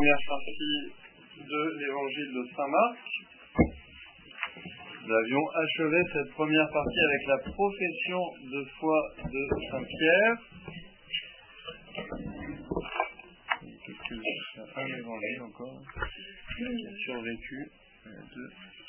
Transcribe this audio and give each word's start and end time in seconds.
première 0.00 0.26
partie 0.28 0.80
de 1.36 1.78
l'évangile 1.78 2.32
de 2.32 2.42
Saint 2.56 2.68
Marc. 2.68 3.04
Nous 5.04 5.12
avions 5.12 5.44
achevé 5.50 6.00
cette 6.14 6.30
première 6.32 6.70
partie 6.72 7.00
avec 7.00 7.26
la 7.26 7.38
profession 7.52 8.22
de 8.50 8.64
foi 8.78 8.98
de 9.18 9.42
Saint 9.70 9.84
Pierre. 9.84 10.36
Un 14.76 14.86
évangile 14.86 15.42
encore 15.42 15.82
qui 16.56 16.64
a 16.64 16.96
survécu. 17.04 17.70
Deux. 18.06 18.79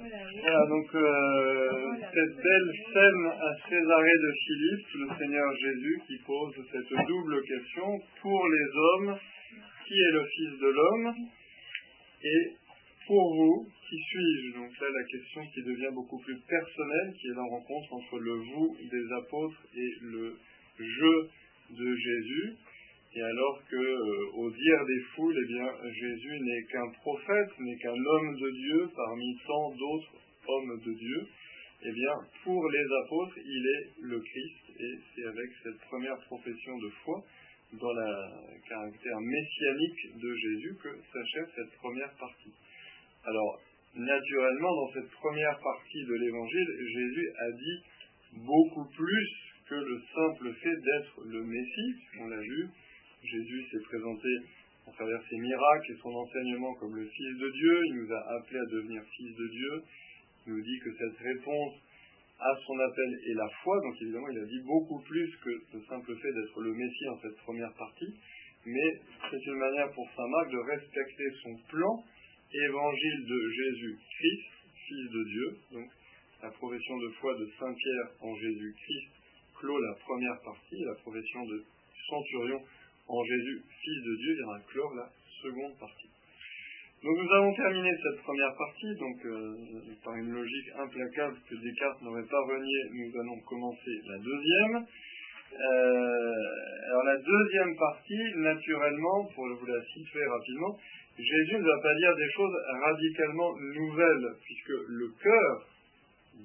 Voilà, 0.00 0.66
donc 0.68 0.94
euh, 0.94 1.70
cette 2.14 2.36
belle 2.36 2.72
scène 2.92 3.26
à 3.26 3.68
Césarée 3.68 4.18
de 4.22 4.32
Philippe, 4.46 4.86
le 4.94 5.08
Seigneur 5.18 5.56
Jésus 5.56 6.00
qui 6.06 6.18
pose 6.24 6.54
cette 6.70 7.06
double 7.06 7.42
question 7.42 7.98
pour 8.22 8.48
les 8.48 8.68
hommes, 8.76 9.18
qui 9.86 9.94
est 9.94 10.12
le 10.12 10.24
Fils 10.24 10.60
de 10.60 10.68
l'homme 10.68 11.14
Et 12.22 12.52
pour 13.08 13.34
vous, 13.34 13.66
qui 13.88 13.98
suis-je? 13.98 14.54
Donc 14.54 14.70
là, 14.80 14.86
la 14.88 15.04
question 15.04 15.40
qui 15.52 15.62
devient 15.62 15.94
beaucoup 15.94 16.18
plus 16.18 16.38
personnelle, 16.48 17.12
qui 17.20 17.28
est 17.28 17.34
la 17.34 17.42
rencontre 17.42 17.92
entre 17.94 18.18
le 18.18 18.34
vous 18.34 18.76
des 18.90 19.12
apôtres 19.14 19.66
et 19.74 19.90
le 20.02 20.38
je 20.78 21.74
de 21.74 21.96
Jésus. 21.96 22.54
Et 23.14 23.22
alors 23.22 23.62
que, 23.70 23.76
euh, 23.76 24.30
au 24.34 24.50
des 24.50 25.00
foules, 25.14 25.36
eh 25.42 25.46
bien, 25.46 25.66
Jésus 25.92 26.40
n'est 26.40 26.64
qu'un 26.70 26.90
prophète, 27.00 27.58
n'est 27.58 27.78
qu'un 27.78 27.96
homme 27.96 28.36
de 28.36 28.50
Dieu 28.50 28.90
parmi 28.94 29.38
tant 29.46 29.70
d'autres 29.70 30.14
hommes 30.46 30.80
de 30.84 30.92
Dieu, 30.92 31.26
eh 31.84 31.92
bien, 31.92 32.12
pour 32.44 32.68
les 32.68 32.86
apôtres, 33.04 33.38
il 33.38 33.66
est 33.66 34.02
le 34.02 34.20
Christ. 34.20 34.80
Et 34.80 34.94
c'est 35.14 35.24
avec 35.24 35.50
cette 35.62 35.78
première 35.88 36.18
profession 36.26 36.76
de 36.78 36.88
foi, 37.04 37.24
dans 37.72 37.92
le 37.92 38.68
caractère 38.68 39.20
messianique 39.20 40.20
de 40.20 40.34
Jésus, 40.34 40.76
que 40.82 40.88
s'achève 41.12 41.48
cette 41.54 41.74
première 41.78 42.12
partie. 42.18 42.52
Alors, 43.24 43.60
naturellement, 43.94 44.74
dans 44.74 44.92
cette 44.92 45.10
première 45.10 45.58
partie 45.60 46.04
de 46.04 46.14
l'Évangile, 46.14 46.68
Jésus 46.94 47.28
a 47.38 47.52
dit 47.52 48.44
beaucoup 48.46 48.84
plus 48.94 49.28
que 49.68 49.74
le 49.74 50.00
simple 50.14 50.52
fait 50.62 50.76
d'être 50.76 51.20
le 51.26 51.44
Messie, 51.44 51.94
on 52.20 52.28
l'a 52.28 52.40
vu, 52.40 52.68
Jésus 53.22 53.66
s'est 53.70 53.84
présenté 53.84 54.28
à 54.86 54.90
travers 54.92 55.20
ses 55.28 55.36
miracles 55.36 55.92
et 55.92 56.00
son 56.00 56.14
enseignement 56.14 56.74
comme 56.74 56.94
le 56.96 57.06
Fils 57.06 57.38
de 57.38 57.50
Dieu. 57.50 57.80
Il 57.88 57.94
nous 58.02 58.12
a 58.12 58.20
appelés 58.36 58.60
à 58.60 58.72
devenir 58.72 59.02
fils 59.16 59.36
de 59.36 59.48
Dieu. 59.48 59.82
Il 60.46 60.52
nous 60.54 60.62
dit 60.62 60.78
que 60.84 60.90
cette 60.96 61.18
réponse 61.18 61.74
à 62.40 62.54
son 62.64 62.78
appel 62.78 63.10
est 63.26 63.34
la 63.34 63.48
foi. 63.62 63.80
Donc 63.82 63.94
évidemment, 64.00 64.28
il 64.30 64.38
a 64.38 64.46
dit 64.46 64.62
beaucoup 64.64 65.00
plus 65.00 65.36
que 65.44 65.50
le 65.74 65.82
simple 65.88 66.16
fait 66.16 66.32
d'être 66.32 66.60
le 66.60 66.72
Messie 66.72 67.08
en 67.08 67.20
cette 67.20 67.36
première 67.38 67.72
partie. 67.74 68.14
Mais 68.64 69.00
c'est 69.30 69.46
une 69.46 69.58
manière 69.58 69.90
pour 69.92 70.08
Saint 70.16 70.28
Marc 70.28 70.50
de 70.50 70.58
respecter 70.58 71.28
son 71.42 71.54
plan 71.68 72.04
évangile 72.52 73.26
de 73.26 73.50
Jésus-Christ, 73.50 74.44
Fils 74.86 75.10
de 75.10 75.24
Dieu. 75.24 75.58
Donc 75.72 75.90
la 76.42 76.50
profession 76.50 76.96
de 76.98 77.08
foi 77.20 77.34
de 77.34 77.46
Saint 77.58 77.74
Pierre 77.74 78.08
en 78.20 78.34
Jésus-Christ 78.36 79.10
clôt 79.58 79.78
la 79.78 79.94
première 79.94 80.40
partie, 80.44 80.84
la 80.84 80.94
profession 80.94 81.44
de 81.46 81.64
centurion 82.08 82.62
en 83.08 83.24
Jésus, 83.24 83.62
Fils 83.82 84.04
de 84.04 84.16
Dieu, 84.16 84.34
viendra 84.34 84.60
clore 84.68 84.94
la 84.94 85.08
seconde 85.42 85.78
partie. 85.78 86.10
Donc 87.02 87.16
nous 87.16 87.32
avons 87.32 87.54
terminé 87.54 87.90
cette 88.02 88.22
première 88.22 88.54
partie, 88.56 88.94
donc 88.98 89.24
euh, 89.24 89.54
par 90.04 90.14
une 90.16 90.32
logique 90.32 90.68
implacable 90.76 91.36
que 91.48 91.54
Descartes 91.54 92.02
n'aurait 92.02 92.26
pas 92.26 92.42
renié, 92.42 92.78
nous 92.92 93.20
allons 93.20 93.38
commencer 93.46 93.94
la 94.08 94.18
deuxième. 94.18 94.84
Euh, 95.48 96.90
alors 96.90 97.04
la 97.04 97.16
deuxième 97.18 97.76
partie, 97.76 98.34
naturellement, 98.36 99.24
pour 99.34 99.46
vous 99.46 99.66
la 99.66 99.80
situer 99.94 100.26
rapidement, 100.26 100.76
Jésus 101.16 101.58
ne 101.58 101.64
va 101.64 101.80
pas 101.82 101.94
dire 101.94 102.16
des 102.16 102.30
choses 102.32 102.56
radicalement 102.82 103.56
nouvelles, 103.74 104.28
puisque 104.44 104.74
le 104.88 105.08
cœur 105.22 105.66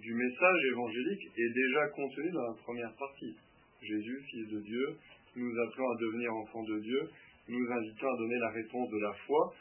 du 0.02 0.14
message 0.14 0.60
évangélique 0.72 1.28
est 1.36 1.54
déjà 1.54 1.88
contenu 1.90 2.32
dans 2.32 2.48
la 2.48 2.58
première 2.64 2.94
partie. 2.94 3.36
Jésus, 3.82 4.22
Fils 4.30 4.50
de 4.50 4.60
Dieu, 4.62 4.98
nous 5.36 5.60
appelons 5.60 5.90
à 5.90 5.98
devenir 6.00 6.34
enfants 6.34 6.64
de 6.64 6.80
Dieu, 6.80 7.02
nous 7.50 7.72
invitons 7.72 8.08
à 8.08 8.18
donner 8.18 8.40
la 8.40 8.50
réponse 8.50 8.90
de 8.90 9.00
la 9.00 9.14
foi. 9.26 9.54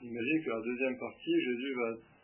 J'imagine 0.00 0.44
que 0.44 0.50
la 0.50 0.60
deuxième 0.60 0.98
partie, 0.98 1.40
Jésus 1.40 1.74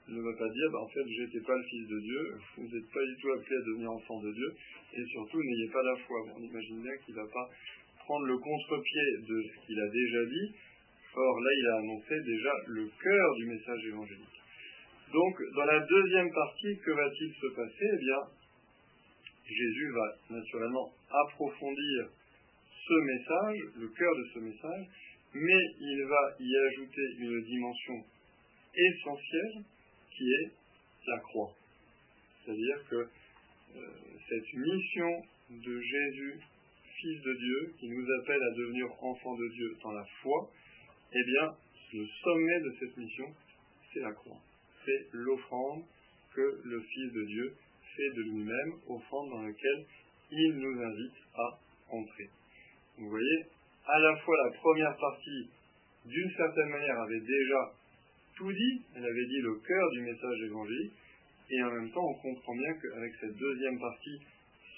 ne 0.08 0.20
va 0.20 0.32
pas 0.36 0.48
dire, 0.48 0.68
bah, 0.72 0.80
en 0.80 0.88
fait, 0.88 1.04
j'étais 1.06 1.40
pas 1.40 1.56
le 1.56 1.62
Fils 1.64 1.88
de 1.88 2.00
Dieu, 2.00 2.22
vous 2.56 2.68
n'êtes 2.68 2.90
pas 2.92 3.04
du 3.04 3.16
tout 3.20 3.30
appelé 3.32 3.56
à 3.56 3.64
devenir 3.66 3.90
enfant 3.92 4.20
de 4.20 4.32
Dieu, 4.32 4.54
et 4.94 5.04
surtout, 5.06 5.42
n'ayez 5.42 5.68
pas 5.72 5.82
la 5.82 5.96
foi. 6.06 6.18
On 6.36 6.42
imagine 6.42 6.82
bien 6.82 6.96
qu'il 7.04 7.14
ne 7.14 7.20
va 7.20 7.28
pas 7.28 7.48
prendre 8.00 8.26
le 8.26 8.36
contre-pied 8.36 9.06
de 9.28 9.42
ce 9.42 9.66
qu'il 9.66 9.80
a 9.80 9.88
déjà 9.88 10.24
dit. 10.26 10.54
Or, 11.14 11.40
là, 11.40 11.50
il 11.58 11.66
a 11.66 11.76
annoncé 11.76 12.14
déjà 12.24 12.52
le 12.68 12.88
cœur 13.02 13.34
du 13.36 13.46
message 13.46 13.84
évangélique. 13.86 14.40
Donc, 15.12 15.34
dans 15.54 15.64
la 15.64 15.80
deuxième 15.80 16.32
partie, 16.32 16.78
que 16.78 16.90
va-t-il 16.90 17.32
se 17.34 17.46
passer? 17.54 17.88
Eh 17.92 17.98
bien, 17.98 18.20
Jésus 19.46 19.92
va 19.92 20.36
naturellement 20.36 20.90
approfondir 21.10 22.08
ce 22.86 22.94
message, 22.94 23.58
le 23.76 23.88
cœur 23.88 24.16
de 24.16 24.24
ce 24.34 24.38
message, 24.40 24.86
mais 25.34 25.62
il 25.80 26.04
va 26.08 26.36
y 26.40 26.56
ajouter 26.56 27.06
une 27.18 27.42
dimension 27.44 28.04
essentielle 28.74 29.64
qui 30.10 30.24
est 30.24 30.50
la 31.06 31.18
croix. 31.20 31.54
C'est-à-dire 32.44 32.88
que 32.90 32.96
euh, 32.96 33.88
cette 34.28 34.54
mission 34.54 35.22
de 35.50 35.80
Jésus, 35.80 36.40
Fils 37.00 37.22
de 37.22 37.34
Dieu, 37.34 37.74
qui 37.78 37.88
nous 37.88 38.06
appelle 38.20 38.42
à 38.42 38.50
devenir 38.56 38.86
enfants 39.02 39.36
de 39.36 39.48
Dieu 39.48 39.76
dans 39.82 39.92
la 39.92 40.04
foi, 40.20 40.50
eh 41.12 41.24
bien, 41.24 41.56
le 41.94 42.06
sommet 42.22 42.60
de 42.60 42.76
cette 42.80 42.96
mission, 42.96 43.26
c'est 43.92 44.00
la 44.00 44.12
croix. 44.12 44.38
C'est 44.84 45.08
l'offrande 45.12 45.84
que 46.34 46.60
le 46.64 46.80
Fils 46.80 47.12
de 47.12 47.24
Dieu 47.24 47.54
fait 47.96 48.10
de 48.16 48.22
lui-même, 48.22 48.72
offrande 48.88 49.30
dans 49.30 49.42
laquelle 49.42 49.84
il 50.30 50.52
nous 50.58 50.82
invite 50.82 51.16
à 51.34 51.58
entrer. 51.90 52.30
Vous 52.98 53.08
voyez, 53.08 53.46
à 53.86 53.98
la 53.98 54.16
fois 54.16 54.36
la 54.44 54.58
première 54.58 54.96
partie, 54.96 55.48
d'une 56.06 56.30
certaine 56.36 56.68
manière, 56.68 57.00
avait 57.00 57.20
déjà 57.20 57.72
tout 58.36 58.52
dit, 58.52 58.82
elle 58.96 59.04
avait 59.04 59.26
dit 59.26 59.40
le 59.40 59.54
cœur 59.66 59.90
du 59.92 60.00
message 60.02 60.40
évangélique, 60.46 60.92
et 61.50 61.62
en 61.62 61.70
même 61.70 61.90
temps, 61.90 62.04
on 62.04 62.14
comprend 62.14 62.54
bien 62.54 62.72
qu'avec 62.80 63.12
cette 63.20 63.36
deuxième 63.36 63.78
partie 63.78 64.18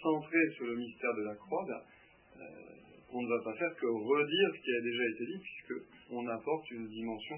centrée 0.03 0.51
sur 0.57 0.67
le 0.67 0.77
mystère 0.77 1.15
de 1.15 1.23
la 1.23 1.35
croix, 1.35 1.65
ben, 1.69 1.83
euh, 2.41 2.75
on 3.13 3.23
ne 3.23 3.29
va 3.29 3.45
pas 3.45 3.55
faire 3.57 3.75
que 3.77 3.87
redire 3.87 4.49
ce 4.55 4.61
qui 4.61 4.77
a 4.77 4.81
déjà 4.81 5.05
été 5.15 5.27
dit, 5.27 5.39
puisqu'on 5.39 6.27
apporte 6.29 6.71
une 6.73 6.89
dimension 6.89 7.37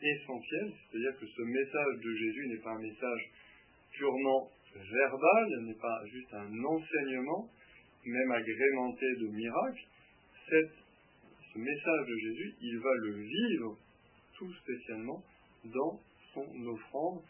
essentielle, 0.00 0.72
c'est-à-dire 0.72 1.20
que 1.20 1.26
ce 1.26 1.42
message 1.42 1.94
de 2.02 2.14
Jésus 2.16 2.48
n'est 2.48 2.62
pas 2.62 2.72
un 2.72 2.82
message 2.82 3.30
purement 3.92 4.50
verbal, 4.74 5.46
n'est 5.62 5.80
pas 5.80 6.00
juste 6.06 6.32
un 6.32 6.64
enseignement, 6.64 7.48
même 8.06 8.32
agrémenté 8.32 9.06
de 9.20 9.26
miracles, 9.28 9.84
ce 10.48 11.58
message 11.58 12.06
de 12.08 12.16
Jésus, 12.16 12.54
il 12.60 12.78
va 12.78 12.94
le 12.94 13.12
vivre 13.22 13.78
tout 14.36 14.52
spécialement 14.54 15.22
dans 15.64 16.00
son 16.34 16.66
offrande 16.66 17.22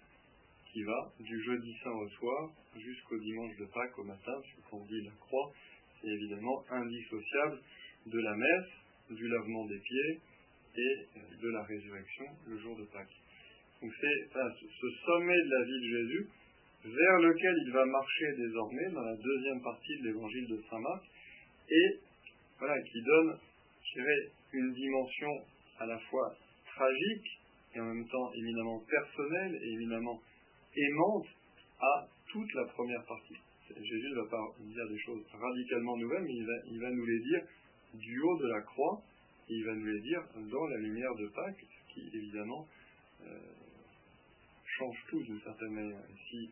qui 0.73 0.83
va 0.85 1.13
du 1.21 1.45
jeudi 1.45 1.77
saint 1.85 1.91
au 1.91 2.09
soir 2.09 2.51
jusqu'au 2.77 3.19
dimanche 3.19 3.57
de 3.59 3.67
Pâques 3.67 3.99
au 3.99 4.05
matin, 4.05 4.33
ce 4.43 4.71
qu'on 4.71 4.85
dit 4.87 5.03
la 5.03 5.11
croix, 5.21 5.53
c'est 6.01 6.09
évidemment 6.09 6.65
indissociable 6.71 7.61
de 8.07 8.19
la 8.19 8.35
messe, 8.35 8.71
du 9.11 9.29
lavement 9.29 9.67
des 9.67 9.79
pieds 9.79 10.21
et 10.77 11.07
de 11.43 11.49
la 11.51 11.63
résurrection 11.65 12.25
le 12.47 12.59
jour 12.59 12.77
de 12.79 12.85
Pâques. 12.85 13.21
Donc 13.83 13.93
c'est 14.01 14.29
ce 14.33 14.91
sommet 15.05 15.37
de 15.45 15.51
la 15.51 15.65
vie 15.65 15.81
de 15.81 15.99
Jésus 15.99 16.29
vers 16.85 17.19
lequel 17.19 17.55
il 17.67 17.73
va 17.73 17.85
marcher 17.85 18.33
désormais 18.39 18.91
dans 18.93 19.03
la 19.03 19.17
deuxième 19.17 19.61
partie 19.61 19.99
de 19.99 20.07
l'évangile 20.07 20.47
de 20.49 20.63
Saint 20.71 20.81
Marc 20.81 21.05
et 21.69 22.01
voilà, 22.63 22.81
qui 22.83 23.03
donne, 23.03 23.37
je 23.83 24.01
dirais, 24.01 24.31
une 24.53 24.73
dimension 24.73 25.31
à 25.81 25.87
la 25.87 25.99
fois 25.99 26.33
tragique 26.65 27.41
et 27.75 27.81
en 27.81 27.87
même 27.87 28.07
temps 28.07 28.33
éminemment 28.35 28.79
personnelle 28.89 29.59
et 29.61 29.73
éminemment 29.73 30.21
aimante 30.77 31.27
à 31.81 32.07
toute 32.31 32.55
la 32.55 32.65
première 32.67 33.05
partie. 33.05 33.37
Jésus 33.69 34.11
ne 34.11 34.23
va 34.23 34.29
pas 34.31 34.45
dire 34.61 34.89
des 34.89 34.99
choses 35.01 35.25
radicalement 35.33 35.97
nouvelles, 35.97 36.23
mais 36.23 36.35
il 36.71 36.79
va, 36.79 36.91
nous 36.91 37.05
les 37.05 37.19
dire 37.19 37.41
du 37.95 38.21
haut 38.21 38.39
de 38.39 38.47
la 38.47 38.61
croix, 38.61 39.03
et 39.49 39.55
il 39.55 39.65
va 39.65 39.75
nous 39.75 39.87
les 39.87 40.01
dire 40.01 40.23
dans 40.37 40.67
la 40.67 40.77
lumière 40.77 41.15
de 41.17 41.27
Pâques, 41.35 41.67
ce 41.67 41.95
qui 41.95 42.17
évidemment 42.17 42.65
euh, 43.23 43.39
change 44.79 44.97
tout 45.11 45.21
d'une 45.21 45.41
certaine 45.41 45.73
manière. 45.73 46.05
Si, 46.31 46.49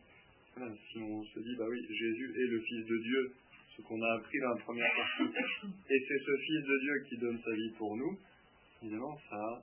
si 0.91 0.99
on 0.99 1.23
se 1.23 1.39
dit, 1.39 1.55
bah 1.57 1.67
oui, 1.69 1.87
Jésus 1.89 2.33
est 2.35 2.47
le 2.47 2.59
Fils 2.59 2.85
de 2.85 2.97
Dieu, 2.97 3.33
ce 3.75 3.81
qu'on 3.83 4.01
a 4.01 4.13
appris 4.15 4.39
dans 4.39 4.53
la 4.55 4.61
première 4.63 4.93
partie, 4.95 5.31
et 5.89 5.99
c'est 6.07 6.19
ce 6.19 6.37
Fils 6.45 6.61
de 6.67 6.79
Dieu 6.79 7.05
qui 7.09 7.17
donne 7.17 7.39
sa 7.43 7.51
vie 7.51 7.71
pour 7.77 7.95
nous, 7.95 8.17
évidemment, 8.83 9.17
ça 9.29 9.35
a 9.35 9.61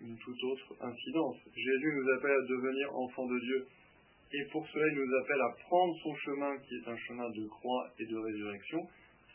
une 0.00 0.16
toute 0.18 0.44
autre 0.44 0.74
incidence. 0.80 1.36
Jésus 1.54 1.92
nous 1.94 2.08
appelle 2.14 2.36
à 2.36 2.46
devenir 2.46 2.94
enfants 2.94 3.26
de 3.26 3.38
Dieu, 3.40 3.66
et 4.32 4.44
pour 4.52 4.66
cela, 4.68 4.86
il 4.92 4.98
nous 4.98 5.16
appelle 5.22 5.40
à 5.40 5.56
prendre 5.62 5.94
son 6.02 6.14
chemin, 6.16 6.58
qui 6.58 6.74
est 6.74 6.88
un 6.88 6.96
chemin 6.96 7.30
de 7.30 7.46
croix 7.46 7.92
et 7.98 8.06
de 8.06 8.16
résurrection, 8.16 8.80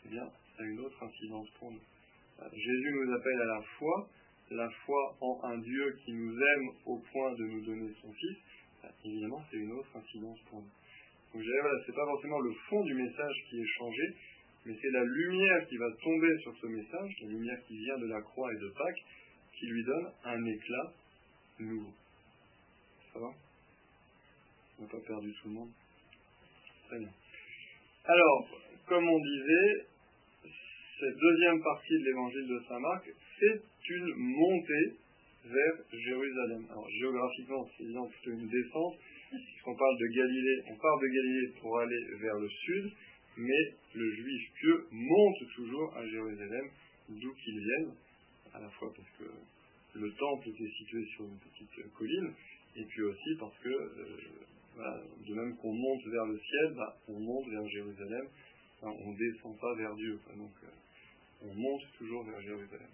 eh 0.06 0.08
bien, 0.08 0.24
ça 0.24 0.62
a 0.62 0.66
une 0.66 0.80
autre 0.80 1.02
incidence 1.02 1.48
pour 1.58 1.72
nous. 1.72 1.80
Jésus 2.52 2.90
nous 2.92 3.12
appelle 3.12 3.40
à 3.40 3.46
la 3.46 3.62
foi, 3.78 4.08
la 4.50 4.70
foi 4.84 5.16
en 5.20 5.40
un 5.44 5.58
Dieu 5.58 5.96
qui 6.04 6.12
nous 6.12 6.32
aime 6.32 6.68
au 6.86 6.98
point 7.10 7.32
de 7.32 7.44
nous 7.44 7.64
donner 7.64 7.92
son 8.00 8.12
Fils, 8.12 8.36
évidemment, 9.04 9.42
c'est 9.50 9.56
une 9.56 9.72
autre 9.72 9.96
incidence 9.96 10.38
pour 10.50 10.60
nous. 10.60 10.70
Donc, 11.34 11.42
je 11.42 11.48
dirais, 11.48 11.60
voilà, 11.62 11.82
c'est 11.84 11.94
pas 11.94 12.06
forcément 12.06 12.38
le 12.38 12.52
fond 12.70 12.84
du 12.84 12.94
message 12.94 13.34
qui 13.50 13.60
est 13.60 13.66
changé, 13.76 14.02
mais 14.66 14.76
c'est 14.80 14.90
la 14.92 15.02
lumière 15.02 15.66
qui 15.66 15.76
va 15.76 15.90
tomber 16.00 16.38
sur 16.42 16.56
ce 16.56 16.66
message, 16.68 17.12
la 17.22 17.28
lumière 17.28 17.58
qui 17.66 17.76
vient 17.76 17.98
de 17.98 18.06
la 18.06 18.22
croix 18.22 18.52
et 18.52 18.56
de 18.56 18.68
Pâques, 18.68 19.04
qui 19.58 19.66
lui 19.66 19.82
donne 19.82 20.12
un 20.24 20.44
éclat 20.44 20.92
nouveau. 21.58 21.92
Ça 23.12 23.18
va? 23.18 23.30
On 24.78 24.82
n'a 24.82 24.88
pas 24.88 25.00
perdu 25.00 25.32
tout 25.42 25.48
le 25.48 25.54
monde 25.54 25.70
Très 26.86 26.98
bien. 27.00 27.10
Alors, 28.04 28.48
comme 28.86 29.08
on 29.08 29.18
disait, 29.18 29.86
cette 31.00 31.16
deuxième 31.16 31.60
partie 31.62 31.98
de 31.98 32.04
l'évangile 32.04 32.46
de 32.46 32.62
Saint 32.68 32.78
Marc, 32.78 33.10
c'est 33.40 33.62
une 33.88 34.14
montée 34.14 34.96
vers 35.44 35.74
Jérusalem. 35.92 36.66
Alors 36.70 36.88
géographiquement, 36.90 37.68
c'est 37.76 37.84
évidemment 37.84 38.08
plutôt 38.08 38.30
une 38.30 38.48
descente, 38.48 38.94
puisqu'on 39.46 39.76
parle 39.76 39.98
de 39.98 40.06
Galilée, 40.06 40.62
on 40.70 40.76
part 40.76 40.98
de 40.98 41.06
Galilée 41.06 41.48
pour 41.60 41.78
aller 41.78 42.04
vers 42.20 42.38
le 42.38 42.48
sud, 42.48 42.92
mais 43.36 43.74
le 43.94 44.14
juif 44.14 44.52
pieux 44.60 44.86
monte 44.92 45.54
toujours 45.54 45.96
à 45.96 46.06
Jérusalem, 46.06 46.68
d'où 47.08 47.32
qu'il 47.34 47.58
vienne, 47.58 47.94
à 48.52 48.60
la 48.60 48.70
fois 48.70 48.92
parce 48.94 49.08
que 49.18 49.98
le 49.98 50.12
temple 50.12 50.48
était 50.48 50.70
situé 50.78 51.04
sur 51.14 51.24
une 51.24 51.38
petite 51.38 51.92
colline, 51.94 52.32
et 52.76 52.84
puis 52.84 53.02
aussi 53.02 53.36
parce 53.38 53.56
que, 53.58 53.68
euh, 53.68 55.04
de 55.26 55.34
même 55.34 55.56
qu'on 55.56 55.72
monte 55.72 56.06
vers 56.06 56.26
le 56.26 56.38
ciel, 56.38 56.74
bah, 56.76 56.96
on 57.08 57.20
monte 57.20 57.48
vers 57.48 57.68
Jérusalem, 57.68 58.26
on 58.82 59.12
ne 59.12 59.16
descend 59.16 59.58
pas 59.58 59.74
vers 59.76 59.94
Dieu. 59.94 60.18
donc, 60.36 60.50
euh, 60.64 60.68
on 61.42 61.54
monte 61.54 61.82
toujours 61.98 62.24
vers 62.24 62.40
Jérusalem. 62.40 62.90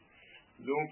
Donc, 0.61 0.91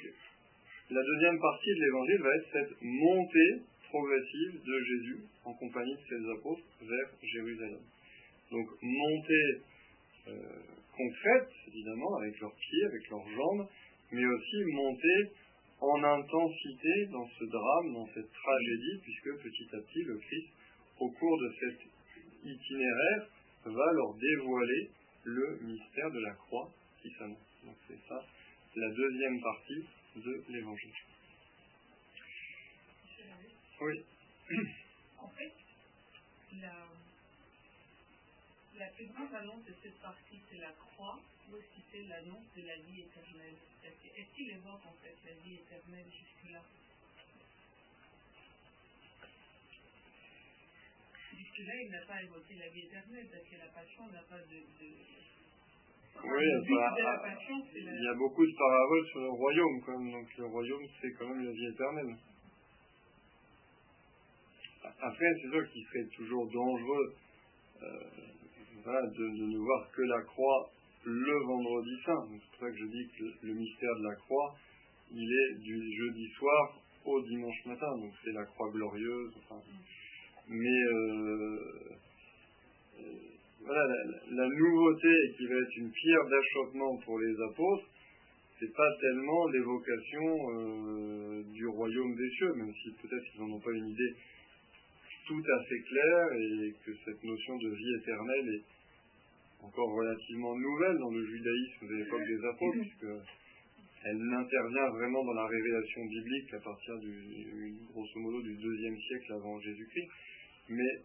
la 0.90 1.02
deuxième 1.02 1.38
partie 1.38 1.68
de 1.68 1.80
l'évangile 1.84 2.22
va 2.22 2.36
être 2.36 2.48
cette 2.52 2.82
montée 2.82 3.62
progressive 3.88 4.62
de 4.64 4.80
Jésus 4.84 5.20
en 5.44 5.54
compagnie 5.54 5.94
de 5.94 6.06
ses 6.08 6.30
apôtres 6.38 6.64
vers 6.80 7.08
Jérusalem. 7.22 7.80
Donc 8.50 8.66
montée 8.82 9.62
euh, 10.28 10.32
concrète, 10.96 11.50
évidemment, 11.68 12.16
avec 12.16 12.40
leurs 12.40 12.54
pieds, 12.54 12.84
avec 12.84 13.08
leurs 13.10 13.28
jambes, 13.28 13.68
mais 14.12 14.24
aussi 14.24 14.56
montée 14.72 15.32
en 15.80 16.02
intensité 16.02 17.06
dans 17.12 17.28
ce 17.38 17.44
drame, 17.44 17.92
dans 17.92 18.06
cette 18.14 18.32
tragédie, 18.32 19.00
puisque 19.02 19.42
petit 19.42 19.68
à 19.72 19.80
petit, 19.80 20.02
le 20.02 20.18
Christ, 20.18 20.48
au 20.98 21.10
cours 21.10 21.38
de 21.38 21.52
cet 21.60 21.78
itinéraire, 22.44 23.28
va 23.64 23.92
leur 23.92 24.14
dévoiler 24.14 24.90
le 25.24 25.58
mystère 25.62 26.10
de 26.10 26.20
la 26.20 26.32
croix 26.34 26.70
qui 27.02 27.10
s'annonce. 27.18 27.38
Donc 27.64 27.76
c'est 27.86 28.08
ça 28.08 28.24
la 28.78 28.88
deuxième 28.90 29.40
partie 29.40 29.84
de 30.16 30.44
l'évangile. 30.50 30.92
Oui. 33.80 34.04
En 35.18 35.28
fait, 35.28 35.52
la, 36.60 36.86
la 38.76 38.86
plus 38.90 39.06
grande 39.06 39.34
annonce 39.34 39.64
de 39.64 39.74
cette 39.82 40.00
partie, 40.00 40.40
c'est 40.50 40.58
la 40.58 40.72
croix, 40.72 41.20
ou 41.50 41.56
est-ce 41.56 41.66
que 41.66 41.82
c'est 41.92 42.02
l'annonce 42.08 42.46
de 42.56 42.62
la 42.62 42.76
vie 42.76 43.02
éternelle 43.02 43.54
Est-ce 43.84 44.34
qu'il 44.34 44.50
évoque 44.50 44.84
en 44.84 44.94
fait 45.02 45.14
la 45.24 45.34
vie 45.42 45.54
éternelle 45.54 46.06
jusque-là? 46.10 46.62
Jusque-là, 51.36 51.74
il 51.82 51.90
n'a 51.90 52.06
pas 52.06 52.22
évoqué 52.22 52.54
la 52.54 52.68
vie 52.68 52.86
éternelle, 52.86 53.28
parce 53.30 53.44
que 53.44 53.56
la 53.56 53.68
passion 53.68 54.06
n'a 54.08 54.22
pas 54.22 54.38
de, 54.38 54.58
de 54.58 54.88
oui, 56.24 56.44
il 57.76 58.02
y 58.02 58.08
a 58.08 58.14
beaucoup 58.14 58.44
de 58.44 58.52
paraboles 58.58 59.06
sur 59.06 59.20
le 59.20 59.28
royaume, 59.28 59.80
quand 59.86 59.98
même. 59.98 60.10
Donc 60.10 60.36
le 60.36 60.46
royaume, 60.46 60.86
c'est 61.00 61.12
quand 61.12 61.28
même 61.28 61.44
la 61.44 61.52
vie 61.52 61.66
éternelle. 61.66 62.16
Après, 65.00 65.26
c'est 65.40 65.50
sûr 65.50 65.70
qu'il 65.70 65.84
serait 65.84 66.08
toujours 66.16 66.50
dangereux 66.50 67.14
euh, 67.82 67.86
de, 68.86 69.46
ne 69.46 69.58
voir 69.58 69.90
que 69.92 70.02
la 70.02 70.22
croix 70.22 70.70
le 71.04 71.46
vendredi 71.46 71.96
saint. 72.04 72.26
C'est 72.30 72.50
pour 72.50 72.60
ça 72.60 72.70
que 72.70 72.78
je 72.78 72.86
dis 72.86 73.08
que 73.18 73.46
le 73.46 73.54
mystère 73.54 73.96
de 73.98 74.04
la 74.08 74.14
croix, 74.16 74.54
il 75.12 75.22
est 75.22 75.58
du 75.62 75.96
jeudi 75.96 76.28
soir 76.38 76.80
au 77.04 77.22
dimanche 77.22 77.64
matin. 77.66 77.96
Donc 77.98 78.12
c'est 78.24 78.32
la 78.32 78.44
croix 78.44 78.70
glorieuse. 78.70 79.32
mais 80.48 80.82
euh, 80.92 81.58
voilà, 83.60 83.86
la, 84.30 84.48
nouveauté 84.48 85.08
qui 85.36 85.46
va 85.46 85.54
être 85.54 85.76
une 85.76 85.90
pierre 85.90 86.26
d'achoppement 86.28 86.96
pour 87.04 87.18
les 87.20 87.34
apôtres, 87.50 87.86
c'est 88.58 88.74
pas 88.74 88.90
tellement 89.00 89.46
l'évocation 89.48 90.26
euh, 90.50 91.42
du 91.52 91.66
royaume 91.66 92.16
des 92.16 92.30
cieux, 92.30 92.52
même 92.54 92.72
si 92.82 92.90
peut-être 93.00 93.24
ils 93.34 93.40
n'en 93.40 93.54
ont 93.54 93.60
pas 93.60 93.72
une 93.72 93.88
idée 93.88 94.14
tout 95.28 95.42
fait 95.68 95.80
claire 95.82 96.32
et 96.32 96.74
que 96.84 96.92
cette 97.04 97.22
notion 97.22 97.56
de 97.58 97.68
vie 97.68 97.94
éternelle 98.00 98.48
est 98.54 98.64
encore 99.62 99.92
relativement 99.92 100.56
nouvelle 100.56 100.96
dans 100.96 101.10
le 101.10 101.26
judaïsme 101.26 101.86
de 101.86 101.94
l'époque 101.96 102.26
des 102.26 102.44
apôtres, 102.46 102.78
puisque 102.80 103.12
elle 104.04 104.16
n'intervient 104.16 104.88
vraiment 104.88 105.22
dans 105.24 105.34
la 105.34 105.46
révélation 105.46 106.06
biblique 106.06 106.54
à 106.54 106.60
partir 106.60 106.98
du, 107.00 107.74
grosso 107.92 108.18
modo 108.20 108.40
du 108.40 108.54
deuxième 108.56 108.96
siècle 108.96 109.32
avant 109.34 109.60
Jésus-Christ. 109.60 110.08
Mais 110.70 111.02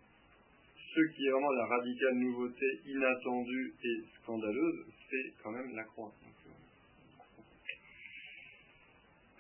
ce 0.96 1.16
qui 1.16 1.26
est 1.26 1.32
vraiment 1.32 1.52
la 1.52 1.66
radicale 1.66 2.16
nouveauté 2.16 2.66
inattendue 2.86 3.74
et 3.84 3.98
scandaleuse, 4.22 4.86
c'est 5.10 5.34
quand 5.44 5.52
même 5.52 5.76
la 5.76 5.84
croix. 5.84 6.14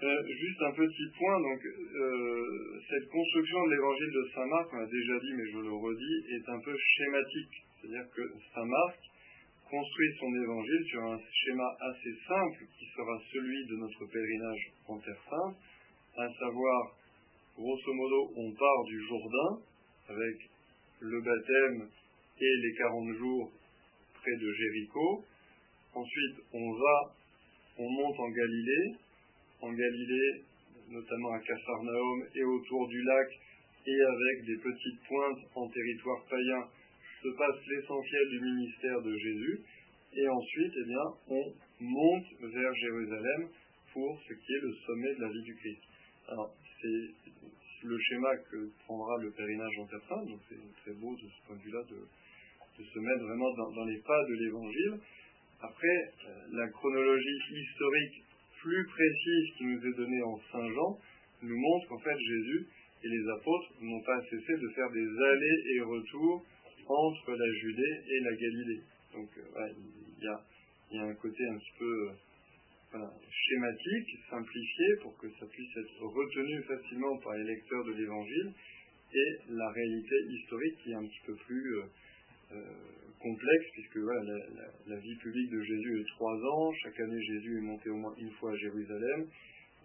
Euh, 0.03 0.21
juste 0.27 0.61
un 0.61 0.73
petit 0.73 1.07
point, 1.17 1.39
donc 1.39 1.63
euh, 1.63 2.81
cette 2.89 3.07
construction 3.07 3.63
de 3.63 3.71
l'évangile 3.71 4.11
de 4.11 4.29
Saint 4.35 4.45
Marc, 4.47 4.67
on 4.73 4.77
l'a 4.77 4.85
déjà 4.85 5.17
dit 5.17 5.31
mais 5.31 5.47
je 5.49 5.59
le 5.59 5.71
redis, 5.71 6.17
est 6.27 6.49
un 6.49 6.59
peu 6.59 6.75
schématique. 6.75 7.55
C'est-à-dire 7.79 8.11
que 8.13 8.21
Saint 8.53 8.65
Marc 8.65 8.99
construit 9.69 10.11
son 10.19 10.27
évangile 10.27 10.83
sur 10.89 11.03
un 11.03 11.19
schéma 11.31 11.69
assez 11.79 12.13
simple 12.27 12.67
qui 12.77 12.85
sera 12.93 13.15
celui 13.31 13.65
de 13.65 13.75
notre 13.77 14.05
pèlerinage 14.11 14.71
en 14.89 14.99
Terre 14.99 15.23
Sainte, 15.29 15.55
à 16.17 16.27
savoir, 16.37 16.97
grosso 17.55 17.93
modo, 17.93 18.33
on 18.35 18.51
part 18.51 18.83
du 18.83 18.99
Jourdain 19.07 19.63
avec 20.09 20.35
le 20.99 21.21
baptême 21.21 21.87
et 22.41 22.55
les 22.61 22.73
40 22.75 23.13
jours 23.15 23.51
près 24.15 24.35
de 24.35 24.51
Jéricho. 24.51 25.23
Ensuite, 25.95 26.43
on 26.51 26.71
va, 26.73 27.15
on 27.77 27.89
monte 27.89 28.19
en 28.19 28.29
Galilée. 28.31 29.02
En 29.63 29.71
Galilée, 29.71 30.43
notamment 30.89 31.31
à 31.31 31.39
Capharnaüm 31.39 32.27
et 32.35 32.43
autour 32.43 32.85
du 32.89 33.01
lac, 33.01 33.29
et 33.87 34.01
avec 34.01 34.45
des 34.45 34.57
petites 34.57 34.99
pointes 35.07 35.39
en 35.55 35.69
territoire 35.69 36.25
païen, 36.29 36.67
se 37.23 37.29
passe 37.29 37.55
l'essentiel 37.67 38.29
du 38.29 38.39
ministère 38.41 39.01
de 39.01 39.15
Jésus. 39.15 39.59
Et 40.17 40.27
ensuite, 40.27 40.73
eh 40.75 40.85
bien, 40.85 41.05
on 41.29 41.43
monte 41.79 42.25
vers 42.41 42.73
Jérusalem 42.75 43.47
pour 43.93 44.19
ce 44.27 44.33
qui 44.33 44.53
est 44.53 44.61
le 44.63 44.73
sommet 44.85 45.15
de 45.15 45.21
la 45.21 45.29
vie 45.29 45.43
du 45.43 45.55
Christ. 45.55 45.81
Alors, 46.27 46.53
c'est 46.81 47.87
le 47.87 47.97
schéma 47.99 48.35
que 48.51 48.69
prendra 48.83 49.15
le 49.21 49.31
pèlerinage 49.31 49.79
en 49.79 49.87
Sainte, 49.87 50.27
donc 50.27 50.41
c'est 50.49 50.59
très 50.83 50.93
beau 50.99 51.15
de 51.15 51.27
ce 51.27 51.47
point 51.47 51.55
de 51.55 51.61
vue-là 51.61 51.83
de, 51.89 52.83
se 52.83 52.99
mettre 52.99 53.23
vraiment 53.23 53.53
dans, 53.53 53.85
les 53.85 54.01
pas 54.01 54.23
de 54.27 54.33
l'Évangile. 54.33 54.99
Après, 55.61 56.11
euh, 56.27 56.47
la 56.51 56.67
chronologie 56.67 57.39
historique 57.49 58.23
plus 58.63 58.85
précise 58.87 59.45
qui 59.57 59.65
nous 59.65 59.85
est 59.85 59.97
donnée 59.97 60.23
en 60.23 60.39
Saint 60.51 60.69
Jean 60.73 60.97
nous 61.43 61.59
montre 61.59 61.87
qu'en 61.89 61.99
fait 61.99 62.17
Jésus 62.17 62.65
et 63.03 63.09
les 63.09 63.29
apôtres 63.35 63.73
n'ont 63.81 64.01
pas 64.01 64.21
cessé 64.23 64.53
de 64.55 64.69
faire 64.69 64.89
des 64.91 65.05
allers 65.05 65.63
et 65.75 65.81
retours 65.81 66.45
entre 66.87 67.35
la 67.35 67.53
Judée 67.59 67.95
et 68.07 68.19
la 68.21 68.31
Galilée. 68.31 68.81
Donc 69.13 69.29
euh, 69.37 69.67
il 70.17 70.23
y, 70.23 70.99
a, 70.99 71.03
un 71.03 71.15
côté 71.15 71.43
un 71.45 71.57
petit 71.57 71.77
peu 71.79 72.09
schématique, 72.93 74.09
simplifié, 74.29 74.85
pour 75.01 75.17
que 75.17 75.27
ça 75.39 75.45
puisse 75.47 75.77
être 75.77 76.01
retenu 76.01 76.61
facilement 76.63 77.17
par 77.17 77.33
les 77.33 77.43
lecteurs 77.43 77.83
de 77.85 77.93
l'Évangile, 77.93 78.53
et 79.13 79.37
la 79.49 79.69
réalité 79.71 80.15
historique 80.29 80.77
qui 80.83 80.91
est 80.91 80.95
un 80.95 81.05
petit 81.05 81.21
peu 81.25 81.35
plus 81.35 81.75
euh, 81.75 81.81
euh, 81.81 81.87
complexe, 83.23 83.65
puisque 83.73 83.99
la, 84.87 84.97
vie 84.97 85.15
publique 85.15 85.49
de 85.49 85.61
Jésus 85.63 86.01
est 86.01 86.09
trois 86.15 86.35
ans, 86.35 86.73
chaque 86.83 86.99
année 86.99 87.21
Jésus 87.21 87.57
est 87.57 87.61
monté 87.61 87.89
au 87.89 87.97
moins 87.97 88.13
une 88.17 88.31
fois 88.31 88.51
à 88.51 88.55
Jérusalem, 88.57 89.27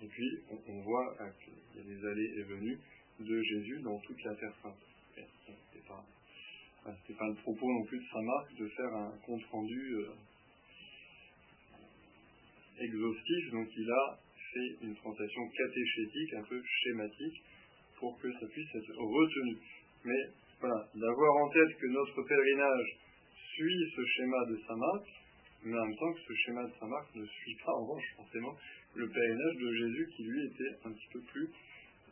et 0.02 0.06
puis 0.06 0.30
on, 0.66 0.80
voit 0.82 1.16
qu'il 1.44 1.54
y 1.76 1.80
a 1.80 1.82
des 1.82 2.06
allées 2.06 2.32
et 2.36 2.42
venues 2.42 2.78
de 3.20 3.42
Jésus 3.42 3.80
dans 3.82 3.98
toute 4.00 4.22
la 4.24 4.34
terre 4.34 4.54
sainte. 4.62 4.74
Ce 5.14 5.50
n'est 7.12 7.18
pas, 7.18 7.28
le 7.28 7.34
propos 7.42 7.66
non 7.66 7.84
plus 7.84 7.98
de 7.98 8.04
Saint 8.12 8.22
Marc 8.22 8.54
de 8.54 8.68
faire 8.68 8.94
un 8.94 9.12
compte 9.24 9.44
rendu 9.50 9.94
euh, 9.94 10.12
exhaustif, 12.80 13.50
donc 13.52 13.68
il 13.76 13.90
a 13.90 14.18
fait 14.52 14.86
une 14.86 14.94
présentation 14.94 15.48
catéchétique, 15.48 16.34
un 16.34 16.44
peu 16.44 16.62
schématique, 16.64 17.42
pour 17.98 18.18
que 18.20 18.32
ça 18.32 18.46
puisse 18.46 18.74
être 18.74 18.94
retenu. 18.96 19.58
Mais 20.04 20.30
voilà, 20.60 20.88
d'avoir 20.94 21.36
en 21.36 21.48
tête 21.50 21.76
que 21.78 21.86
notre 21.86 22.22
pèlerinage 22.22 22.88
suit 23.54 23.92
ce 23.94 24.04
schéma 24.04 24.44
de 24.46 24.56
Saint 24.66 24.76
Marc, 24.76 25.06
mais 25.64 25.76
en 25.78 25.86
même 25.86 25.96
temps 25.96 26.12
que 26.12 26.20
ce 26.20 26.34
schéma 26.34 26.64
de 26.64 26.72
Saint-Marc 26.78 27.14
ne 27.14 27.26
suit 27.26 27.56
pas 27.64 27.72
en 27.72 27.84
revanche 27.84 28.04
forcément 28.16 28.54
le 28.94 29.08
pèlerinage 29.08 29.56
de 29.56 29.72
Jésus 29.74 30.08
qui 30.16 30.22
lui 30.24 30.46
était 30.46 30.74
un 30.84 30.92
petit 30.92 31.08
peu 31.12 31.20
plus 31.32 31.48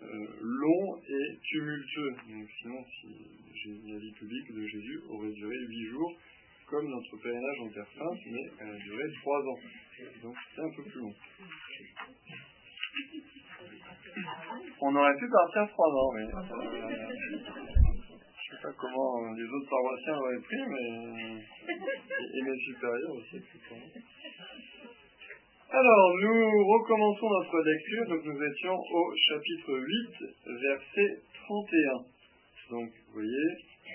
euh, 0.02 0.26
long 0.40 0.96
et 1.08 1.38
tumultueux. 1.42 2.14
Donc 2.28 2.48
sinon, 2.60 2.84
si 3.00 3.80
la 3.86 3.98
vie 3.98 4.12
publique 4.12 4.52
de 4.52 4.66
Jésus 4.66 5.00
aurait 5.08 5.32
duré 5.32 5.56
huit 5.68 5.86
jours, 5.90 6.12
comme 6.68 6.88
notre 6.90 7.16
pèlerinage 7.22 7.60
en 7.60 7.68
Terre 7.70 7.88
Sainte, 7.96 8.20
mais 8.26 8.50
elle 8.60 8.70
a 8.70 8.78
duré 8.78 9.04
trois 9.22 9.40
ans. 9.40 9.60
Donc 10.22 10.36
c'est 10.54 10.62
un 10.62 10.70
peu 10.76 10.82
plus 10.82 11.00
long. 11.00 11.14
On 14.80 14.96
aurait 14.96 15.16
pu 15.16 15.28
partir 15.30 15.68
trois 15.72 15.88
ans, 15.88 16.12
mais 16.14 16.24
euh, 16.24 17.75
comment 18.78 19.32
les 19.32 19.44
autres 19.44 19.70
paroissiens 19.70 20.14
l'auraient 20.14 20.42
pris, 20.42 20.64
mais 20.68 21.42
et, 21.68 22.42
mes 22.42 22.58
supérieurs 22.58 23.12
aussi. 23.12 23.40
Alors, 25.70 26.16
nous 26.22 26.66
recommençons 26.66 27.28
notre 27.28 27.60
lecture. 27.62 28.08
Donc, 28.08 28.24
nous 28.24 28.42
étions 28.42 28.76
au 28.78 29.14
chapitre 29.16 29.78
8, 29.78 30.58
verset 30.62 31.20
31. 31.46 32.04
Donc, 32.70 32.90
vous 32.90 33.12
voyez, 33.14 33.48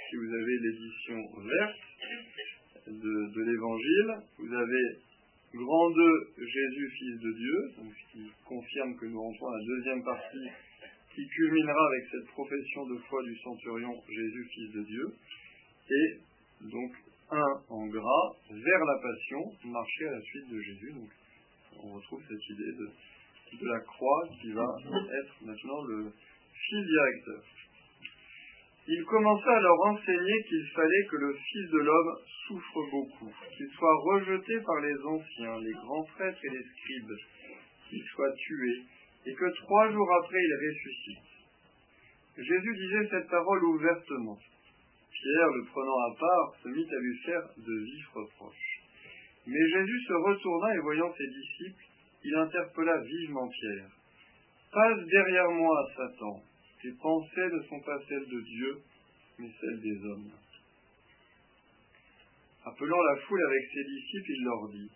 si 0.09 0.15
vous 0.15 0.33
avez 0.33 0.57
l'édition 0.59 1.17
verte 1.41 1.79
de, 2.87 3.33
de 3.33 3.41
l'évangile, 3.51 4.11
vous 4.37 4.53
avez 4.53 4.97
Grand 5.53 5.89
2, 5.89 6.33
Jésus, 6.37 6.89
Fils 6.97 7.19
de 7.19 7.31
Dieu, 7.33 7.71
donc 7.77 7.91
ce 7.91 8.11
qui 8.13 8.31
confirme 8.45 8.95
que 8.95 9.05
nous 9.05 9.21
rentrons 9.21 9.47
à 9.47 9.57
la 9.57 9.65
deuxième 9.65 10.01
partie 10.01 10.47
qui 11.15 11.27
culminera 11.27 11.87
avec 11.87 12.03
cette 12.11 12.27
profession 12.27 12.85
de 12.85 12.97
foi 13.09 13.21
du 13.23 13.37
centurion 13.39 13.93
Jésus, 14.07 14.47
Fils 14.53 14.71
de 14.73 14.83
Dieu. 14.83 15.05
Et 15.89 16.19
donc, 16.61 16.91
un 17.31 17.53
en 17.69 17.87
gras, 17.87 18.27
vers 18.49 18.85
la 18.85 18.99
passion, 19.01 19.39
marcher 19.65 20.07
à 20.07 20.11
la 20.11 20.21
suite 20.21 20.49
de 20.49 20.61
Jésus. 20.61 20.93
On 21.83 21.93
retrouve 21.93 22.21
cette 22.27 22.49
idée 22.49 22.71
de, 22.73 23.57
de 23.57 23.67
la 23.67 23.79
croix 23.79 24.27
qui 24.41 24.51
va 24.51 24.65
être 25.21 25.35
maintenant 25.45 25.83
le 25.83 26.11
fil 26.53 26.85
directeur. 26.85 27.43
Il 28.87 29.03
commença 29.05 29.51
à 29.55 29.61
leur 29.61 29.79
enseigner 29.85 30.43
qu'il 30.49 30.67
fallait 30.73 31.05
que 31.09 31.15
le 31.15 31.33
Fils 31.33 31.69
de 31.69 31.77
l'homme 31.77 32.17
souffre 32.47 32.81
beaucoup, 32.89 33.31
qu'il 33.55 33.69
soit 33.69 33.95
rejeté 34.03 34.59
par 34.65 34.81
les 34.81 34.97
anciens, 35.05 35.59
les 35.59 35.73
grands 35.73 36.03
prêtres 36.15 36.43
et 36.43 36.49
les 36.49 36.63
scribes, 36.63 37.15
qu'il 37.89 38.03
soit 38.03 38.33
tué, 38.33 38.83
et 39.25 39.33
que 39.33 39.49
trois 39.63 39.91
jours 39.91 40.13
après 40.23 40.39
il 40.39 40.53
ressuscite. 40.55 41.31
Jésus 42.37 42.75
disait 42.75 43.09
cette 43.09 43.29
parole 43.29 43.63
ouvertement. 43.65 44.37
Pierre, 45.11 45.49
le 45.49 45.65
prenant 45.65 45.99
à 46.09 46.15
part, 46.17 46.55
se 46.63 46.69
mit 46.69 46.87
à 46.89 46.99
lui 46.99 47.17
faire 47.25 47.43
de 47.57 47.83
vifs 47.83 48.09
reproches. 48.13 48.81
Mais 49.45 49.69
Jésus 49.69 50.01
se 50.07 50.13
retourna 50.13 50.75
et 50.75 50.79
voyant 50.79 51.13
ses 51.13 51.27
disciples, 51.27 51.83
il 52.23 52.35
interpella 52.35 52.97
vivement 53.01 53.47
Pierre. 53.49 53.89
Passe 54.71 55.05
derrière 55.05 55.51
moi, 55.51 55.77
Satan. 55.95 56.41
Tes 56.81 56.93
pensées 56.93 57.49
ne 57.51 57.61
sont 57.63 57.81
pas 57.81 57.99
celles 58.07 58.27
de 58.27 58.41
Dieu, 58.41 58.77
mais 59.37 59.49
celles 59.59 59.81
des 59.81 60.05
hommes. 60.05 60.31
Appelant 62.65 63.01
la 63.01 63.21
foule 63.21 63.43
avec 63.43 63.69
ses 63.73 63.83
disciples, 63.83 64.31
il 64.31 64.43
leur 64.43 64.69
dit, 64.69 64.91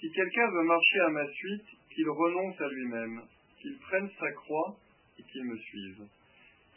Si 0.00 0.10
quelqu'un 0.10 0.50
veut 0.50 0.64
marcher 0.64 1.00
à 1.00 1.10
ma 1.10 1.26
suite, 1.26 1.66
qu'il 1.94 2.08
renonce 2.08 2.60
à 2.60 2.68
lui-même, 2.68 3.22
qu'il 3.60 3.76
prenne 3.78 4.10
sa 4.18 4.32
croix 4.32 4.76
et 5.18 5.22
qu'il 5.22 5.44
me 5.44 5.56
suive. 5.56 6.06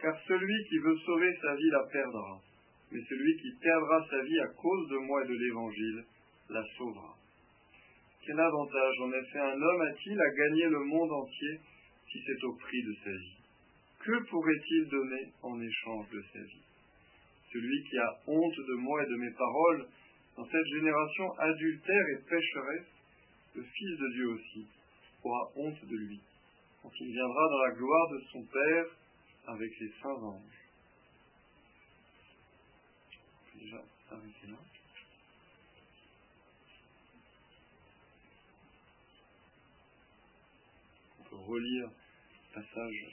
Car 0.01 0.17
celui 0.27 0.63
qui 0.69 0.77
veut 0.79 0.97
sauver 1.05 1.37
sa 1.41 1.55
vie 1.55 1.69
la 1.71 1.83
perdra, 1.91 2.41
mais 2.91 3.01
celui 3.07 3.37
qui 3.37 3.51
perdra 3.61 4.07
sa 4.09 4.23
vie 4.23 4.39
à 4.39 4.47
cause 4.47 4.89
de 4.89 4.97
moi 4.97 5.23
et 5.23 5.27
de 5.27 5.33
l'Évangile 5.33 6.03
la 6.49 6.63
sauvera. 6.77 7.15
Quel 8.25 8.39
avantage 8.39 8.95
en 9.01 9.11
effet 9.13 9.39
un 9.39 9.61
homme 9.61 9.81
a-t-il 9.81 10.19
à 10.19 10.29
gagner 10.29 10.69
le 10.69 10.79
monde 10.79 11.11
entier 11.11 11.59
si 12.11 12.19
c'est 12.25 12.43
au 12.43 12.53
prix 12.55 12.83
de 12.83 12.93
sa 13.03 13.11
vie? 13.11 13.37
Que 13.99 14.29
pourrait-il 14.29 14.87
donner 14.89 15.33
en 15.43 15.59
échange 15.59 16.09
de 16.09 16.23
sa 16.33 16.39
vie? 16.39 16.63
Celui 17.51 17.83
qui 17.89 17.97
a 17.97 18.19
honte 18.27 18.57
de 18.57 18.73
moi 18.75 19.03
et 19.03 19.09
de 19.09 19.15
mes 19.15 19.31
paroles, 19.31 19.87
dans 20.37 20.45
cette 20.45 20.67
génération 20.67 21.31
adultère 21.39 22.05
et 22.13 22.29
pécheresse, 22.29 22.87
le 23.55 23.63
Fils 23.63 23.99
de 23.99 24.09
Dieu 24.13 24.27
aussi 24.29 24.67
aura 25.23 25.51
honte 25.55 25.85
de 25.85 25.97
lui, 25.97 26.21
quand 26.81 26.91
il 26.99 27.11
viendra 27.11 27.49
dans 27.49 27.63
la 27.63 27.71
gloire 27.71 28.09
de 28.09 28.21
son 28.31 28.43
Père 28.45 28.85
avec 29.47 29.79
les 29.79 29.91
saints 30.01 30.23
anges. 30.23 30.59
On 41.19 41.23
peut 41.29 41.35
relire 41.35 41.89
le 41.89 42.61
passage 42.61 43.05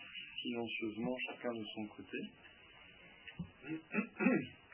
silencieusement, 0.43 1.17
chacun 1.27 1.53
de 1.55 1.65
son 1.75 1.87
côté. 1.87 2.19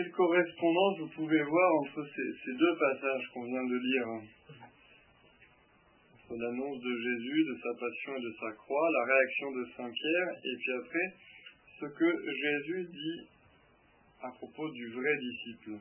quelle 0.00 0.12
correspondance 0.12 0.98
vous 1.00 1.08
pouvez 1.08 1.42
voir 1.42 1.74
entre 1.82 2.06
ces, 2.14 2.52
deux 2.54 2.76
passages 2.78 3.28
qu'on 3.34 3.44
vient 3.44 3.64
de 3.64 3.76
lire 3.76 4.06
hein 4.08 4.22
Entre 6.14 6.40
l'annonce 6.40 6.80
de 6.80 6.96
Jésus, 6.96 7.44
de 7.44 7.58
sa 7.62 7.74
passion 7.78 8.16
et 8.16 8.22
de 8.22 8.34
sa 8.40 8.52
croix, 8.52 8.90
la 8.92 9.04
réaction 9.04 9.50
de 9.52 9.66
Saint 9.76 9.90
Pierre, 9.90 10.28
et 10.42 10.56
puis 10.56 10.72
après, 10.72 11.14
ce 11.80 11.86
que 11.86 12.32
Jésus 12.32 12.88
dit 12.90 13.28
à 14.22 14.30
propos 14.30 14.70
du 14.70 14.88
vrai 14.90 15.16
disciple. 15.18 15.72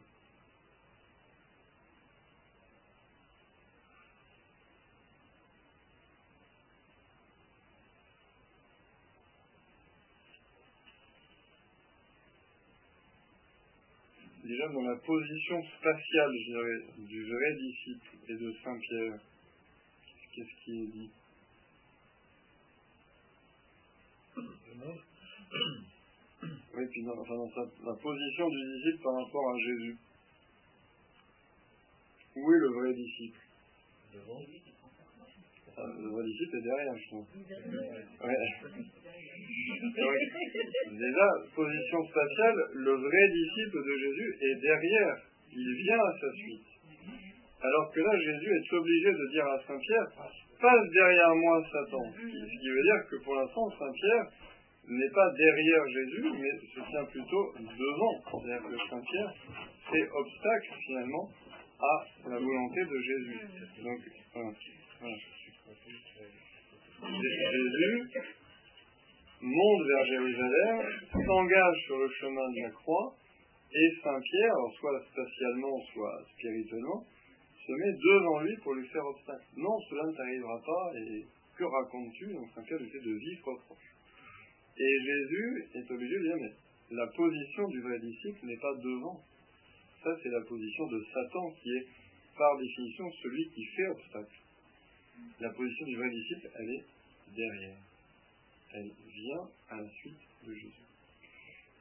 Déjà 14.50 14.68
dans 14.70 14.82
la 14.82 14.96
position 14.96 15.64
spatiale, 15.78 16.32
je 16.34 16.46
dirais, 16.46 16.82
du 16.98 17.24
vrai 17.24 17.56
disciple 17.56 18.18
et 18.30 18.34
de 18.34 18.52
Saint 18.64 18.80
Pierre. 18.80 19.20
Qu'est-ce 20.34 20.64
qui 20.66 20.82
est 20.82 20.88
dit? 20.88 21.10
Oui, 26.74 26.86
puis 26.90 27.04
dans, 27.04 27.16
la 27.16 27.96
position 27.96 28.50
du 28.50 28.76
disciple 28.76 29.04
par 29.04 29.14
rapport 29.24 29.52
à 29.52 29.58
Jésus. 29.60 29.98
Où 32.36 32.54
est 32.54 32.60
le 32.60 32.70
vrai 32.70 32.94
disciple? 32.94 33.40
Le 35.88 36.10
vrai 36.10 36.24
disciple 36.24 36.58
est 36.58 36.62
derrière, 36.62 36.96
je 36.98 37.08
trouve. 37.08 37.28
déjà, 40.92 41.28
position 41.56 42.00
spatiale, 42.06 42.58
le 42.74 42.94
vrai 42.96 43.24
disciple 43.32 43.80
de 43.86 43.94
Jésus 43.98 44.38
est 44.42 44.58
derrière. 44.62 45.18
Il 45.52 45.74
vient 45.84 46.00
à 46.00 46.14
sa 46.20 46.32
suite. 46.34 46.68
Alors 47.62 47.92
que 47.92 48.00
là, 48.00 48.18
Jésus 48.20 48.52
est 48.56 48.74
obligé 48.74 49.12
de 49.12 49.32
dire 49.32 49.46
à 49.46 49.60
Saint-Pierre, 49.68 50.08
passe 50.62 50.90
derrière 50.94 51.36
moi, 51.36 51.64
Satan. 51.72 52.04
Ce 52.16 52.60
qui 52.60 52.70
veut 52.70 52.84
dire 52.84 53.02
que 53.10 53.16
pour 53.24 53.36
l'instant, 53.36 53.70
Saint-Pierre 53.78 54.28
n'est 54.88 55.14
pas 55.14 55.30
derrière 55.38 55.88
Jésus, 55.88 56.32
mais 56.40 56.52
se 56.74 56.80
tient 56.90 57.06
plutôt 57.06 57.54
devant. 57.58 58.16
C'est-à-dire 58.26 58.64
que 58.64 58.78
Saint-Pierre 58.90 59.34
fait 59.92 60.08
obstacle, 60.10 60.74
finalement, 60.86 61.30
à 61.80 62.30
la 62.30 62.38
volonté 62.38 62.82
de 62.86 63.00
Jésus. 63.00 63.40
Donc, 63.84 64.00
voilà. 64.34 64.52
Jésus 65.70 65.86
monte 69.42 69.88
vers 69.88 70.06
Jérusalem, 70.06 70.82
s'engage 71.14 71.78
sur 71.86 71.98
le 71.98 72.10
chemin 72.10 72.50
de 72.50 72.62
la 72.64 72.72
croix, 72.72 73.16
et 73.72 73.90
Saint-Pierre, 74.04 74.56
soit 74.80 75.00
spatialement, 75.12 75.80
soit 75.94 76.26
spirituellement, 76.34 77.06
se 77.54 77.72
met 77.72 77.94
devant 77.94 78.40
lui 78.42 78.58
pour 78.64 78.74
lui 78.74 78.88
faire 78.88 79.06
obstacle. 79.06 79.46
Non, 79.58 79.80
cela 79.90 80.08
ne 80.08 80.14
t'arrivera 80.18 80.60
pas, 80.60 80.92
et 80.98 81.26
que 81.56 81.64
racontes-tu 81.64 82.34
Donc 82.34 82.50
Saint-Pierre 82.56 82.80
lui 82.80 82.90
fait 82.90 83.06
de 83.06 83.14
vifs 83.14 83.44
reproches. 83.44 83.94
Et 84.76 85.00
Jésus 85.06 85.70
est 85.76 85.92
obligé 85.92 86.16
de 86.16 86.24
dire, 86.24 86.38
mais 86.42 86.54
la 86.96 87.08
position 87.08 87.68
du 87.68 87.82
vrai 87.82 88.00
disciple 88.00 88.40
n'est 88.44 88.58
pas 88.58 88.74
devant. 88.74 89.22
Ça, 90.04 90.18
c'est 90.24 90.30
la 90.30 90.42
position 90.42 90.88
de 90.88 91.06
Satan 91.14 91.52
qui 91.62 91.70
est, 91.70 91.86
par 92.36 92.58
définition, 92.58 93.06
celui 93.22 93.50
qui 93.50 93.66
fait 93.66 93.88
obstacle. 93.88 94.49
La 95.40 95.50
position 95.50 95.86
du 95.86 95.96
vrai 95.96 96.10
disciple, 96.10 96.50
elle 96.56 96.70
est 96.70 96.86
derrière. 97.36 97.78
Elle 98.74 98.92
vient 99.08 99.48
à 99.70 99.78
la 99.78 99.90
suite 99.90 100.20
de 100.46 100.54
Jésus. 100.54 100.86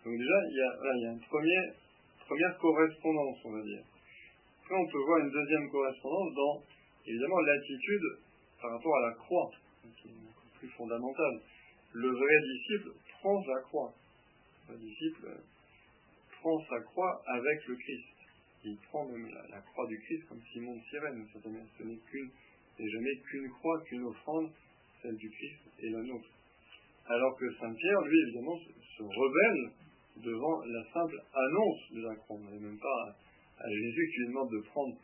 Donc 0.05 0.17
déjà, 0.17 0.39
il 0.51 0.57
y 0.57 0.63
a, 0.63 0.95
il 0.95 1.03
y 1.03 1.07
a 1.07 1.13
une 1.13 1.21
première, 1.21 1.75
première 2.27 2.59
correspondance, 2.59 3.39
on 3.45 3.53
va 3.53 3.63
dire. 3.63 3.83
Après, 4.63 4.77
on 4.77 4.87
peut 4.87 5.05
voir 5.05 5.19
une 5.19 5.31
deuxième 5.31 5.71
correspondance 5.71 6.35
dans, 6.35 6.63
évidemment, 7.07 7.41
l'attitude 7.41 8.03
par 8.61 8.71
rapport 8.73 8.97
à 8.99 9.09
la 9.09 9.15
croix, 9.15 9.51
qui 9.97 10.09
est 10.09 10.59
plus 10.59 10.69
fondamentale. 10.77 11.41
Le 11.93 12.11
vrai 12.11 12.37
disciple 12.53 12.93
prend 13.21 13.43
sa 13.45 13.61
croix. 13.63 13.93
Le 14.71 14.77
disciple 14.77 15.41
prend 16.41 16.59
sa 16.69 16.81
croix 16.81 17.23
avec 17.27 17.67
le 17.67 17.77
Christ. 17.77 18.19
Il 18.65 18.77
prend 18.89 19.07
même 19.07 19.29
la, 19.51 19.61
croix 19.61 19.87
du 19.87 19.99
Christ 20.01 20.29
comme 20.29 20.43
Simon 20.53 20.77
de 20.77 20.83
Sirène. 20.91 21.27
Ce 21.33 21.83
n'est 21.85 21.97
qu'une, 21.97 22.31
jamais 22.87 23.17
qu'une 23.31 23.49
croix, 23.51 23.81
qu'une 23.87 24.05
offrande, 24.05 24.51
celle 25.03 25.17
du 25.17 25.31
Christ 25.31 25.61
et 25.81 25.91
la 25.91 26.03
nôtre. 26.03 26.29
Alors 27.07 27.37
que 27.39 27.51
Saint 27.55 27.73
Pierre, 27.73 28.01
lui, 28.03 28.21
évidemment, 28.29 28.59
se 28.59 29.03
rebelle 29.03 29.73
devant 30.23 30.61
la 30.65 30.85
simple 30.93 31.19
annonce 31.33 31.93
de 31.93 32.03
la 32.03 32.15
croix. 32.17 32.37
On 32.37 32.51
n'est 32.51 32.61
même 32.61 32.79
pas 32.79 33.17
à 33.59 33.69
Jésus 33.71 34.11
qui 34.13 34.19
lui 34.21 34.27
demande 34.29 34.51
de 34.51 34.61
prendre 34.69 34.97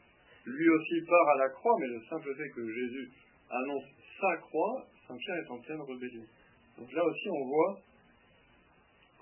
lui 0.47 0.69
aussi 0.69 1.01
part 1.07 1.29
à 1.29 1.39
la 1.39 1.49
croix, 1.51 1.77
mais 1.81 1.87
le 1.87 2.01
simple 2.09 2.35
fait 2.37 2.51
que 2.51 2.73
Jésus 2.73 3.11
annonce 3.49 3.85
sa 4.21 4.37
croix, 4.39 4.87
Saint 5.09 5.17
Pierre 5.17 5.37
est 5.37 5.51
en 5.51 5.59
pleine 5.59 5.81
rébellion. 5.81 6.25
Donc 6.79 6.93
là 6.93 7.05
aussi 7.05 7.29
on 7.31 7.45
voit 7.47 7.81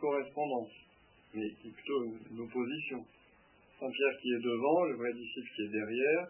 correspondance, 0.00 0.72
mais 1.34 1.48
plutôt 1.60 2.04
une 2.30 2.40
opposition. 2.40 3.04
Saint 3.78 3.90
Pierre 3.90 4.18
qui 4.20 4.32
est 4.32 4.42
devant, 4.42 4.84
le 4.84 4.96
vrai 4.96 5.12
disciple 5.12 5.48
qui 5.54 5.62
est 5.62 5.68
derrière, 5.68 6.28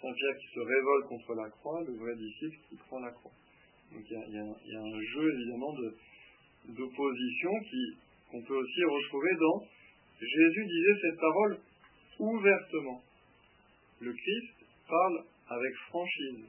Saint 0.00 0.12
Pierre 0.12 0.36
qui 0.38 0.46
se 0.54 0.60
révolte 0.60 1.08
contre 1.08 1.34
la 1.34 1.50
croix, 1.50 1.82
le 1.86 1.94
vrai 1.94 2.16
disciple 2.16 2.56
qui 2.68 2.76
prend 2.76 3.00
la 3.00 3.10
croix. 3.10 3.32
Donc 3.92 4.02
il 4.08 4.32
y 4.32 4.76
a, 4.76 4.80
un 4.80 5.00
jeu 5.00 5.32
évidemment 5.34 5.74
d'opposition 6.68 7.50
qu'on 8.30 8.42
peut 8.42 8.56
aussi 8.56 8.84
retrouver 8.84 9.30
dans 9.38 9.66
Jésus 10.20 10.66
disait 10.66 11.00
cette 11.00 11.18
parole 11.18 11.58
ouvertement. 12.18 13.02
Le 14.00 14.12
Christ 14.12 14.54
parle 14.86 15.24
avec 15.48 15.74
franchise. 15.88 16.44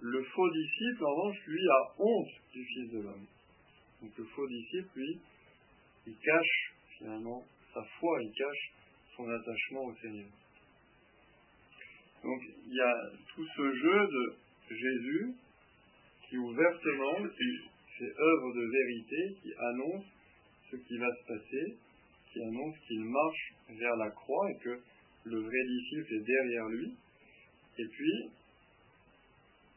Le 0.00 0.22
faux 0.24 0.50
disciple, 0.50 1.04
en 1.04 1.14
revanche, 1.14 1.46
lui, 1.46 1.68
a 1.68 1.94
honte 1.98 2.52
du 2.52 2.64
Fils 2.64 2.90
de 2.90 3.00
l'homme. 3.00 3.26
Donc 4.02 4.18
le 4.18 4.24
faux 4.24 4.46
disciple, 4.48 4.88
lui, 4.96 5.20
il 6.06 6.16
cache 6.16 6.74
finalement 6.98 7.42
sa 7.72 7.82
foi, 7.98 8.22
il 8.22 8.32
cache 8.32 8.72
son 9.16 9.28
attachement 9.30 9.84
au 9.84 9.94
Seigneur. 9.94 10.28
Donc 12.24 12.40
il 12.66 12.74
y 12.74 12.80
a 12.80 12.94
tout 13.34 13.46
ce 13.46 13.74
jeu 13.74 14.08
de 14.08 14.74
Jésus 14.74 15.34
qui 16.28 16.38
ouvertement, 16.38 17.16
fait 17.98 18.12
œuvre 18.18 18.54
de 18.54 18.64
vérité, 18.64 19.36
qui 19.42 19.52
annonce 19.56 20.04
ce 20.70 20.76
qui 20.76 20.96
va 20.96 21.08
se 21.14 21.26
passer, 21.28 21.76
qui 22.32 22.42
annonce 22.42 22.76
qu'il 22.88 23.04
marche 23.04 23.54
vers 23.68 23.96
la 23.96 24.10
croix 24.10 24.50
et 24.50 24.58
que 24.64 24.80
le 25.26 25.40
vrai 25.40 25.64
disciple 25.68 26.14
est 26.14 26.24
derrière 26.24 26.68
lui. 26.68 26.94
Et 27.78 27.86
puis, 27.86 28.30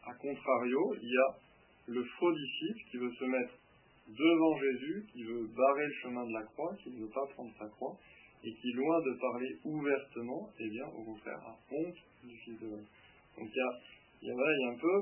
à 0.06 0.14
contrario, 0.14 0.96
il 1.02 1.10
y 1.10 1.18
a 1.18 1.36
le 1.88 2.04
faux 2.04 2.34
disciple 2.34 2.80
qui 2.90 2.98
veut 2.98 3.14
se 3.14 3.26
mettre 3.26 3.54
devant 4.08 4.58
Jésus, 4.58 5.06
qui 5.12 5.24
veut 5.24 5.48
barrer 5.56 5.86
le 5.86 5.94
chemin 6.02 6.26
de 6.26 6.34
la 6.34 6.44
croix, 6.44 6.76
qui 6.82 6.92
ne 6.92 7.02
veut 7.02 7.12
pas 7.14 7.28
prendre 7.34 7.54
sa 7.60 7.68
croix, 7.68 7.98
et 8.44 8.54
qui, 8.54 8.72
loin 8.72 9.02
de 9.02 9.20
parler 9.20 9.58
ouvertement, 9.64 10.50
eh 10.60 10.70
bien, 10.70 10.86
au 10.88 11.04
contraire, 11.04 11.40
a 11.46 11.58
honte 11.72 11.98
du 12.28 12.38
Fils 12.38 12.60
de 12.60 12.68
l'homme. 12.68 12.86
Donc 13.38 13.50
il 13.50 14.28
y 14.28 14.32
a, 14.32 14.34
a, 14.34 14.72
un 14.72 14.78
peu, 14.78 14.98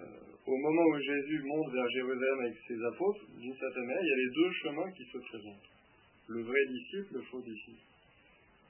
euh, 0.00 0.04
au 0.46 0.56
moment 0.56 0.84
où 0.90 0.98
Jésus 0.98 1.42
monte 1.44 1.72
vers 1.72 1.88
Jérusalem 1.90 2.38
avec 2.40 2.56
ses 2.66 2.84
apôtres, 2.84 3.26
d'une 3.38 3.56
certaine 3.56 3.86
manière, 3.86 4.02
il 4.02 4.08
y 4.08 4.12
a 4.12 4.16
les 4.16 4.34
deux 4.34 4.52
chemins 4.62 4.90
qui 4.92 5.04
se 5.04 5.18
présentent. 5.18 5.68
Le 6.28 6.42
vrai 6.42 6.66
disciple, 6.68 7.14
le 7.14 7.22
faux 7.22 7.40
disciple. 7.42 7.82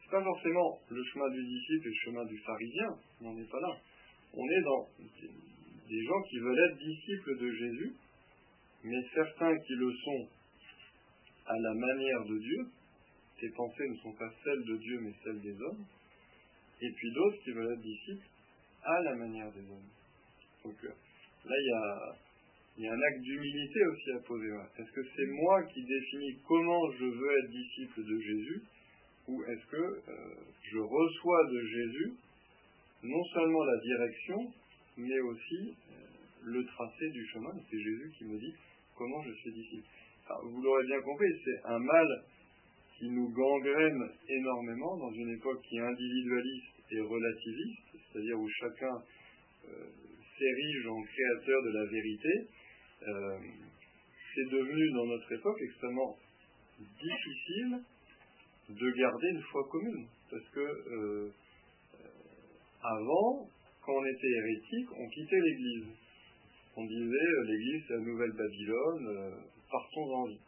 C'est 0.02 0.10
pas 0.10 0.22
forcément 0.22 0.78
le 0.90 1.02
chemin 1.04 1.30
du 1.30 1.42
disciple 1.44 1.86
et 1.86 1.90
le 1.90 2.00
chemin 2.04 2.24
du 2.24 2.38
pharisien, 2.38 2.88
on 3.20 3.24
n'en 3.32 3.38
est 3.38 3.50
pas 3.50 3.60
là. 3.60 3.76
On 4.34 4.48
est 4.48 4.62
dans 4.62 4.88
des 5.88 6.02
gens 6.04 6.22
qui 6.28 6.38
veulent 6.38 6.70
être 6.70 6.78
disciples 6.78 7.38
de 7.38 7.50
Jésus, 7.52 7.92
mais 8.84 9.00
certains 9.14 9.56
qui 9.58 9.74
le 9.74 9.92
sont 9.92 10.28
à 11.46 11.58
la 11.58 11.74
manière 11.74 12.24
de 12.24 12.38
Dieu, 12.38 12.66
ces 13.40 13.50
pensées 13.50 13.88
ne 13.88 13.96
sont 13.96 14.12
pas 14.12 14.30
celles 14.44 14.64
de 14.64 14.76
Dieu 14.76 15.00
mais 15.02 15.12
celles 15.24 15.40
des 15.40 15.60
hommes, 15.60 15.84
et 16.82 16.90
puis 16.90 17.12
d'autres 17.12 17.38
qui 17.44 17.52
veulent 17.52 17.72
être 17.72 17.80
disciples 17.80 18.26
à 18.84 19.00
la 19.02 19.14
manière 19.14 19.50
des 19.52 19.60
hommes. 19.60 19.90
Donc 20.64 20.74
euh, 20.84 20.88
là, 20.88 21.54
il 22.76 22.82
y 22.82 22.86
a, 22.88 22.92
un 22.92 23.00
acte 23.00 23.20
d'humilité 23.20 23.86
aussi 23.86 24.10
à 24.12 24.18
poser. 24.20 24.48
Est-ce 24.78 24.90
que 24.90 25.04
c'est 25.16 25.26
moi 25.26 25.62
qui 25.64 25.84
définis 25.84 26.38
comment 26.46 26.90
je 26.92 27.04
veux 27.04 27.38
être 27.38 27.50
disciple 27.50 28.02
de 28.02 28.20
Jésus, 28.20 28.62
ou 29.28 29.44
est-ce 29.44 29.66
que 29.70 29.76
euh, 29.76 30.34
je 30.62 30.78
reçois 30.78 31.44
de 31.52 31.60
Jésus 31.60 32.12
non 33.04 33.24
seulement 33.34 33.64
la 33.64 33.78
direction, 33.80 34.52
mais 34.96 35.20
aussi 35.20 35.74
euh, 35.92 35.94
le 36.44 36.64
tracé 36.64 37.10
du 37.10 37.24
chemin? 37.28 37.52
C'est 37.70 37.78
Jésus 37.78 38.12
qui 38.18 38.24
me 38.24 38.38
dit 38.38 38.54
comment 38.96 39.22
je 39.22 39.32
suis 39.32 39.52
disciple. 39.52 39.86
vous 40.42 40.62
l'aurez 40.62 40.86
bien 40.86 41.00
compris, 41.02 41.28
c'est 41.44 41.68
un 41.68 41.78
mal 41.78 42.08
qui 43.02 43.10
nous 43.10 43.28
gangrène 43.34 44.02
énormément 44.28 44.96
dans 44.96 45.10
une 45.10 45.30
époque 45.34 45.60
qui 45.62 45.76
est 45.76 45.80
individualiste 45.80 46.78
et 46.92 47.00
relativiste, 47.00 47.98
c'est-à-dire 47.98 48.38
où 48.38 48.48
chacun 48.48 48.94
euh, 49.66 49.86
s'érige 50.38 50.86
en 50.86 51.02
créateur 51.02 51.62
de 51.64 51.70
la 51.70 51.84
vérité. 51.86 52.46
Euh, 53.02 53.38
c'est 54.34 54.50
devenu 54.54 54.92
dans 54.92 55.06
notre 55.06 55.32
époque 55.32 55.58
extrêmement 55.62 56.16
difficile 56.78 57.82
de 58.68 58.90
garder 58.92 59.28
une 59.30 59.42
foi 59.50 59.66
commune, 59.68 60.06
parce 60.30 60.48
que 60.50 61.32
avant, 62.82 63.48
quand 63.84 63.94
on 63.94 64.04
était 64.06 64.30
hérétique, 64.30 64.88
on 64.96 65.08
quittait 65.08 65.40
l'Église. 65.40 65.86
On 66.76 66.84
disait 66.84 67.26
euh, 67.26 67.44
l'Église 67.44 67.82
c'est 67.86 67.94
la 67.94 68.00
nouvelle 68.00 68.32
Babylone, 68.32 69.06
euh, 69.08 69.30
partons 69.70 70.14
en 70.14 70.26
vie. 70.26 70.40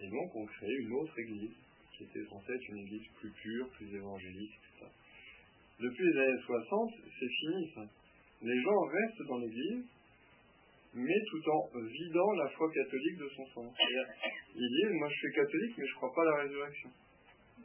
Et 0.00 0.08
donc 0.08 0.34
on 0.34 0.46
créait 0.46 0.76
une 0.80 0.92
autre 0.92 1.18
Église, 1.18 1.54
qui 1.96 2.04
était 2.04 2.24
censée 2.30 2.52
être 2.52 2.68
une 2.68 2.78
Église 2.78 3.06
plus 3.20 3.30
pure, 3.30 3.68
plus 3.70 3.94
évangélique, 3.94 4.52
etc. 4.52 4.90
Depuis 5.80 6.04
les 6.04 6.18
années 6.20 6.42
60, 6.44 6.94
c'est 7.18 7.28
fini 7.28 7.70
ça. 7.74 7.82
Les 8.42 8.62
gens 8.62 8.80
restent 8.82 9.28
dans 9.28 9.38
l'Église, 9.38 9.84
mais 10.94 11.20
tout 11.30 11.50
en 11.50 11.68
vidant 11.86 12.32
la 12.32 12.48
foi 12.50 12.70
catholique 12.72 13.18
de 13.18 13.28
son 13.36 13.46
sens. 13.46 13.74
Ils 14.54 14.68
disent, 14.68 14.94
moi 14.94 15.08
je 15.08 15.14
suis 15.14 15.32
catholique, 15.34 15.74
mais 15.78 15.86
je 15.86 15.92
ne 15.92 15.96
crois 15.96 16.12
pas 16.14 16.22
à 16.22 16.24
la 16.24 16.42
résurrection. 16.42 16.90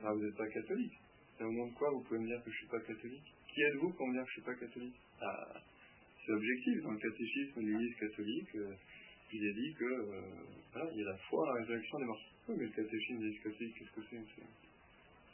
Ah, 0.03 0.13
vous 0.13 0.23
n'êtes 0.23 0.35
pas 0.35 0.47
catholique. 0.47 0.93
Et 1.39 1.43
au 1.43 1.51
nom 1.51 1.67
de 1.67 1.73
quoi 1.73 1.89
vous 1.91 2.03
pouvez 2.03 2.19
me 2.19 2.27
dire 2.27 2.43
que 2.43 2.51
je 2.51 2.55
ne 2.55 2.59
suis 2.59 2.67
pas 2.67 2.81
catholique? 2.81 3.33
Qui 3.53 3.61
êtes-vous 3.61 3.93
pour 3.93 4.07
me 4.07 4.13
dire 4.13 4.23
que 4.23 4.29
je 4.29 4.39
ne 4.39 4.43
suis 4.43 4.51
pas 4.51 4.59
catholique? 4.65 4.95
Ah, 5.21 5.61
C'est 6.25 6.31
objectif. 6.33 6.81
Dans 6.83 6.91
le 6.91 6.99
catéchisme 6.99 7.61
de 7.61 7.67
l'Église 7.67 7.95
catholique, 7.95 8.55
euh, 8.55 8.73
il 9.33 9.45
est 9.45 9.53
dit 9.53 9.73
que 9.73 9.85
euh, 9.85 10.89
il 10.93 10.99
y 10.99 11.03
a 11.03 11.11
la 11.11 11.17
foi 11.29 11.47
la 11.47 11.61
résurrection 11.61 11.99
des 11.99 12.05
morts. 12.05 12.21
mais 12.49 12.55
le 12.55 12.69
catéchisme 12.69 13.19
de 13.19 13.25
l'Église 13.25 13.43
catholique, 13.43 13.75
qu'est-ce 13.77 14.01
que 14.01 14.05
c'est 14.09 14.43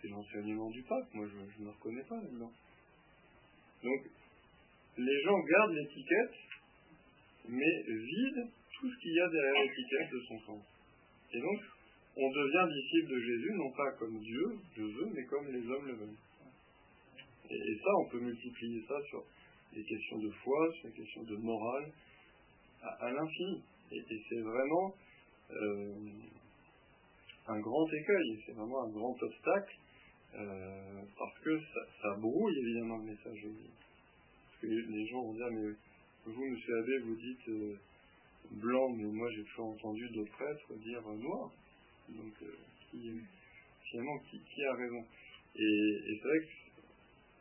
C'est 0.01 0.07
l'enseignement 0.07 0.69
du 0.69 0.81
pape. 0.83 1.13
Moi, 1.13 1.27
je 1.27 1.61
ne 1.61 1.65
me 1.65 1.71
reconnais 1.71 2.03
pas 2.03 2.15
là-dedans. 2.15 2.51
Donc, 3.83 4.01
les 4.97 5.21
gens 5.23 5.39
gardent 5.39 5.73
l'étiquette, 5.73 6.35
mais 7.47 7.83
vident 7.87 8.49
tout 8.79 8.89
ce 8.89 9.01
qu'il 9.01 9.13
y 9.13 9.19
a 9.19 9.29
derrière 9.29 9.63
l'étiquette 9.63 10.11
de 10.11 10.21
son 10.27 10.39
sens. 10.39 10.63
Et 11.33 11.39
donc, 11.39 11.59
on 12.15 12.29
devient 12.31 12.67
disciple 12.73 13.11
de 13.13 13.19
Jésus, 13.19 13.53
non 13.53 13.71
pas 13.71 13.91
comme 13.97 14.19
Dieu 14.19 14.59
le 14.77 14.87
veut, 14.87 15.09
mais 15.13 15.23
comme 15.25 15.47
les 15.47 15.65
hommes 15.69 15.87
le 15.87 15.93
veulent. 15.93 16.17
Et, 17.49 17.77
ça, 17.77 17.89
on 17.99 18.09
peut 18.09 18.19
multiplier 18.19 18.83
ça 18.87 18.95
sur 19.09 19.23
les 19.73 19.83
questions 19.83 20.19
de 20.19 20.29
foi, 20.29 20.73
sur 20.73 20.87
les 20.87 20.93
questions 20.93 21.23
de 21.23 21.35
morale, 21.37 21.91
à, 22.81 23.11
l'infini. 23.11 23.61
Et, 23.91 24.03
c'est 24.29 24.41
vraiment 24.41 24.93
euh, 25.51 25.93
un 27.47 27.59
grand 27.59 27.87
écueil, 27.87 28.43
c'est 28.45 28.51
vraiment 28.53 28.83
un 28.83 28.89
grand 28.89 29.15
obstacle, 29.21 29.75
euh, 30.35 31.01
parce 31.17 31.39
que 31.39 31.59
ça, 32.01 32.15
brouille 32.17 32.59
évidemment 32.59 32.97
le 32.97 33.05
message. 33.05 33.41
Parce 33.41 34.61
que 34.61 34.67
les 34.67 35.07
gens 35.07 35.23
vont 35.23 35.33
dire, 35.33 35.47
mais 35.51 35.71
vous, 36.25 36.45
monsieur 36.45 36.79
Abbé, 36.79 36.99
vous 36.99 37.15
dites 37.15 37.49
euh, 37.49 37.79
blanc, 38.51 38.89
mais 38.89 39.05
moi 39.05 39.29
j'ai 39.31 39.43
toujours 39.43 39.69
entendu 39.69 40.07
d'autres 40.09 40.31
prêtres 40.31 40.73
dire 40.75 41.01
noir. 41.01 41.51
Donc, 42.09 42.33
finalement, 43.89 44.19
qui, 44.29 44.63
a 44.65 44.73
raison? 44.73 45.03
Et, 45.55 45.99
c'est 46.07 46.27
vrai 46.27 46.39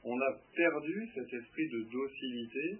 qu'on 0.03 0.21
a 0.21 0.39
perdu 0.55 1.09
cet 1.15 1.33
esprit 1.33 1.69
de 1.69 1.83
docilité, 1.91 2.79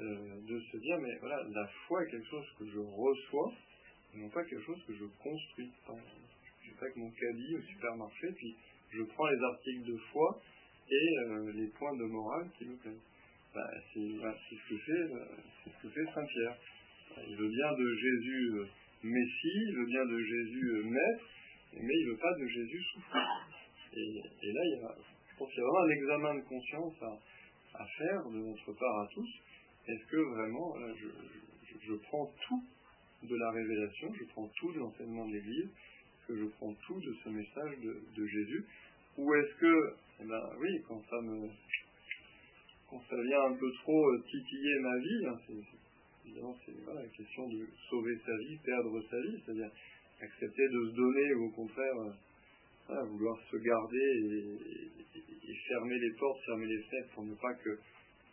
euh, 0.00 0.40
de 0.46 0.60
se 0.60 0.76
dire, 0.78 0.98
mais 0.98 1.16
voilà, 1.20 1.42
la 1.52 1.66
foi 1.86 2.02
est 2.02 2.10
quelque 2.10 2.28
chose 2.28 2.46
que 2.58 2.66
je 2.66 2.78
reçois, 2.78 3.52
non 4.14 4.28
pas 4.30 4.42
quelque 4.44 4.64
chose 4.64 4.82
que 4.86 4.94
je 4.94 5.04
construis. 5.22 5.70
Je 6.62 6.70
pas 6.74 6.86
avec 6.86 6.96
mon 6.96 7.10
caddie 7.10 7.56
au 7.56 7.62
supermarché, 7.62 8.28
puis 8.36 8.56
je 8.92 9.02
prends 9.02 9.28
les 9.28 9.42
articles 9.42 9.84
de 9.84 9.96
foi 10.12 10.40
et 10.90 11.18
euh, 11.18 11.52
les 11.52 11.68
points 11.68 11.96
de 11.96 12.04
morale 12.04 12.48
qui 12.58 12.64
me 12.64 12.76
plaisent. 12.76 13.06
Bah, 13.54 13.68
c'est 13.92 14.00
ce 14.00 14.68
que 14.68 14.78
fait, 14.78 14.92
euh, 14.92 15.82
que 15.82 16.12
Saint 16.14 16.26
Pierre. 16.26 16.56
Il 17.26 17.36
veut 17.36 17.48
bien 17.48 17.72
de 17.72 17.94
Jésus 17.94 18.50
euh, 18.54 18.66
Messie, 19.02 19.64
il 19.68 19.74
veut 19.76 19.86
bien 19.86 20.04
de 20.06 20.18
Jésus 20.18 20.82
Maître, 20.84 21.24
mais 21.74 21.94
il 21.94 22.06
veut 22.10 22.16
pas 22.16 22.34
de 22.38 22.46
Jésus 22.46 22.82
souffrant. 22.92 23.26
Et, 23.92 24.22
et, 24.42 24.52
là, 24.52 24.60
il 24.64 24.70
y 24.70 24.84
a, 24.84 24.94
je 25.32 25.36
pense 25.36 25.50
qu'il 25.50 25.58
y 25.58 25.62
a 25.62 25.66
vraiment 25.66 25.84
un 25.84 25.90
examen 25.90 26.34
de 26.36 26.40
conscience 26.42 26.94
à 27.74 27.86
faire 27.98 28.30
de 28.30 28.38
notre 28.38 28.72
part 28.72 29.00
à 29.00 29.08
tous. 29.12 29.28
Est-ce 29.90 30.06
que 30.10 30.16
vraiment, 30.16 30.74
je, 30.96 31.08
je, 31.86 31.94
prends 31.94 32.30
tout 32.46 32.62
de 33.22 33.36
la 33.36 33.50
révélation, 33.50 34.12
je 34.14 34.24
prends 34.32 34.48
tout 34.56 34.72
de 34.72 34.78
l'enseignement 34.78 35.26
de 35.26 35.34
l'Église, 35.34 35.68
que 36.28 36.36
je 36.36 36.44
prends 36.58 36.72
tout 36.86 37.00
de 37.00 37.14
ce 37.24 37.28
message 37.28 37.78
de, 37.80 38.26
Jésus, 38.26 38.64
ou 39.18 39.34
est-ce 39.34 39.54
que, 39.58 39.94
eh 40.20 40.24
ben, 40.24 40.50
oui, 40.60 40.82
quand 40.86 41.02
ça 41.10 41.20
me, 41.20 41.48
quand 42.88 43.02
ça 43.08 43.16
vient 43.22 43.42
un 43.44 43.54
peu 43.54 43.70
trop 43.82 44.10
euh, 44.10 44.24
titiller 44.30 44.78
ma 44.80 44.98
vie, 44.98 45.26
hein, 45.26 45.38
c'est, 45.46 46.28
évidemment, 46.28 46.56
c'est 46.64 46.74
la 46.86 47.08
question 47.08 47.48
de 47.48 47.66
sauver 47.88 48.16
sa 48.24 48.36
vie, 48.36 48.56
perdre 48.64 49.02
sa 49.10 49.20
vie, 49.20 49.42
c'est-à-dire 49.44 49.70
accepter 50.20 50.68
de 50.68 50.90
se 50.90 50.94
donner 50.94 51.34
ou 51.34 51.44
au 51.46 51.50
contraire 51.50 51.94
euh, 52.90 53.04
vouloir 53.04 53.38
se 53.50 53.56
garder 53.56 54.90
et, 55.46 55.54
fermer 55.68 55.98
les 55.98 56.10
portes, 56.18 56.40
fermer 56.46 56.66
les 56.66 56.82
fenêtres 56.82 57.14
pour 57.14 57.24
ne 57.24 57.34
pas 57.34 57.54
que 57.54 57.78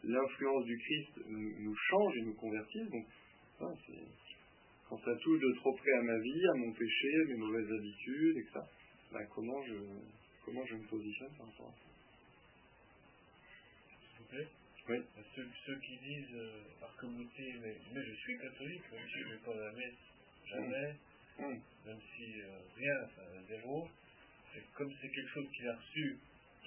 l'influence 0.03 0.65
du 0.65 0.77
Christ 0.77 1.19
nous, 1.27 1.75
change 1.75 2.17
et 2.17 2.21
nous 2.21 2.35
convertisse. 2.35 2.89
Donc, 2.89 3.05
quand 4.89 4.97
ça 4.99 5.15
touche 5.15 5.39
de 5.39 5.53
trop 5.57 5.73
près 5.75 5.91
à 5.91 6.01
ma 6.01 6.17
vie, 6.19 6.47
à 6.47 6.57
mon 6.57 6.71
péché, 6.71 7.21
à 7.21 7.25
mes 7.25 7.35
mauvaises 7.35 7.71
habitudes, 7.71 8.37
etc., 8.37 8.59
ben, 9.11 9.25
comment 9.33 9.63
je 9.63 9.73
comment 10.43 10.65
je 10.65 10.75
me 10.75 10.87
positionne 10.87 11.31
par 11.37 11.47
rapport 11.47 11.67
à 11.67 11.71
ça? 11.71 11.89
S'il 13.99 14.19
vous 14.19 14.29
plaît 14.29 14.47
Oui. 14.89 14.97
Ceux, 15.65 15.79
qui 15.79 15.97
disent 15.97 16.35
euh, 16.35 16.61
par 16.79 16.95
communauté, 16.95 17.53
mais, 17.61 17.75
mais, 17.93 18.01
je 18.01 18.13
suis 18.13 18.37
catholique, 18.37 18.91
même 18.91 19.07
si 19.07 19.19
je 19.19 19.27
ne 19.27 19.33
vais 19.33 19.45
pas 19.45 19.51
à 19.51 19.65
la 19.67 19.71
messe 19.73 20.07
jamais, 20.45 20.95
mm. 21.39 21.59
même 21.85 21.99
si 22.15 22.41
euh, 22.41 22.59
rien, 22.77 23.03
enfin 23.03 23.43
zéro, 23.49 23.87
comme 24.75 24.91
c'est 25.01 25.09
quelque 25.09 25.29
chose 25.33 25.47
qu'il 25.55 25.67
a 25.67 25.75
reçu, 25.75 26.17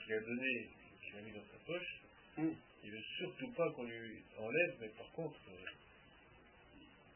qu'il 0.05 0.15
a 0.15 0.21
donné, 0.21 0.69
qu'il 1.03 1.19
a 1.19 1.23
mis 1.23 1.33
dans 1.33 1.47
sa 1.47 1.59
poche, 1.67 2.01
mm. 2.37 2.53
Il 2.85 2.91
ne 2.91 2.97
veut 2.97 3.05
surtout 3.19 3.53
pas 3.53 3.71
qu'on 3.73 3.85
lui 3.85 4.23
enlève, 4.39 4.77
mais 4.81 4.89
par 4.89 5.11
contre, 5.13 5.41
euh, 5.49 5.71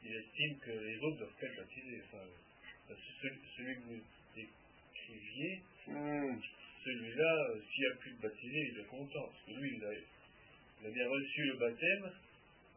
il 0.04 0.14
estime 0.14 0.58
que 0.58 0.70
les 0.70 0.98
autres 0.98 1.18
doivent 1.18 1.42
être 1.42 1.56
baptisés. 1.56 2.02
Enfin, 2.06 2.94
celui, 3.22 3.38
celui 3.56 3.74
que 3.76 3.80
vous 3.80 4.00
décriviez, 4.36 5.62
Hmm. 5.86 6.40
Celui-là, 6.84 7.32
euh, 7.50 7.60
s'il 7.60 7.84
n'y 7.84 7.92
a 7.92 7.96
plus 8.00 8.12
de 8.12 8.22
baptisé, 8.22 8.58
il 8.72 8.80
est 8.80 8.88
content. 8.88 9.28
Parce 9.28 9.44
que 9.46 9.60
lui, 9.60 9.76
il 9.76 9.84
a, 9.84 10.90
bien 10.90 11.08
reçu 11.08 11.42
le 11.44 11.56
baptême, 11.58 12.10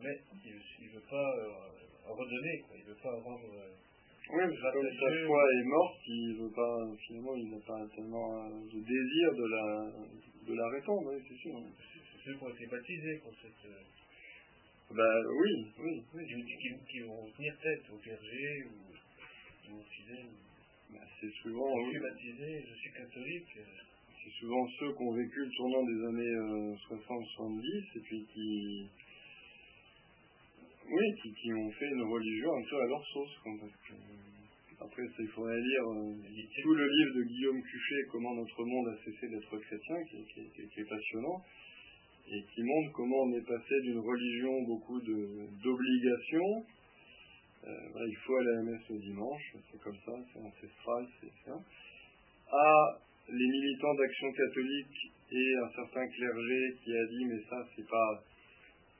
mais 0.02 0.20
il 0.44 0.88
ne 0.88 0.94
veut 0.94 1.08
pas 1.10 1.30
euh, 1.40 2.12
redonner, 2.12 2.60
quoi. 2.68 2.76
il 2.78 2.84
ne 2.84 2.90
veut 2.90 3.02
pas 3.02 3.16
rendre. 3.16 3.48
Euh, 3.48 3.72
oui, 4.30 4.44
parce 4.62 4.76
que 4.76 4.92
sa 4.92 5.26
foi 5.26 5.44
est 5.56 5.64
morte, 5.64 6.00
il 6.08 6.36
veut 6.36 6.52
pas, 6.52 6.76
finalement, 7.08 7.36
il 7.36 7.50
n'a 7.50 7.60
pas 7.66 7.88
tellement 7.96 8.50
de 8.50 8.80
désir 8.80 9.28
de 9.36 9.46
la, 9.48 9.66
de 10.48 10.54
la 10.54 10.70
répandre, 10.70 11.14
oui, 11.14 11.24
c'est 11.28 11.38
sûr. 11.38 11.56
Ceux 12.28 12.36
qui 12.36 12.44
ont 12.44 12.50
été 12.50 12.66
baptisés 12.68 13.22
pour 13.24 13.32
cette. 13.42 13.72
Ben 14.92 15.24
oui, 15.32 15.66
oui. 15.80 16.04
oui. 16.14 16.26
Qui, 16.28 16.76
qui, 16.92 17.00
vont 17.00 17.32
tenir 17.32 17.56
tête 17.64 17.84
au 17.90 17.98
clergé 18.00 18.66
ou, 18.66 19.72
ou 19.72 19.80
aux 19.80 19.84
fidèles. 19.84 20.36
Bah, 20.92 21.00
c'est 21.22 21.32
souvent. 21.42 21.72
Je 21.86 21.90
suis 21.92 22.00
baptisé, 22.02 22.66
je 22.68 22.76
suis 22.76 22.92
catholique. 22.92 23.60
C'est 24.22 24.34
souvent 24.42 24.68
ceux 24.78 24.92
qui 24.92 25.04
ont 25.04 25.14
vécu 25.14 25.40
le 25.40 25.52
tournant 25.56 25.84
des 25.86 26.04
années 26.04 26.76
60-70 26.90 27.08
euh, 27.08 27.96
et 27.96 28.00
puis 28.02 28.26
qui. 28.34 28.90
Oui, 30.92 31.32
qui, 31.34 31.54
ont 31.54 31.72
fait 31.72 31.88
une 31.88 32.12
religion 32.12 32.52
un 32.58 32.64
peu 32.70 32.76
à 32.76 32.88
leur 32.88 33.08
sauce. 33.08 33.36
parce 33.44 33.72
que, 33.88 33.94
après, 34.84 35.04
il 35.18 35.28
faudrait 35.30 35.62
lire 35.62 35.84
euh, 35.92 36.14
tout 36.62 36.74
le 36.74 36.88
livre 36.88 37.16
de 37.20 37.24
Guillaume 37.24 37.62
Cuchet, 37.64 38.04
Comment 38.12 38.36
notre 38.36 38.66
monde 38.66 38.88
a 38.90 38.98
cessé 39.06 39.30
d'être 39.30 39.58
chrétien, 39.60 39.96
qui, 40.04 40.82
est 40.82 40.90
passionnant, 40.90 41.42
et 42.30 42.44
qui 42.54 42.64
montre 42.64 42.92
comment 42.94 43.24
on 43.24 43.34
est 43.34 43.48
passé 43.48 43.82
d'une 43.84 44.00
religion 44.00 44.62
beaucoup 44.64 45.00
d'obligations 45.02 46.66
euh, 47.68 48.08
il 48.08 48.16
faut 48.18 48.36
aller 48.36 48.50
à 48.50 48.54
la 48.54 48.64
messe 48.64 48.90
le 48.90 49.00
dimanche, 49.00 49.56
c'est 49.72 49.82
comme 49.82 49.98
ça, 50.06 50.14
c'est 50.32 50.40
ancestral, 50.40 51.06
c'est 51.20 51.32
ça. 51.46 51.60
À 52.50 53.00
les 53.30 53.48
militants 53.48 53.94
d'action 53.96 54.32
catholique 54.32 55.12
et 55.34 55.56
un 55.66 55.70
certain 55.76 56.08
clergé 56.08 56.78
qui 56.82 56.96
a 56.96 57.06
dit 57.08 57.26
mais 57.26 57.42
ça 57.50 57.68
c'est 57.76 57.88
pas 57.88 58.24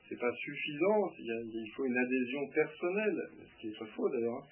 c'est 0.08 0.18
pas 0.18 0.32
suffisant, 0.34 1.12
il, 1.18 1.70
faut 1.74 1.84
une 1.84 1.96
adhésion 1.96 2.48
personnelle, 2.48 3.28
ce 3.44 3.60
qui 3.60 3.68
est 3.68 3.78
pas 3.78 3.86
faux 3.86 4.08
d'ailleurs. 4.08 4.36
Hein. 4.36 4.46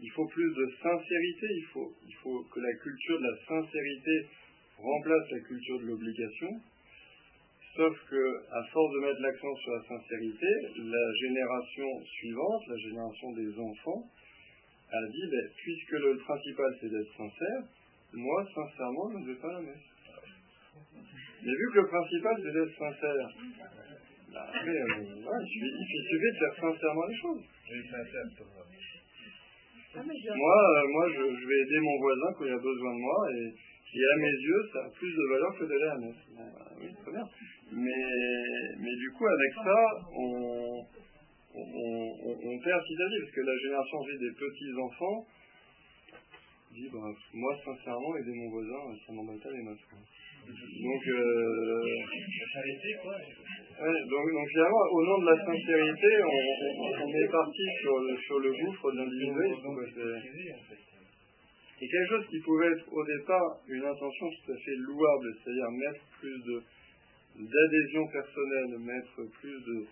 Il 0.00 0.10
faut 0.12 0.26
plus 0.26 0.54
de 0.54 0.72
sincérité, 0.82 1.46
il 1.50 1.64
faut, 1.72 1.92
il 2.06 2.14
faut 2.14 2.44
que 2.44 2.60
la 2.60 2.72
culture 2.74 3.18
de 3.18 3.26
la 3.26 3.36
sincérité 3.46 4.26
remplace 4.78 5.30
la 5.32 5.40
culture 5.40 5.80
de 5.80 5.86
l'obligation. 5.86 6.48
Sauf 7.76 7.94
que, 8.10 8.22
à 8.50 8.62
force 8.72 8.92
de 8.94 8.98
mettre 8.98 9.20
l'accent 9.20 9.54
sur 9.62 9.72
la 9.72 9.82
sincérité, 9.82 10.46
la 10.76 11.06
génération 11.22 11.86
suivante, 12.04 12.62
la 12.66 12.76
génération 12.76 13.32
des 13.32 13.58
enfants, 13.58 14.02
a 14.90 15.06
dit, 15.06 15.30
ben, 15.30 15.46
puisque 15.56 15.92
le 15.92 16.16
principal 16.18 16.76
c'est 16.80 16.90
d'être 16.90 17.16
sincère, 17.16 17.62
moi, 18.12 18.44
sincèrement, 18.52 19.10
je 19.12 19.18
ne 19.18 19.26
vais 19.32 19.40
pas 19.40 19.52
la 19.52 19.60
messe. 19.60 19.86
Mais 21.42 21.52
vu 21.52 21.70
que 21.72 21.78
le 21.78 21.86
principal 21.86 22.34
c'est 22.42 22.52
d'être 22.52 22.76
sincère, 22.76 23.28
après, 24.34 24.70
euh, 24.70 24.84
il, 25.00 25.86
suffit, 25.86 26.18
de 26.18 26.38
faire 26.38 26.54
sincèrement 26.60 27.06
les 27.06 27.16
choses. 27.16 27.44
Moi, 29.94 30.04
euh, 30.04 30.88
moi 30.88 31.08
je, 31.08 31.22
je, 31.34 31.46
vais 31.46 31.60
aider 31.62 31.80
mon 31.80 31.98
voisin 31.98 32.32
quand 32.38 32.44
il 32.44 32.52
a 32.52 32.58
besoin 32.58 32.94
de 32.94 33.00
moi 33.00 33.26
et 33.34 33.54
qui, 33.90 33.98
à 33.98 34.16
mes 34.16 34.30
yeux, 34.30 34.62
ça 34.72 34.86
a 34.86 34.90
plus 34.90 35.10
de 35.10 35.24
valeur 35.30 35.58
que 35.58 35.64
d'aller 35.64 35.90
à 35.90 35.96
très 37.02 37.12
bien. 37.12 37.26
Mais, 37.72 38.94
du 38.96 39.10
coup, 39.10 39.26
avec 39.26 39.52
ça, 39.54 39.84
on, 40.16 40.86
on, 41.54 42.16
on, 42.22 42.58
perd 42.62 42.80
petit 42.82 43.02
à 43.02 43.08
petit, 43.08 43.18
parce 43.20 43.34
que 43.34 43.40
la 43.40 43.58
génération 43.58 43.98
des 44.18 44.30
petits-enfants 44.30 45.26
dit, 46.72 46.88
bah, 46.92 47.12
moi, 47.34 47.56
sincèrement, 47.64 48.16
aider 48.16 48.32
mon 48.34 48.50
voisin, 48.50 48.94
ça 49.06 49.12
m'embête 49.12 49.42
pas 49.42 49.50
les. 49.50 49.60
Donc, 49.60 49.76
euh, 51.08 51.84
donc, 54.08 54.32
donc, 54.32 54.48
finalement, 54.48 54.84
au 54.90 55.04
nom 55.04 55.18
de 55.18 55.26
la 55.26 55.36
sincérité, 55.44 56.22
on, 56.24 56.30
on, 57.02 57.08
est 57.08 57.28
parti 57.30 57.62
sur 57.82 57.98
le, 57.98 58.16
sur 58.16 58.38
le 58.38 58.50
gouffre 58.52 58.90
de 58.92 58.96
l'individualisme. 58.98 59.66
Et 61.80 61.88
quelque 61.88 62.08
chose 62.08 62.26
qui 62.28 62.40
pouvait 62.40 62.72
être 62.72 62.92
au 62.92 63.04
départ 63.04 63.58
une 63.68 63.84
intention 63.84 64.26
tout 64.28 64.52
à 64.52 64.56
fait 64.56 64.76
louable, 64.76 65.34
c'est-à-dire 65.42 65.70
mettre 65.70 66.04
plus 66.20 66.38
d'adhésion 67.36 68.06
personnelle, 68.08 68.78
mettre 68.80 69.16
plus 69.40 69.58
de, 69.64 69.86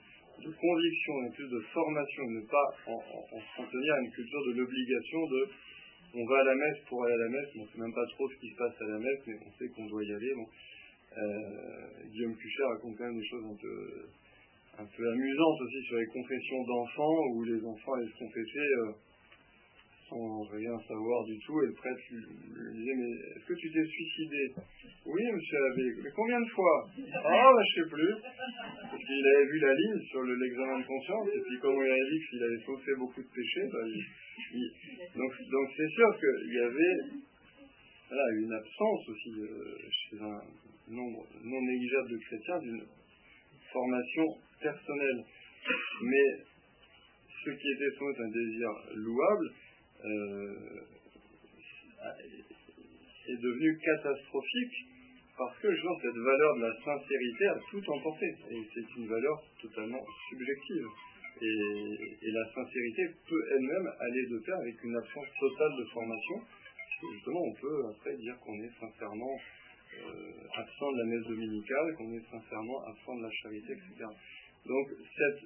conviction 0.53 1.15
et 1.25 1.31
plus 1.35 1.49
de 1.49 1.61
formation, 1.73 2.23
ne 2.29 2.41
pas 2.47 2.69
en, 2.87 2.93
en, 2.93 3.63
à 3.65 4.01
une 4.01 4.11
culture 4.13 4.45
de 4.47 4.53
l'obligation 4.61 5.27
de 5.27 5.49
on 6.15 6.25
va 6.25 6.39
à 6.41 6.45
la 6.45 6.55
messe 6.55 6.79
pour 6.89 7.05
aller 7.05 7.15
à 7.15 7.19
la 7.19 7.29
messe, 7.29 7.49
on 7.57 7.63
ne 7.63 7.69
sait 7.69 7.79
même 7.79 7.93
pas 7.93 8.07
trop 8.07 8.29
ce 8.31 8.37
qui 8.37 8.49
se 8.49 8.57
passe 8.57 8.73
à 8.81 8.85
la 8.85 8.99
messe, 8.99 9.21
mais 9.27 9.37
on 9.45 9.53
sait 9.59 9.69
qu'on 9.69 9.87
doit 9.87 10.05
y 10.05 10.13
aller. 10.13 10.33
Euh, 11.17 12.09
Guillaume 12.11 12.37
Cucher 12.37 12.65
raconte 12.65 12.97
quand 12.97 13.05
même 13.05 13.19
des 13.19 13.27
choses 13.27 13.45
un 13.45 13.57
peu, 13.57 14.09
un 14.79 14.85
amusantes 14.85 15.61
aussi 15.61 15.83
sur 15.87 15.97
les 15.97 16.07
confessions 16.07 16.65
d'enfants, 16.65 17.27
où 17.35 17.45
les 17.45 17.65
enfants 17.65 17.93
allaient 17.95 18.09
se 18.09 18.19
confesser. 18.19 18.59
Euh, 18.59 18.93
sans 20.09 20.43
rien 20.49 20.77
savoir 20.89 21.25
du 21.25 21.39
tout, 21.45 21.61
et 21.63 21.67
le 21.67 21.73
prêtre 21.75 22.01
lui, 22.11 22.25
disait, 22.75 22.97
mais 22.97 23.13
est-ce 23.37 23.47
que 23.47 23.55
tu 23.55 23.71
t'es 23.71 23.85
suicidé? 23.85 24.55
Oui, 25.05 25.23
monsieur 25.33 25.59
l'abbé, 25.59 25.85
mais 26.03 26.11
combien 26.15 26.41
de 26.41 26.49
fois? 26.49 26.89
Ah, 27.15 27.51
bah, 27.53 27.63
je 27.69 27.83
sais 27.83 27.89
plus. 27.89 28.15
Parce 28.23 29.05
qu'il 29.05 29.27
avait 29.27 29.47
vu 29.47 29.59
la 29.61 29.75
ligne 29.75 30.01
sur 30.11 30.23
l'examen 30.23 30.81
de 30.81 30.87
conscience, 30.87 31.29
et 31.35 31.41
puis 31.41 31.59
comme 31.61 31.77
il 31.77 31.91
avait 31.91 32.11
dit 32.11 32.21
qu'il 32.29 32.43
avait 32.43 32.65
sauté 32.65 32.91
beaucoup 32.99 33.23
de 33.23 33.29
péchés, 33.29 33.69
bah, 33.73 33.85
donc 35.17 35.33
donc 35.51 35.67
c'est 35.77 35.89
sûr 35.89 36.09
qu'il 36.21 36.55
y 36.55 36.59
avait 36.59 36.95
voilà, 38.09 38.25
une 38.41 38.53
absence 38.53 39.09
aussi 39.09 39.33
euh, 39.41 39.77
chez 39.91 40.17
un 40.17 40.41
nombre 40.89 41.27
non 41.45 41.61
négligeable 41.61 42.11
de 42.11 42.19
chrétiens 42.19 42.59
d'une 42.61 42.83
formation 43.73 44.25
personnelle. 44.63 45.25
Mais 46.03 46.45
ce 47.45 47.51
qui 47.51 47.69
était 47.69 47.97
sans 47.99 48.07
doute 48.07 48.21
un 48.21 48.31
désir 48.31 48.69
louable, 48.95 49.51
euh, 50.05 50.55
est 53.29 53.43
devenu 53.43 53.79
catastrophique 53.79 54.89
parce 55.37 55.57
que 55.59 55.71
justement 55.73 55.99
cette 56.03 56.17
valeur 56.17 56.57
de 56.57 56.63
la 56.63 56.75
sincérité 56.85 57.47
a 57.47 57.59
tout 57.71 57.91
emporté 57.93 58.27
et 58.51 58.63
c'est 58.75 58.97
une 58.97 59.07
valeur 59.07 59.43
totalement 59.63 60.05
subjective. 60.29 60.87
Et, 61.41 62.31
la 62.33 62.45
sincérité 62.53 63.03
peut 63.29 63.45
elle-même 63.55 63.89
aller 64.01 64.27
de 64.27 64.39
pair 64.45 64.57
avec 64.57 64.83
une 64.83 64.97
absence 64.97 65.27
totale 65.39 65.73
de 65.79 65.85
formation. 65.93 66.37
justement, 67.15 67.43
on 67.43 67.55
peut 67.55 67.83
après 67.95 68.17
dire 68.17 68.37
qu'on 68.41 68.59
est 68.63 68.75
sincèrement 68.81 69.39
euh, 69.95 70.61
absent 70.61 70.93
de 70.93 70.99
la 70.99 71.05
messe 71.07 71.27
dominicale, 71.27 71.95
qu'on 71.97 72.13
est 72.13 72.31
sincèrement 72.31 72.85
absent 72.87 73.17
de 73.17 73.23
la 73.23 73.31
charité, 73.31 73.73
etc. 73.73 74.07
Donc 74.67 74.87
cette, 75.17 75.43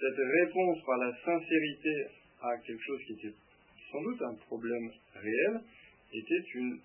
cette 0.00 0.18
réponse 0.18 0.78
par 0.84 0.98
la 0.98 1.12
sincérité 1.24 2.06
à 2.42 2.58
quelque 2.66 2.82
chose 2.82 3.00
qui 3.06 3.12
était 3.14 3.34
sans 3.90 4.02
doute 4.02 4.22
un 4.22 4.34
problème 4.46 4.90
réel 5.14 5.60
était 6.12 6.44
une 6.54 6.78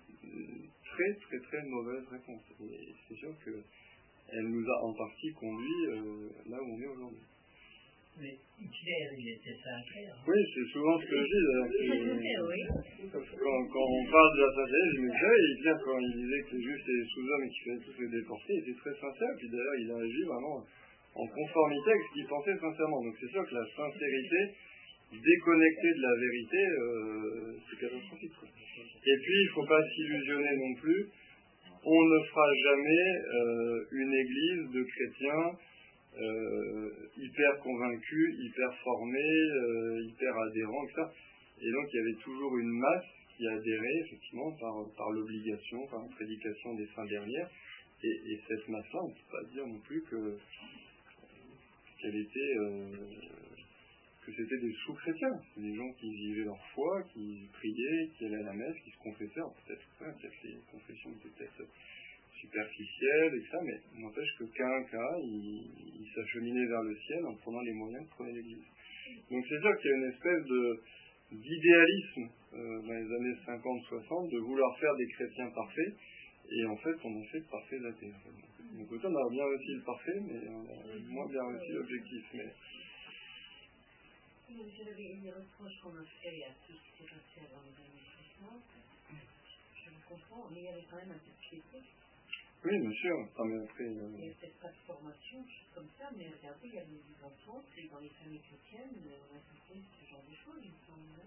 très 0.84 1.14
très 1.14 1.38
très 1.40 1.62
mauvaise 1.64 2.04
réponse. 2.10 2.42
Et 2.60 2.94
c'est 3.08 3.16
sûr 3.16 3.32
qu'elle 3.44 4.46
nous 4.48 4.64
a 4.68 4.84
en 4.84 4.92
partie 4.94 5.32
conduit 5.32 5.86
euh, 5.88 6.28
là 6.50 6.58
où 6.60 6.74
on 6.74 6.80
est 6.80 6.86
aujourd'hui. 6.86 7.26
Mais 8.20 8.36
Hitler, 8.60 9.08
il 9.16 9.28
était 9.40 9.56
sincère. 9.56 10.12
Oui, 10.28 10.36
c'est 10.52 10.68
souvent 10.70 11.00
ce 11.00 11.06
que 11.06 11.16
je 11.16 11.24
dis. 11.24 12.36
oui. 12.44 12.60
Quand, 13.10 13.24
quand, 13.72 13.86
on 13.88 14.04
parle 14.12 14.32
de 14.36 14.42
la 14.44 14.52
sincérité, 14.52 14.88
je 14.92 15.00
me 15.00 15.08
disais, 15.08 15.36
Hitler, 15.48 15.76
quand 15.82 15.98
il 15.98 16.12
disait 16.20 16.42
que 16.44 16.56
les 16.56 16.62
Juifs 16.62 16.82
étaient 16.82 17.08
sous-hommes 17.08 17.44
et 17.44 17.48
qu'il 17.48 17.64
fallait 17.64 17.84
tous 17.88 18.00
les 18.02 18.12
déporter, 18.20 18.52
il 18.52 18.60
était 18.68 18.80
très 18.84 18.94
sincère. 19.00 19.32
Puis 19.38 19.48
d'ailleurs, 19.48 19.78
il 19.80 19.90
a 19.92 19.96
agi 19.96 20.22
vraiment 20.28 20.60
en 21.14 21.26
conformité 21.26 21.88
avec 21.88 22.02
ce 22.04 22.12
qu'il 22.12 22.26
pensait 22.28 22.58
sincèrement. 22.60 23.00
Donc 23.00 23.16
c'est 23.16 23.32
sûr 23.32 23.44
que 23.48 23.54
la 23.54 23.66
sincérité, 23.72 24.40
déconnectée 25.12 25.92
de 25.94 26.02
la 26.02 26.14
vérité, 26.16 26.62
euh, 26.66 27.56
c'est 27.68 27.80
catastrophique. 27.80 28.32
Et 29.04 29.16
puis, 29.18 29.34
il 29.34 29.46
ne 29.46 29.52
faut 29.52 29.66
pas 29.66 29.82
s'illusionner 29.82 30.56
non 30.56 30.74
plus. 30.80 31.08
On 31.84 32.02
ne 32.04 32.24
fera 32.24 32.48
jamais 32.64 33.08
euh, 33.34 33.84
une 33.92 34.14
église 34.14 34.70
de 34.72 34.82
chrétiens 34.84 35.58
euh, 36.18 36.90
hyper 37.16 37.58
convaincus, 37.60 38.36
hyper 38.38 38.74
formés, 38.84 39.50
euh, 39.56 40.02
hyper 40.04 40.36
adhérents, 40.38 40.84
etc. 40.84 41.02
Et 41.60 41.70
donc, 41.72 41.86
il 41.92 41.96
y 41.96 42.00
avait 42.00 42.22
toujours 42.22 42.56
une 42.56 42.70
masse 42.78 43.06
qui 43.36 43.48
adhérait, 43.48 44.00
effectivement, 44.06 44.52
par, 44.60 45.10
l'obligation, 45.10 45.86
par 45.88 46.02
la 46.02 46.08
prédication 46.14 46.74
des 46.74 46.86
fins 46.94 47.06
dernières. 47.06 47.48
Et, 48.04 48.32
et 48.32 48.40
cette 48.48 48.68
masse-là, 48.68 49.00
on 49.02 49.08
ne 49.08 49.14
peut 49.14 49.30
pas 49.30 49.44
dire 49.52 49.66
non 49.66 49.78
plus 49.80 50.02
que 50.02 50.38
qu'elle 52.00 52.16
était 52.16 52.54
que 54.24 54.32
c'était 54.32 54.58
des 54.58 54.72
sous-chrétiens, 54.84 55.40
des 55.56 55.74
gens 55.74 55.92
qui 55.94 56.08
vivaient 56.14 56.44
leur 56.44 56.66
foi, 56.74 57.02
qui 57.12 57.48
priaient, 57.52 58.08
qui 58.16 58.26
allaient 58.26 58.44
à 58.44 58.52
la 58.52 58.52
messe, 58.54 58.76
qui 58.84 58.90
se 58.90 58.98
confessaient. 58.98 59.40
Peut-être 59.66 59.82
peut 59.98 60.28
que 60.28 60.46
les 60.46 60.58
confessions 60.70 61.10
étaient 61.10 61.34
peut-être 61.36 61.68
superficielles 62.42 63.34
et 63.34 63.44
ça, 63.50 63.58
mais 63.62 64.00
n'empêche 64.00 64.30
que 64.38 64.44
qu'un 64.44 64.82
cas, 64.84 65.14
il, 65.22 66.06
s'acheminait 66.14 66.66
vers 66.66 66.82
le 66.82 66.94
ciel 66.96 67.24
en 67.24 67.34
prenant 67.36 67.60
les 67.62 67.72
moyens 67.72 68.04
de 68.04 68.10
prendre 68.10 68.30
l'Église. 68.30 68.66
Donc 69.30 69.44
c'est 69.48 69.60
sûr 69.60 69.78
qu'il 69.78 69.90
y 69.90 69.94
a 69.94 69.96
une 69.96 70.12
espèce 70.12 70.44
de 70.44 70.80
d'idéalisme 71.32 72.28
euh, 72.52 72.82
dans 72.82 72.92
les 72.92 73.08
années 73.08 73.36
50-60 73.46 74.30
de 74.30 74.38
vouloir 74.40 74.78
faire 74.78 74.94
des 74.96 75.06
chrétiens 75.06 75.48
parfaits, 75.54 75.94
et 76.50 76.66
en 76.66 76.76
fait 76.76 76.96
on 77.04 77.22
a 77.22 77.24
fait 77.32 77.40
de 77.40 77.48
parfaits 77.50 77.84
athées. 77.86 78.12
Donc 78.76 78.92
autant 78.92 79.08
on 79.08 79.16
a 79.16 79.30
bien 79.30 79.44
réussi 79.46 79.74
le 79.74 79.80
parfait, 79.80 80.20
mais 80.20 80.48
on 80.50 80.64
a 80.68 81.08
moins 81.08 81.28
bien 81.28 81.40
réussi 81.48 81.72
l'objectif. 81.72 82.24
Mais 82.34 82.52
vous 84.56 84.88
avez 84.88 85.08
une 85.16 85.28
reproche 85.28 85.76
qu'on 85.82 85.96
a 85.96 86.04
fait 86.20 86.44
à 86.44 86.52
tout 86.66 86.72
ce 86.76 86.82
qui 86.84 87.04
s'est 87.04 87.10
passé 87.10 87.48
avant 87.48 87.62
les 87.64 87.72
années 87.72 88.08
60. 88.40 88.60
Je 89.08 89.90
vous 89.90 90.04
comprends, 90.08 90.48
mais 90.50 90.60
il 90.60 90.64
y 90.64 90.68
avait 90.68 90.86
quand 90.90 90.96
même 90.96 91.12
un 91.16 91.22
peu 91.22 91.32
de 91.32 91.40
piété. 91.40 91.78
Oui, 92.64 92.78
bien 92.78 92.92
sûr. 92.92 93.16
Ah, 93.38 93.42
mais 93.44 93.58
après, 93.64 93.84
euh... 93.84 94.10
Il 94.12 94.20
n'y 94.20 94.26
avait 94.30 94.38
peut-être 94.38 94.60
pas 94.60 94.70
de 94.70 94.82
formation, 94.86 95.38
choses 95.42 95.72
comme 95.74 95.90
ça, 95.98 96.06
mais 96.16 96.30
regardez, 96.30 96.68
il 96.68 96.74
y 96.74 96.78
avait 96.78 97.02
des 97.02 97.18
enfants, 97.24 97.62
et 97.76 97.88
dans 97.88 97.98
les 97.98 98.12
familles 98.20 98.44
chrétiennes, 98.46 98.94
on 99.02 99.34
a 99.34 99.40
fait 99.40 99.82
ce 99.82 100.02
genre 100.06 100.22
de 100.22 100.36
choses, 100.36 100.62
il 100.62 100.70
me 100.70 100.82
semble. 100.86 101.26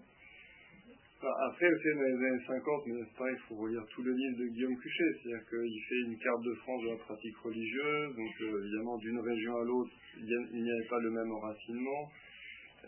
Enfin, 1.18 1.32
après, 1.48 1.68
vous 1.68 1.80
savez, 1.82 1.94
dans 1.94 2.08
les 2.08 2.26
années 2.28 2.44
50, 2.46 2.86
mais 2.86 3.00
c'est 3.04 3.16
pareil, 3.16 3.36
il 3.36 3.44
faut 3.48 3.56
relire 3.56 3.84
tout 3.90 4.02
le 4.02 4.12
livre 4.12 4.36
de 4.38 4.46
Guillaume 4.48 4.76
Cuchet, 4.76 5.10
c'est-à-dire 5.16 5.44
qu'il 5.48 5.80
fait 5.88 6.00
une 6.08 6.18
carte 6.18 6.42
de 6.42 6.54
France 6.54 6.82
de 6.82 6.88
la 6.90 6.96
pratique 6.96 7.36
religieuse, 7.38 8.16
donc 8.16 8.34
euh, 8.40 8.62
évidemment, 8.64 8.96
d'une 8.98 9.20
région 9.20 9.56
à 9.56 9.64
l'autre, 9.64 9.92
il 10.16 10.62
n'y 10.62 10.70
avait 10.70 10.88
pas 10.88 11.00
le 11.00 11.10
même 11.10 11.32
enracinement. 11.32 12.12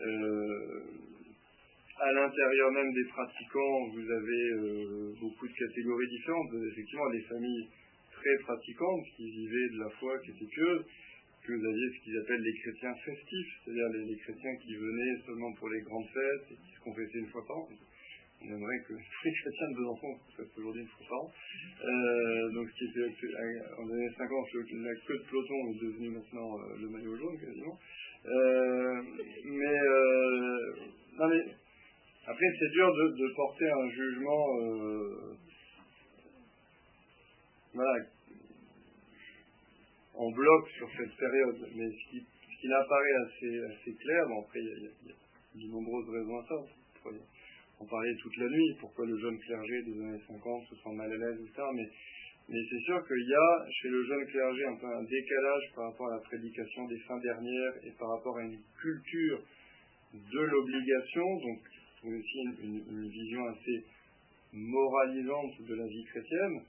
Euh, 0.01 0.81
à 1.99 2.11
l'intérieur 2.13 2.71
même 2.71 2.93
des 2.93 3.03
pratiquants, 3.05 3.89
vous 3.93 4.09
avez 4.09 4.49
euh, 4.51 5.13
beaucoup 5.19 5.47
de 5.47 5.53
catégories 5.53 6.07
différentes. 6.07 6.47
Effectivement, 6.71 7.09
les 7.09 7.21
familles 7.23 7.67
très 8.13 8.37
pratiquantes 8.43 9.05
qui 9.17 9.29
vivaient 9.29 9.69
de 9.73 9.79
la 9.79 9.89
foi, 9.99 10.17
qui 10.19 10.31
étaient 10.31 10.51
pieuses, 10.51 10.85
que 11.43 11.53
vous 11.53 11.65
aviez 11.65 11.89
ce 11.89 12.03
qu'ils 12.03 12.17
appellent 12.19 12.41
les 12.41 12.57
chrétiens 12.61 12.95
festifs, 13.03 13.51
c'est-à-dire 13.63 13.89
les, 13.89 14.15
chrétiens 14.15 14.55
qui 14.63 14.75
venaient 14.75 15.17
seulement 15.25 15.51
pour 15.53 15.69
les 15.69 15.81
grandes 15.81 16.07
fêtes 16.07 16.51
et 16.51 16.55
qui 16.55 16.71
se 16.75 16.79
confessaient 16.79 17.19
une 17.19 17.31
fois 17.31 17.43
par 17.47 17.57
an. 17.57 17.69
On 18.41 18.47
aimerait 18.47 18.79
que 18.87 18.93
tous 18.93 19.23
les 19.25 19.33
chrétiens 19.33 19.69
de 19.69 19.75
se 19.75 19.99
confessent 19.99 20.57
aujourd'hui 20.57 20.81
une 20.81 20.87
fois 20.87 21.05
par 21.09 21.19
an. 21.19 21.31
Euh, 21.83 22.49
donc, 22.53 22.69
ce 22.69 22.75
qui 22.79 22.85
était 22.85 23.11
en 23.75 23.89
années 23.91 24.13
50, 24.15 24.47
la 24.71 24.95
queue 25.03 25.17
de 25.19 25.25
peloton 25.29 25.59
est 25.67 25.81
devenu 25.83 26.09
maintenant 26.15 26.57
le 26.79 26.87
maillot 26.87 27.17
jaune 27.17 27.37
quasiment. 27.39 27.77
Euh, 28.25 29.01
mais, 29.45 29.79
euh, 29.79 30.75
mais, 31.19 31.55
après 32.27 32.45
c'est 32.59 32.71
dur 32.71 32.93
de, 32.93 33.33
porter 33.35 33.69
un 33.69 33.89
jugement, 33.89 34.59
euh, 34.61 35.35
en 40.15 40.31
bloc 40.31 40.69
sur 40.77 40.89
cette 40.97 41.15
période. 41.15 41.69
Mais 41.75 41.89
ce 41.89 42.09
qui, 42.11 42.19
ce 42.19 42.61
qui 42.61 42.73
apparaît 42.73 43.15
assez, 43.25 43.95
clair, 43.95 44.27
bon 44.27 44.41
après 44.41 44.59
il 44.59 44.67
y, 44.67 45.11
a, 45.11 45.65
de 45.65 45.71
nombreuses 45.71 46.09
raisons 46.09 46.39
à 46.39 46.45
ça. 46.47 46.55
On 47.81 47.85
parler 47.85 48.13
toute 48.21 48.35
la 48.35 48.49
nuit, 48.49 48.75
pourquoi 48.81 49.05
le 49.05 49.17
jeune 49.17 49.39
clergé 49.39 49.83
des 49.83 50.01
années 50.01 50.21
50 50.27 50.63
se 50.67 50.75
sent 50.75 50.93
mal 50.95 51.09
à 51.09 51.15
l'aise, 51.15 51.39
etc. 51.39 51.63
Mais 51.73 51.87
mais 52.49 52.59
c'est 52.67 52.79
sûr 52.79 53.07
qu'il 53.07 53.27
y 53.27 53.33
a 53.33 53.65
chez 53.69 53.89
le 53.89 54.03
jeune 54.03 54.25
clergé 54.25 54.65
un 54.65 54.75
peu 54.75 54.87
un 54.87 55.03
décalage 55.03 55.71
par 55.75 55.85
rapport 55.85 56.07
à 56.07 56.15
la 56.15 56.21
prédication 56.21 56.85
des 56.87 56.97
fins 56.99 57.19
dernières 57.19 57.73
et 57.83 57.91
par 57.91 58.09
rapport 58.09 58.37
à 58.37 58.43
une 58.43 58.57
culture 58.81 59.39
de 60.13 60.39
l'obligation, 60.39 61.25
donc 61.41 61.59
aussi 62.05 62.39
une, 62.63 63.07
vision 63.07 63.45
assez 63.49 63.85
moralisante 64.51 65.61
de 65.61 65.75
la 65.75 65.85
vie 65.85 66.03
chrétienne. 66.05 66.61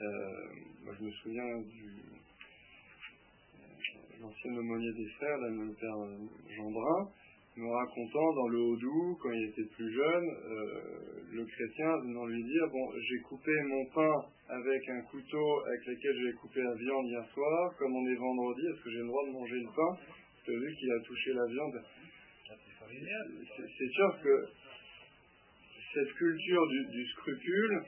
Euh, 0.00 0.54
moi, 0.84 0.94
je 0.96 1.04
me 1.06 1.10
souviens 1.10 1.58
du 1.62 1.90
euh, 3.56 4.20
l'ancien 4.20 4.56
aumônier 4.56 4.92
des 4.92 5.08
frères, 5.16 5.38
le 5.38 5.72
père 5.74 5.96
Gendrin, 6.56 7.10
me 7.56 7.70
racontant 7.72 8.32
dans 8.34 8.48
le 8.48 8.58
Haut-Doubs, 8.58 9.18
quand 9.22 9.32
il 9.32 9.44
était 9.48 9.68
plus 9.74 9.90
jeune, 9.90 10.28
euh, 10.28 11.16
le 11.32 11.44
chrétien 11.44 11.96
venant 12.04 12.26
lui 12.26 12.42
dire 12.44 12.68
Bon, 12.70 12.92
j'ai 13.00 13.20
coupé 13.20 13.52
mon 13.64 13.84
pain 13.94 14.14
avec 14.48 14.88
un 14.90 15.00
couteau 15.02 15.64
avec 15.66 15.86
lequel 15.86 16.14
j'ai 16.22 16.32
coupé 16.34 16.62
la 16.62 16.74
viande 16.74 17.06
hier 17.06 17.24
soir, 17.32 17.74
comme 17.78 17.94
on 17.94 18.06
est 18.06 18.14
vendredi, 18.14 18.60
est-ce 18.66 18.84
que 18.84 18.90
j'ai 18.90 18.98
le 18.98 19.06
droit 19.06 19.26
de 19.26 19.32
manger 19.32 19.56
le 19.56 19.70
pain? 19.74 19.96
Vu 20.46 20.74
qu'il 20.78 20.92
a 20.92 21.00
touché 21.00 21.32
la 21.32 21.46
viande. 21.46 21.82
C'est 22.78 23.90
sûr 23.90 24.18
que 24.22 24.46
cette 25.92 26.12
culture 26.12 26.66
du, 26.68 27.06
scrupule 27.06 27.82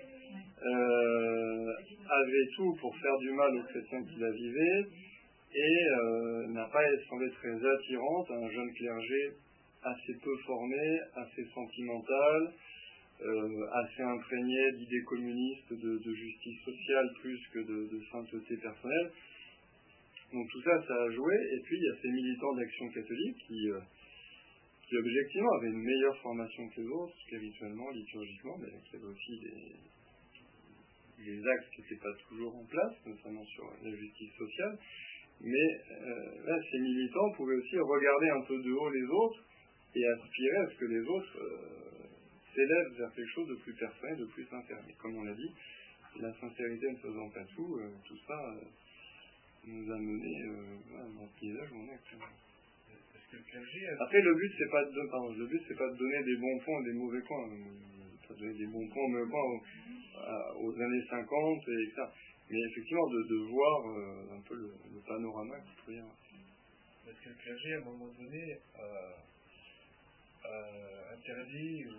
euh, 0.66 1.72
avait 2.10 2.46
tout 2.56 2.74
pour 2.80 2.96
faire 2.96 3.16
du 3.18 3.30
mal 3.30 3.56
aux 3.58 3.62
chrétiens 3.62 4.02
qui 4.02 4.18
la 4.18 4.30
vivaient 4.32 4.86
et 5.54 5.88
euh, 6.00 6.46
n'a 6.48 6.64
pas 6.64 6.82
semblé 7.08 7.30
très 7.30 7.54
attirante 7.54 8.30
à 8.30 8.34
un 8.34 8.50
jeune 8.50 8.72
clergé 8.74 9.34
assez 9.82 10.14
peu 10.22 10.36
formé, 10.46 11.00
assez 11.14 11.44
sentimental, 11.54 12.52
euh, 13.20 13.66
assez 13.72 14.02
imprégné 14.02 14.72
d'idées 14.76 15.02
communistes, 15.02 15.72
de, 15.72 16.14
justice 16.14 16.60
sociale 16.64 17.08
plus 17.20 17.40
que 17.52 17.58
de, 17.58 18.00
sainteté 18.12 18.56
personnelle. 18.56 19.10
Donc 20.32 20.46
tout 20.50 20.62
ça, 20.62 20.82
ça 20.86 20.94
a 20.94 21.10
joué. 21.10 21.34
Et 21.52 21.60
puis 21.64 21.76
il 21.76 21.82
y 21.82 21.88
a 21.88 22.00
ces 22.00 22.10
militants 22.10 22.54
d'action 22.54 22.88
catholique 22.90 23.38
qui, 23.46 23.70
euh, 23.70 23.80
qui 24.88 24.96
objectivement 24.96 25.52
avaient 25.58 25.70
une 25.70 25.82
meilleure 25.82 26.18
formation 26.18 26.68
que 26.68 26.80
les 26.80 26.86
autres, 26.86 27.14
spirituellement, 27.26 27.90
liturgiquement, 27.90 28.56
mais 28.58 28.68
qui 28.88 28.96
avaient 28.96 29.12
aussi 29.12 29.40
des, 31.18 31.48
axes 31.48 31.70
qui 31.74 31.82
n'étaient 31.82 32.02
pas 32.02 32.14
toujours 32.28 32.54
en 32.54 32.64
place, 32.66 32.94
notamment 33.06 33.44
sur 33.46 33.64
la 33.82 33.90
justice 33.90 34.32
sociale. 34.36 34.78
Mais 35.40 35.68
euh, 35.90 36.60
ces 36.70 36.78
militants 36.78 37.32
pouvaient 37.36 37.56
aussi 37.56 37.78
regarder 37.78 38.28
un 38.30 38.42
peu 38.42 38.62
de 38.62 38.72
haut 38.72 38.90
les 38.90 39.04
autres 39.04 39.47
et 39.94 40.06
aspirer 40.06 40.56
à 40.56 40.68
ce 40.68 40.74
que 40.76 40.84
les 40.84 41.00
autres 41.00 41.38
euh, 41.40 42.04
s'élèvent 42.54 42.92
vers 42.98 43.14
quelque 43.14 43.32
chose 43.32 43.48
de 43.48 43.54
plus 43.56 43.74
personnel, 43.74 44.18
de 44.18 44.26
plus 44.26 44.44
sincère. 44.46 44.78
Mais 44.86 44.94
comme 45.00 45.16
on 45.16 45.24
l'a 45.24 45.34
dit, 45.34 45.52
la 46.20 46.32
sincérité 46.34 46.92
ne 46.92 46.96
faisant 46.96 47.28
pas 47.30 47.44
tout, 47.54 47.78
euh, 47.80 47.90
tout 48.04 48.18
ça 48.26 48.38
euh, 48.52 48.64
nous 49.66 49.92
a 49.92 49.98
mené 49.98 50.44
dans 50.92 51.24
le 51.24 51.40
paysage 51.40 51.72
où 51.72 51.76
on 51.76 51.88
est 51.88 51.94
actuellement. 51.94 52.26
Après, 54.00 54.22
le 54.22 54.34
but, 54.34 54.52
c'est 54.56 54.70
pas 54.70 54.84
de, 54.84 55.10
pardon, 55.10 55.34
le 55.34 55.46
but, 55.46 55.62
c'est 55.68 55.76
pas 55.76 55.90
de 55.90 55.96
donner 55.96 56.24
des 56.24 56.36
bons 56.36 56.58
points 56.64 56.82
des 56.82 56.94
mauvais 56.94 57.20
points. 57.20 57.48
Pas 58.26 58.34
de 58.34 58.40
donner 58.40 58.54
des 58.54 58.66
bons 58.66 58.88
points, 58.88 59.08
mauvais 59.08 59.30
points 59.30 59.60
aux, 60.56 60.80
années 60.80 61.04
50 61.10 61.68
et 61.68 61.90
ça. 61.94 62.10
Mais 62.50 62.58
effectivement, 62.58 63.06
de, 63.06 63.22
de 63.28 63.36
voir 63.50 63.86
un 64.34 64.40
peu 64.48 64.54
le, 64.54 64.72
panorama 65.06 65.54
qu'il 65.60 65.84
peut 65.84 65.92
y 65.92 65.98
avoir. 65.98 66.16
parce 67.04 67.18
que 67.20 67.28
le 67.28 67.34
clergé, 67.34 67.74
à 67.74 67.78
un 67.78 67.84
moment 67.84 68.08
donné, 68.18 68.58
a, 70.44 71.14
interdit 71.14 71.84
ou, 71.86 71.98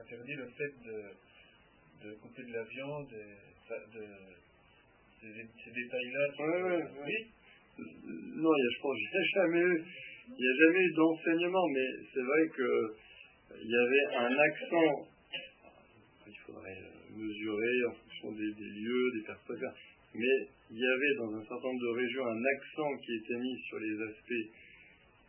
interdit 0.00 0.34
le 0.34 0.48
fait 0.56 0.72
de, 0.84 2.14
couper 2.14 2.42
de 2.44 2.52
la 2.52 2.64
viande, 2.64 3.08
de, 3.08 4.06
ces, 5.20 5.70
détails-là. 5.70 6.24
Oui, 6.38 7.18
Non, 7.78 8.50
je 8.54 8.80
pense 8.80 8.96
qu'il 8.96 9.10
n'y 9.10 9.16
a 9.16 9.28
jamais 9.34 9.60
eu, 9.60 9.84
il 10.28 10.44
y 10.44 10.48
a 10.48 10.56
jamais 10.66 10.84
eu 10.84 10.92
d'enseignement, 10.94 11.68
mais 11.68 11.88
c'est 12.12 12.22
vrai 12.22 12.48
que 12.56 12.94
il 13.60 13.70
y 13.70 13.76
avait 13.76 14.16
un 14.16 14.38
accent. 14.38 15.08
Il 16.26 16.38
faudrait 16.46 16.82
mesurer 17.10 17.84
en 17.88 17.92
fonction 17.92 18.32
des, 18.32 18.52
des 18.52 18.70
lieux, 18.80 19.10
des 19.14 19.24
personnes. 19.26 19.72
Mais 20.14 20.48
il 20.70 20.78
y 20.78 20.86
avait 20.86 21.14
dans 21.18 21.36
un 21.36 21.44
certain 21.44 21.68
nombre 21.68 21.80
de 21.80 22.00
régions 22.00 22.26
un 22.26 22.44
accent 22.44 22.96
qui 23.04 23.16
était 23.16 23.38
mis 23.38 23.58
sur 23.68 23.78
les 23.78 24.02
aspects 24.02 24.48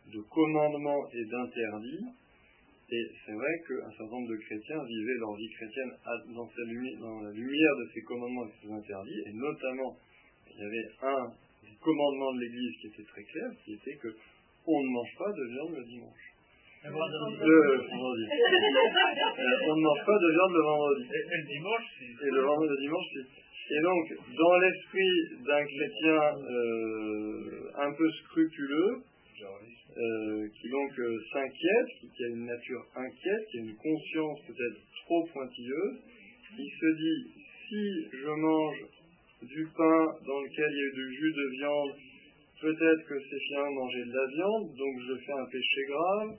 de 0.08 0.20
commandement 0.30 1.00
et 1.12 1.24
d'interdit. 1.24 2.04
Et 2.90 3.06
c'est 3.24 3.32
vrai 3.32 3.52
qu'un 3.68 3.90
certain 3.90 4.10
nombre 4.10 4.30
de 4.30 4.36
chrétiens 4.36 4.82
vivaient 4.82 5.18
leur 5.20 5.34
vie 5.36 5.50
chrétienne 5.54 5.92
dans, 6.34 6.48
la 7.22 7.30
lumière 7.30 7.74
de 7.78 7.86
ces 7.94 8.02
commandements 8.02 8.46
et 8.46 8.48
de 8.48 8.54
ces 8.62 8.72
interdits. 8.72 9.22
Et 9.26 9.32
notamment, 9.34 9.96
il 10.50 10.58
y 10.58 10.64
avait 10.66 10.88
un 11.02 11.30
commandement 11.80 12.34
de 12.34 12.40
l'Église 12.40 12.74
qui 12.80 12.86
était 12.88 13.06
très 13.06 13.22
clair, 13.22 13.48
qui 13.64 13.74
était 13.74 13.96
que 13.96 14.08
on 14.66 14.82
ne 14.82 14.90
mange 14.90 15.14
pas 15.16 15.32
de 15.32 15.44
viande 15.54 15.74
le 15.76 15.84
dimanche. 15.84 16.30
Le 16.84 16.90
vendredi. 16.90 18.24
on 19.68 19.76
ne 19.76 19.82
mange 19.82 20.04
pas 20.04 20.18
de 20.18 20.28
viande 20.32 20.52
le 20.52 20.62
vendredi. 20.62 21.04
Et, 21.04 21.36
le 21.36 21.46
dimanche, 21.46 21.88
Et 22.00 22.30
le 22.30 22.40
vendredi, 22.40 22.74
le 22.74 22.80
dimanche, 22.80 23.06
Et 23.70 23.80
donc, 23.80 24.04
dans 24.36 24.56
l'esprit 24.58 25.14
d'un 25.46 25.64
chrétien 25.64 26.20
euh, 26.42 27.84
un 27.86 27.92
peu 27.92 28.10
scrupuleux, 28.10 29.02
euh, 29.96 30.48
qui 30.60 30.68
donc 30.68 30.98
euh, 30.98 31.18
s'inquiète, 31.32 31.88
qui, 32.14 32.24
a 32.24 32.28
une 32.28 32.46
nature 32.46 32.86
inquiète, 32.94 33.46
qui 33.50 33.58
a 33.58 33.60
une 33.62 33.76
conscience 33.76 34.38
peut-être 34.46 34.78
trop 35.04 35.26
pointilleuse, 35.32 35.98
il 36.58 36.70
se 36.70 36.86
dit 36.96 37.40
si 37.68 38.08
je 38.12 38.30
mange 38.30 38.84
du 39.42 39.66
pain 39.76 40.06
dans 40.26 40.40
lequel 40.40 40.68
il 40.70 40.76
y 40.76 40.80
a 40.80 40.86
eu 40.86 40.92
du 40.92 41.14
jus 41.16 41.32
de 41.32 41.48
viande, 41.58 41.92
peut-être 42.60 43.06
que 43.08 43.18
c'est 43.18 43.40
finalement 43.48 43.82
manger 43.82 44.04
de 44.04 44.12
la 44.12 44.26
viande, 44.26 44.74
donc 44.76 44.94
je 45.08 45.14
fais 45.24 45.32
un 45.32 45.46
péché 45.46 45.80
grave. 45.88 46.36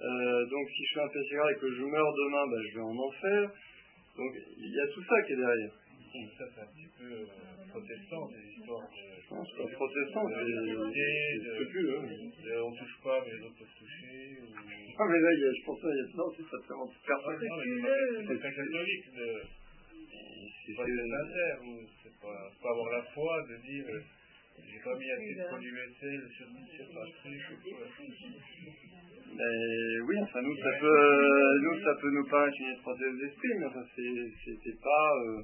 Euh, 0.00 0.46
donc 0.46 0.68
si 0.70 0.84
je 0.84 0.94
fais 0.94 1.00
un 1.00 1.08
péché 1.08 1.34
grave 1.34 1.50
et 1.52 1.60
que 1.60 1.72
je 1.72 1.82
meurs 1.84 2.14
demain, 2.14 2.44
ben, 2.50 2.62
je 2.68 2.74
vais 2.74 2.84
en 2.84 2.96
enfer. 2.96 3.50
Donc 4.16 4.32
il 4.58 4.72
y 4.74 4.80
a 4.80 4.86
tout 4.88 5.04
ça 5.04 5.22
qui 5.22 5.32
est 5.32 5.36
derrière. 5.36 5.79
Ça, 6.10 6.44
c'est 6.54 6.60
un 6.60 6.66
petit 6.74 6.90
peu 6.98 7.26
protestant, 7.70 8.28
ces 8.34 8.42
histoires 8.50 8.82
de 8.90 9.10
pense 9.30 9.46
que 9.54 9.62
protestant, 9.74 10.26
c'est 10.26 11.68
plus. 11.70 11.90
Hein. 11.94 12.02
On 12.66 12.72
touche 12.74 12.98
pas, 13.04 13.22
mais 13.24 13.30
les 13.30 13.46
autres 13.46 13.58
peuvent 13.58 13.78
toucher. 13.78 14.42
Ah, 14.98 15.06
mais 15.06 15.20
là, 15.20 15.30
je 15.38 15.64
pense 15.64 15.80
que 15.80 16.16
non, 16.16 16.26
c'est 16.36 16.50
pas 16.50 16.58
tellement 16.66 16.90
personne. 17.06 17.38
C'est 18.26 18.42
pas 18.42 18.50
catholique 18.50 19.14
de. 19.14 19.28
C'est 20.66 20.76
pas 20.76 20.84
sincère, 20.84 21.58
ou 21.62 21.86
c'est 22.02 22.16
pas, 22.20 22.50
pas 22.62 22.70
avoir 22.70 22.90
la 22.90 23.02
foi 23.14 23.42
de 23.48 23.56
dire 23.62 23.84
euh, 23.88 24.00
j'ai 24.66 24.78
pas 24.84 24.94
mis 24.96 25.10
assez 25.10 25.34
de 25.34 25.48
produits 25.48 25.70
vaisselle 25.70 26.24
sur, 26.36 26.46
sur 26.46 26.86
ma 26.94 27.04
truc. 27.06 27.42
Mais 29.34 30.00
oui, 30.06 30.16
enfin 30.22 30.42
nous 30.42 30.56
ça 30.56 30.70
peut 30.80 31.58
nous 31.62 31.80
ça 31.82 31.94
peut 32.00 32.10
nous 32.10 32.26
paraître 32.28 32.56
une 32.60 32.72
étroitesse 32.74 33.16
d'esprit, 33.20 33.54
mais 33.58 33.66
enfin 33.66 33.84
c'était 33.94 34.78
pas 34.82 35.10
euh, 35.26 35.42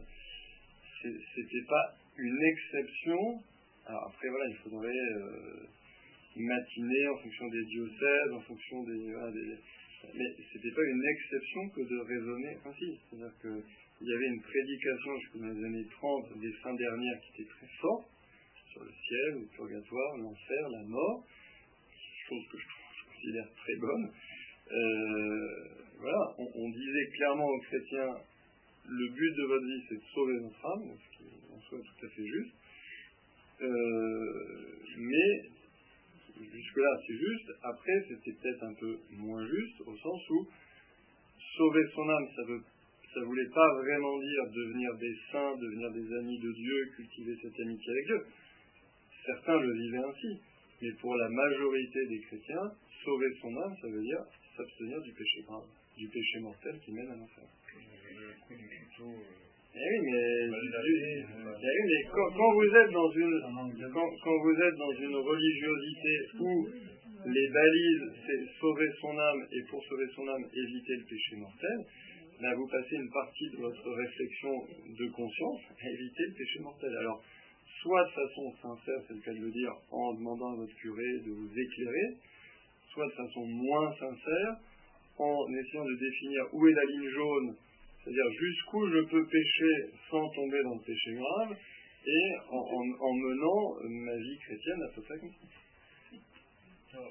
c'était 1.02 1.66
pas 1.68 1.94
une 2.18 2.42
exception 2.42 3.42
alors 3.86 4.10
après, 4.10 4.28
voilà, 4.28 4.44
il 4.50 4.56
faudrait 4.56 4.88
euh, 4.88 5.62
matiner 6.36 7.08
en 7.08 7.16
fonction 7.18 7.46
des 7.48 7.64
diocèses, 7.64 8.32
en 8.32 8.40
fonction 8.40 8.82
des. 8.82 8.98
Des 9.32 9.58
mais 10.14 10.26
c'était 10.52 10.70
pas 10.70 10.82
une 10.82 11.04
exception 11.04 11.68
que 11.70 11.80
de 11.82 11.98
raisonner 11.98 12.56
ainsi. 12.64 12.98
C'est-à-dire 13.08 13.32
qu'il 13.40 14.06
y 14.06 14.12
avait 14.12 14.26
une 14.26 14.42
prédication 14.42 15.18
jusqu'aux 15.18 15.44
années 15.44 15.86
30 15.90 16.38
des 16.38 16.52
fins 16.62 16.74
dernières 16.74 17.20
qui 17.22 17.42
était 17.42 17.50
très 17.50 17.66
forte 17.80 18.08
sur 18.72 18.84
le 18.84 18.90
ciel, 18.90 19.40
le 19.40 19.46
purgatoire, 19.56 20.16
l'enfer, 20.18 20.68
la 20.70 20.82
mort, 20.82 21.24
chose 22.28 22.44
que 22.52 22.58
je, 22.58 23.14
considère 23.14 23.48
très 23.56 23.76
bonne. 23.76 24.10
Euh, 24.70 25.68
voilà, 25.98 26.34
on, 26.38 26.70
disait 26.70 27.06
clairement 27.16 27.48
aux 27.48 27.60
chrétiens 27.60 28.14
le 28.88 29.08
but 29.08 29.32
de 29.36 29.42
votre 29.44 29.64
vie 29.64 29.82
c'est 29.88 29.96
de 29.96 30.08
sauver 30.14 30.40
notre 30.40 30.66
âme, 30.66 30.96
ce 30.96 31.16
qui 31.16 31.24
en 31.52 31.60
soit 31.60 31.80
tout 31.80 32.06
à 32.06 32.08
fait 32.08 32.26
juste. 32.26 32.54
Euh, 33.62 34.76
mais 34.98 35.50
jusque-là, 36.52 36.90
c'est 37.06 37.16
juste. 37.16 37.52
Après, 37.62 38.04
c'était 38.08 38.32
peut-être 38.32 38.64
un 38.64 38.74
peu 38.74 38.98
moins 39.12 39.46
juste, 39.46 39.80
au 39.86 39.96
sens 39.96 40.30
où 40.30 40.46
sauver 41.56 41.84
son 41.94 42.08
âme, 42.08 42.28
ça 42.36 42.42
veut 42.44 42.60
ça 43.16 43.24
voulait 43.24 43.48
pas 43.48 43.74
vraiment 43.80 44.18
dire 44.20 44.42
devenir 44.52 44.94
des 44.98 45.14
saints, 45.32 45.56
devenir 45.56 45.90
des 45.90 46.16
amis 46.18 46.38
de 46.38 46.52
Dieu, 46.52 46.92
cultiver 46.96 47.34
cette 47.40 47.58
amitié 47.60 47.90
avec 47.90 48.06
Dieu. 48.06 48.26
Certains 49.24 49.58
le 49.58 49.72
vivaient 49.72 50.04
ainsi. 50.04 50.42
Mais 50.82 50.92
pour 51.00 51.16
la 51.16 51.30
majorité 51.30 52.06
des 52.08 52.20
chrétiens, 52.20 52.72
sauver 53.02 53.28
son 53.40 53.56
âme, 53.56 53.74
ça 53.80 53.88
veut 53.88 54.02
dire 54.02 54.20
s'abstenir 54.54 55.00
du 55.00 55.12
péché 55.12 55.40
grave, 55.46 55.64
du 55.96 56.06
péché 56.08 56.40
mortel 56.40 56.78
qui 56.84 56.92
mène 56.92 57.10
à 57.10 57.16
l'enfer. 57.16 57.44
Eh 59.78 59.88
oui, 59.88 60.00
mais, 60.08 62.00
quand, 62.10 62.52
vous 62.54 62.76
êtes 62.76 62.90
dans 62.90 63.10
une 63.12 63.36
quand, 63.92 64.38
vous 64.42 64.56
êtes 64.62 64.76
dans 64.76 64.92
une 64.92 65.16
religiosité 65.16 66.14
où 66.40 66.66
les 67.26 67.48
balises 67.48 68.12
c'est 68.26 68.58
sauver 68.58 68.88
son 69.00 69.18
âme 69.18 69.46
et 69.52 69.62
pour 69.68 69.84
sauver 69.84 70.06
son 70.14 70.26
âme 70.28 70.44
éviter 70.44 70.96
le 70.96 71.04
péché 71.04 71.36
mortel, 71.36 71.78
là 72.40 72.54
vous 72.54 72.66
passez 72.68 72.96
une 72.96 73.10
partie 73.10 73.50
de 73.50 73.56
votre 73.56 73.90
réflexion 73.90 74.52
de 74.98 75.06
conscience 75.10 75.60
à 75.78 75.90
éviter 75.90 76.24
le 76.24 76.34
péché 76.38 76.60
mortel. 76.60 76.96
Alors, 76.96 77.22
soit 77.82 78.04
de 78.04 78.10
façon 78.10 78.52
sincère, 78.62 79.00
c'est 79.06 79.14
le 79.14 79.20
cas 79.20 79.32
de 79.32 79.44
le 79.44 79.50
dire, 79.50 79.72
en 79.90 80.14
demandant 80.14 80.52
à 80.52 80.56
votre 80.56 80.74
curé 80.76 81.20
de 81.20 81.30
vous 81.30 81.50
éclairer, 81.52 82.16
soit 82.92 83.06
de 83.06 83.12
façon 83.12 83.44
moins 83.44 83.92
sincère, 83.92 84.56
en 85.18 85.46
essayant 85.52 85.84
de 85.84 85.94
définir 85.94 86.42
où 86.52 86.66
est 86.66 86.72
la 86.72 86.84
ligne 86.84 87.08
jaune 87.10 87.56
c'est-à-dire 88.06 88.30
jusqu'où 88.38 88.86
je 88.86 89.02
peux 89.10 89.26
pécher 89.26 89.90
sans 90.08 90.30
tomber 90.30 90.62
dans 90.62 90.78
le 90.78 90.86
péché 90.86 91.10
grave, 91.14 91.56
et 92.06 92.26
en, 92.50 93.14
menant 93.18 93.74
ma 93.82 94.16
vie 94.16 94.38
chrétienne 94.46 94.80
à 94.80 94.94
peu 94.94 95.02
près 95.02 95.18
comme 95.18 95.32
ça. 95.32 95.46
C'est 96.86 97.02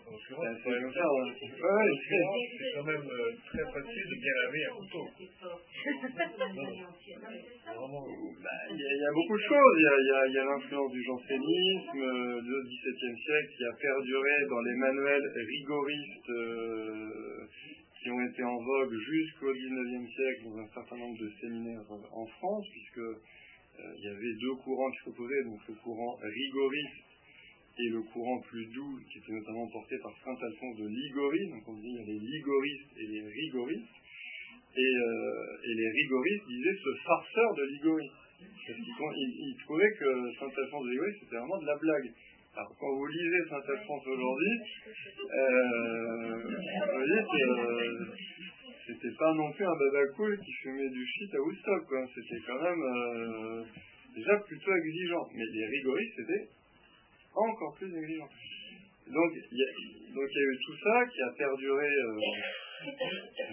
quand 2.73 2.85
même 2.85 3.09
euh, 3.11 3.31
très 3.45 3.65
facile 3.71 4.05
de 4.09 4.15
bien 4.15 4.33
laver 4.41 4.63
un 4.65 4.75
couteau. 4.79 5.05
Bah, 7.65 8.51
il 8.69 8.77
y, 8.77 9.05
a 9.05 9.11
beaucoup 9.13 9.37
de 9.37 9.43
choses. 9.43 9.77
Il 9.77 10.33
y 10.33 10.39
a, 10.39 10.45
l'influence 10.45 10.91
du 10.91 11.03
jansénisme 11.03 11.99
euh, 11.99 12.41
du 12.41 12.53
XVIIe 12.63 13.17
siècle 13.25 13.49
qui 13.57 13.63
a 13.65 13.73
perduré 13.79 14.45
dans 14.49 14.61
les 14.61 14.75
manuels 14.75 15.27
rigoristes 15.35 16.29
euh, 16.29 17.47
qui 18.05 18.11
ont 18.11 18.21
été 18.21 18.43
en 18.43 18.61
vogue 18.61 18.93
jusqu'au 18.93 19.51
XIXe 19.51 20.13
siècle 20.13 20.43
dans 20.45 20.59
un 20.61 20.69
certain 20.77 20.95
nombre 20.95 21.17
de 21.17 21.27
séminaires 21.41 21.81
en 21.89 22.27
France, 22.37 22.63
puisque 22.69 22.99
euh, 22.99 23.97
il 23.97 24.03
y 24.05 24.09
avait 24.13 24.35
deux 24.39 24.61
courants 24.61 24.91
qui 24.91 25.09
s'opposaient, 25.09 25.43
donc 25.45 25.57
le 25.67 25.73
courant 25.81 26.13
rigoriste 26.21 27.09
et 27.79 27.89
le 27.89 28.03
courant 28.13 28.39
plus 28.41 28.67
doux, 28.67 28.99
qui 29.09 29.17
était 29.17 29.33
notamment 29.33 29.67
porté 29.73 29.97
par 30.03 30.13
Saint 30.23 30.37
Alphonse 30.37 30.77
de 30.77 30.85
Ligorie, 30.85 31.49
donc 31.49 31.67
on 31.67 31.73
dit 31.81 31.89
il 31.89 31.95
y 31.97 32.03
a 32.03 32.05
les 32.05 32.19
ligoristes 32.19 32.93
et 32.95 33.07
les 33.07 33.25
rigoristes, 33.25 33.97
et, 34.77 34.95
euh, 35.01 35.57
les 35.65 35.89
rigoristes 35.89 36.45
disaient 36.45 36.77
ce 36.77 36.93
farceur 37.07 37.55
de 37.55 37.63
Ligorie. 37.73 38.11
Parce 38.37 38.77
qu'ils 38.77 39.57
trouvaient 39.65 39.93
que 39.97 40.31
Saint 40.37 40.53
Alphonse 40.61 40.85
de 40.85 40.91
Ligorie 40.91 41.17
c'était 41.21 41.37
vraiment 41.37 41.57
de 41.57 41.65
la 41.65 41.77
blague. 41.81 42.13
Alors, 42.55 42.73
quand 42.79 42.95
vous 42.95 43.05
lisez 43.07 43.49
Saint-Alphonse 43.49 44.07
aujourd'hui, 44.07 44.55
euh, 45.29 46.37
vous 46.39 46.93
voyez 46.93 47.21
que 47.21 48.15
c'était 48.87 49.15
pas 49.17 49.33
non 49.33 49.51
plus 49.51 49.65
un 49.65 49.75
baba 49.75 50.07
cool 50.15 50.39
qui 50.39 50.53
fumait 50.63 50.89
du 50.89 51.05
shit 51.05 51.35
à 51.35 51.41
Woodstock, 51.41 51.85
quoi. 51.85 52.07
C'était 52.15 52.41
quand 52.47 52.61
même 52.61 52.81
euh, 52.81 53.63
déjà 54.15 54.37
plutôt 54.37 54.73
exigeant. 54.73 55.27
Mais 55.33 55.43
les 55.51 55.65
rigoristes, 55.65 56.13
c'était 56.15 56.47
encore 57.35 57.75
plus 57.75 57.93
exigeant. 57.93 58.29
Donc, 59.07 59.31
il 59.35 59.57
y, 59.57 59.63
a 59.63 60.41
eu 60.41 60.57
tout 60.65 60.77
ça 60.81 61.05
qui 61.07 61.21
a 61.23 61.31
perduré 61.37 61.87
euh, 61.87 62.19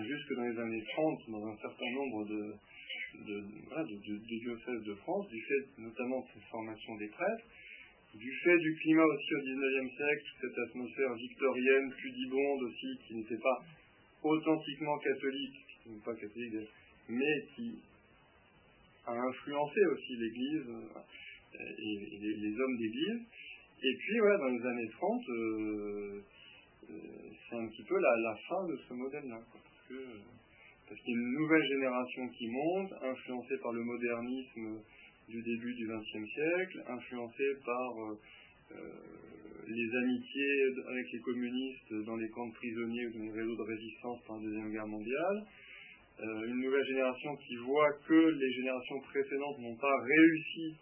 jusque 0.06 0.32
dans 0.36 0.44
les 0.44 0.58
années 0.60 0.84
30 0.94 1.18
dans 1.28 1.46
un 1.48 1.56
certain 1.56 1.90
nombre 1.90 2.24
de, 2.26 2.54
de, 3.26 4.16
diocèses 4.28 4.84
de 4.84 4.94
France, 4.94 5.28
du 5.28 5.42
fait 5.42 5.82
notamment 5.82 6.20
de 6.20 6.26
cette 6.34 6.48
formation 6.50 6.94
des 6.96 7.08
prêtres 7.08 7.44
du 8.14 8.30
fait 8.44 8.58
du 8.58 8.74
climat 8.76 9.04
aussi 9.04 9.34
au 9.34 9.40
XIXe 9.40 9.96
siècle, 9.96 10.24
cette 10.40 10.58
atmosphère 10.58 11.14
victorienne, 11.14 11.92
pudibonde 11.98 12.62
aussi, 12.64 12.98
qui 13.06 13.14
n'était 13.14 13.38
pas 13.38 13.58
authentiquement 14.22 14.98
catholique, 14.98 15.66
pas 16.04 16.14
catholique, 16.14 16.68
mais 17.08 17.46
qui 17.54 17.78
a 19.06 19.12
influencé 19.12 19.80
aussi 19.86 20.16
l'Église 20.16 20.68
euh, 20.68 21.58
et, 21.58 22.18
les, 22.20 22.60
hommes 22.60 22.76
d'Église, 22.78 23.20
Et 23.82 23.96
puis, 23.98 24.20
ouais, 24.20 24.38
dans 24.38 24.48
les 24.48 24.66
années 24.66 24.90
30, 24.90 25.22
c'est 27.48 27.56
un 27.56 27.66
petit 27.68 27.84
peu 27.84 27.98
la, 27.98 28.36
fin 28.48 28.66
de 28.66 28.76
ce 28.88 28.94
modèle-là. 28.94 29.40
Parce 30.88 31.00
qu'il 31.00 31.14
y 31.14 31.16
a 31.16 31.20
une 31.20 31.32
nouvelle 31.38 31.64
génération 31.64 32.28
qui 32.28 32.48
monte, 32.48 32.92
influencée 33.02 33.58
par 33.62 33.72
le 33.72 33.82
modernisme 33.82 34.82
du 35.32 35.42
début 35.42 35.74
du 35.74 35.88
XXe 35.88 36.28
siècle, 36.30 36.84
influencée 36.88 37.56
par 37.64 37.92
les 39.68 39.96
amitiés 39.96 40.64
avec 40.88 41.12
les 41.12 41.20
communistes 41.20 41.94
dans 42.04 42.16
les 42.16 42.28
camps 42.30 42.46
de 42.46 42.54
prisonniers 42.54 43.06
ou 43.06 43.12
dans 43.12 43.24
les 43.24 43.40
réseaux 43.40 43.56
de 43.56 43.62
résistance 43.62 44.20
pendant 44.26 44.40
la 44.40 44.46
Deuxième 44.46 44.72
Guerre 44.72 44.86
mondiale, 44.86 45.44
euh, 46.20 46.46
une 46.46 46.60
nouvelle 46.60 46.86
génération 46.86 47.36
qui 47.36 47.56
voit 47.56 47.92
que 48.06 48.38
les 48.38 48.52
générations 48.52 49.00
précédentes 49.00 49.58
n'ont 49.58 49.76
pas 49.76 49.96
réussi 50.02 50.76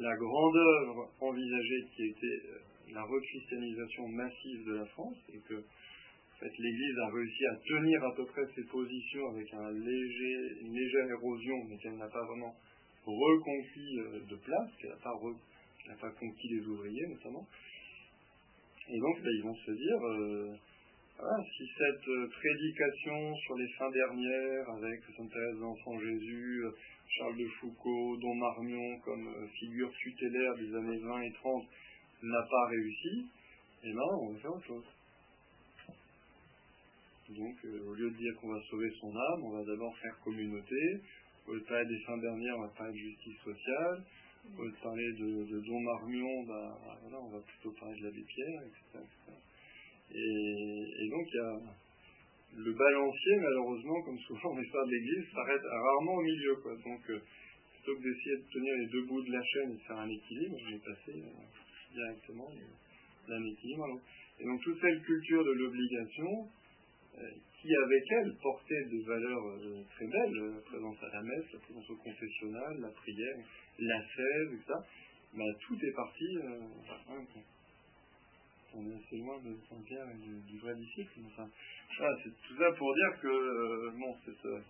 la 0.00 0.14
grande 0.16 0.56
œuvre 0.56 1.10
envisagée 1.20 1.84
qui 1.94 2.04
était 2.06 2.40
euh, 2.50 2.58
la 2.92 3.02
rechristianisation 3.02 4.08
massive 4.08 4.64
de 4.66 4.74
la 4.74 4.86
France 4.86 5.18
et 5.32 5.38
que 5.48 5.54
l'Église 6.42 6.98
a 6.98 7.10
réussi 7.12 7.46
à 7.46 7.56
tenir 7.68 8.04
à 8.04 8.14
peu 8.16 8.24
près 8.26 8.42
ses 8.54 8.64
positions 8.64 9.28
avec 9.30 9.52
une 9.52 10.74
légère 10.74 11.10
érosion 11.10 11.56
mais 11.68 11.76
qu'elle 11.78 11.96
n'a 11.96 12.08
pas 12.08 12.24
vraiment 12.24 12.54
reconquis 13.06 13.98
euh, 13.98 14.20
de 14.28 14.36
place, 14.36 14.70
qu'elle 14.80 14.90
n'a 14.90 14.96
pas, 14.96 15.18
pas, 16.00 16.10
conquis 16.10 16.48
les 16.48 16.66
ouvriers 16.66 17.06
notamment. 17.08 17.46
Et 18.88 18.98
donc 18.98 19.22
ben, 19.22 19.30
ils 19.32 19.42
vont 19.42 19.54
se 19.54 19.70
dire 19.70 20.58
si 21.58 21.68
cette 21.76 22.08
euh, 22.08 22.28
prédication 22.28 23.36
sur 23.36 23.54
les 23.56 23.68
fins 23.78 23.90
dernières, 23.90 24.70
avec 24.70 25.00
Sainte 25.16 25.30
Thérèse 25.30 25.58
d'Enfant 25.58 25.98
Jésus, 26.00 26.64
euh, 26.64 26.70
Charles 27.08 27.36
de 27.36 27.46
Foucault, 27.60 28.16
Don 28.16 28.34
Marmion 28.34 28.98
comme 29.04 29.28
euh, 29.28 29.46
figure 29.58 29.90
tutélaire 29.92 30.54
des 30.56 30.74
années 30.74 30.98
20 30.98 31.20
et 31.22 31.32
30, 31.32 31.64
n'a 32.22 32.42
pas 32.42 32.66
réussi, 32.68 33.26
eh 33.84 33.92
ben, 33.92 34.00
on 34.20 34.32
va 34.32 34.38
faire 34.38 34.52
autre 34.52 34.66
chose. 34.66 34.84
Donc, 37.30 37.56
au 37.86 37.94
lieu 37.94 38.10
de 38.10 38.16
dire 38.16 38.34
qu'on 38.40 38.52
va 38.52 38.60
sauver 38.68 38.90
son 39.00 39.14
âme, 39.14 39.44
on 39.44 39.50
va 39.50 39.64
d'abord 39.64 39.96
faire 39.98 40.18
communauté. 40.24 41.00
Au 41.50 41.54
de 41.58 41.64
parler 41.64 41.86
des 41.86 41.98
fins 42.06 42.18
dernières, 42.18 42.56
on 42.58 42.62
va 42.62 42.68
parler 42.78 42.92
de 42.92 43.10
justice 43.10 43.38
sociale. 43.42 44.04
Au 44.56 44.62
lieu 44.62 44.70
de 44.70 44.82
parler 44.82 45.12
de, 45.18 45.60
Don 45.66 45.80
Marmion, 45.80 46.44
bah, 46.46 46.78
on 47.12 47.28
va 47.28 47.40
plutôt 47.40 47.72
parler 47.72 47.98
de 47.98 48.04
l'abbé 48.04 48.22
Pierre, 48.22 48.62
etc. 48.62 49.04
Et, 50.14 51.08
donc 51.10 51.26
il 51.26 51.36
y 51.36 51.40
a 51.40 51.58
le 52.56 52.72
balancier, 52.72 53.36
malheureusement, 53.42 54.00
comme 54.02 54.18
souvent 54.20 54.54
dans 54.54 54.60
l'histoire 54.60 54.86
de 54.86 54.92
l'Église, 54.92 55.24
s'arrête 55.34 55.62
rarement 55.62 56.14
au 56.14 56.22
milieu. 56.22 56.54
Quoi. 56.62 56.76
Donc 56.76 57.10
euh, 57.10 57.18
plutôt 57.74 57.98
que 57.98 58.02
d'essayer 58.02 58.36
de 58.36 58.52
tenir 58.52 58.74
les 58.76 58.86
deux 58.86 59.02
bouts 59.06 59.22
de 59.22 59.32
la 59.32 59.42
chaîne 59.42 59.70
et 59.72 59.74
de 59.74 59.82
faire 59.82 59.98
un 59.98 60.08
équilibre, 60.08 60.56
on 60.56 60.70
est 60.70 60.84
passé 60.84 61.18
euh, 61.18 61.94
directement 61.94 62.48
d'un 63.26 63.44
équilibre 63.44 63.84
à 63.84 63.88
l'autre. 63.88 64.04
Et 64.38 64.44
donc 64.44 64.62
toute 64.62 64.80
cette 64.80 65.02
culture 65.02 65.44
de 65.44 65.50
l'obligation, 65.50 66.48
qui 67.60 67.68
avec 67.76 68.04
elle 68.10 68.34
portait 68.42 68.84
des 68.90 69.02
valeurs 69.02 69.44
très 69.90 70.06
belles, 70.06 70.54
la 70.54 70.60
présence 70.62 70.96
à 71.02 71.16
la 71.16 71.22
messe, 71.22 71.52
la 71.52 71.58
présence 71.60 71.90
au 71.90 71.96
confessionnal, 71.96 72.80
la 72.80 72.90
prière, 72.90 73.36
la 73.78 74.02
fève, 74.16 74.54
etc., 74.54 74.74
bah, 75.36 75.44
tout 75.60 75.76
est 75.76 75.94
parti 75.94 76.38
on 78.74 78.86
est 78.86 78.94
assez 78.94 79.16
loin 79.16 79.38
de 79.42 79.56
Saint-Pierre 79.68 80.06
et 80.10 80.18
du, 80.18 80.58
vrai 80.58 80.74
disciple. 80.76 81.12
c'est 81.16 82.30
tout 82.46 82.56
ça 82.56 82.70
pour 82.72 82.94
dire 82.94 83.20
que 83.20 83.28
euh, 83.28 83.90
bon, 83.98 84.14
euh, 84.46 84.60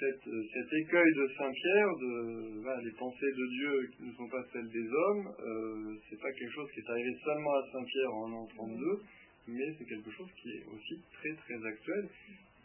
cet 0.00 0.72
écueil 0.72 1.14
de 1.16 1.28
Saint-Pierre, 1.38 1.88
de 2.00 2.84
les 2.84 2.92
pensées 2.92 3.32
de 3.32 3.46
Dieu 3.56 3.90
qui 3.96 4.02
ne 4.04 4.12
sont 4.12 4.28
pas 4.28 4.44
celles 4.52 4.68
des 4.68 4.88
hommes, 4.88 5.28
euh, 5.40 5.96
c'est 6.08 6.20
pas 6.20 6.32
quelque 6.32 6.52
chose 6.52 6.70
qui 6.72 6.80
est 6.80 6.90
arrivé 6.90 7.16
seulement 7.24 7.54
à 7.54 7.72
Saint-Pierre 7.72 8.14
en 8.14 8.28
l'an 8.28 8.46
32, 8.54 9.02
mais 9.46 9.74
c'est 9.78 9.84
quelque 9.84 10.10
chose 10.10 10.28
qui 10.40 10.50
est 10.50 10.64
aussi 10.66 11.00
très 11.12 11.34
très 11.34 11.66
actuel 11.66 12.08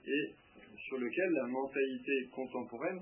et 0.05 0.33
sur 0.87 0.97
lequel 0.97 1.29
la 1.31 1.47
mentalité 1.47 2.27
contemporaine 2.31 3.01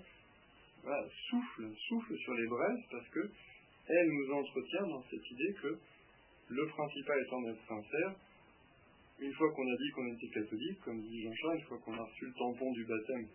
souffle, 1.30 1.70
souffle 1.88 2.18
sur 2.18 2.34
les 2.34 2.48
braises 2.48 2.84
parce 2.92 3.08
que 3.10 3.30
elle 3.90 4.10
nous 4.10 4.32
entretient 4.34 4.88
dans 4.88 5.04
cette 5.10 5.32
idée 5.32 5.54
que 5.62 5.80
le 6.50 6.68
principal 6.68 7.22
étant 7.26 7.42
d'être 7.42 7.68
sincère. 7.68 8.16
Une 9.20 9.34
fois 9.34 9.52
qu'on 9.54 9.68
a 9.68 9.76
dit 9.78 9.92
qu'on 9.92 10.08
était 10.14 10.28
catholique, 10.28 10.80
comme 10.82 11.02
dit 11.02 11.24
Jean-Charles, 11.24 11.60
une 11.60 11.66
fois 11.66 11.78
qu'on 11.80 11.94
a 11.94 12.04
reçu 12.04 12.26
le 12.26 12.34
tampon 12.34 12.72
du 12.74 12.86
baptême 12.86 13.28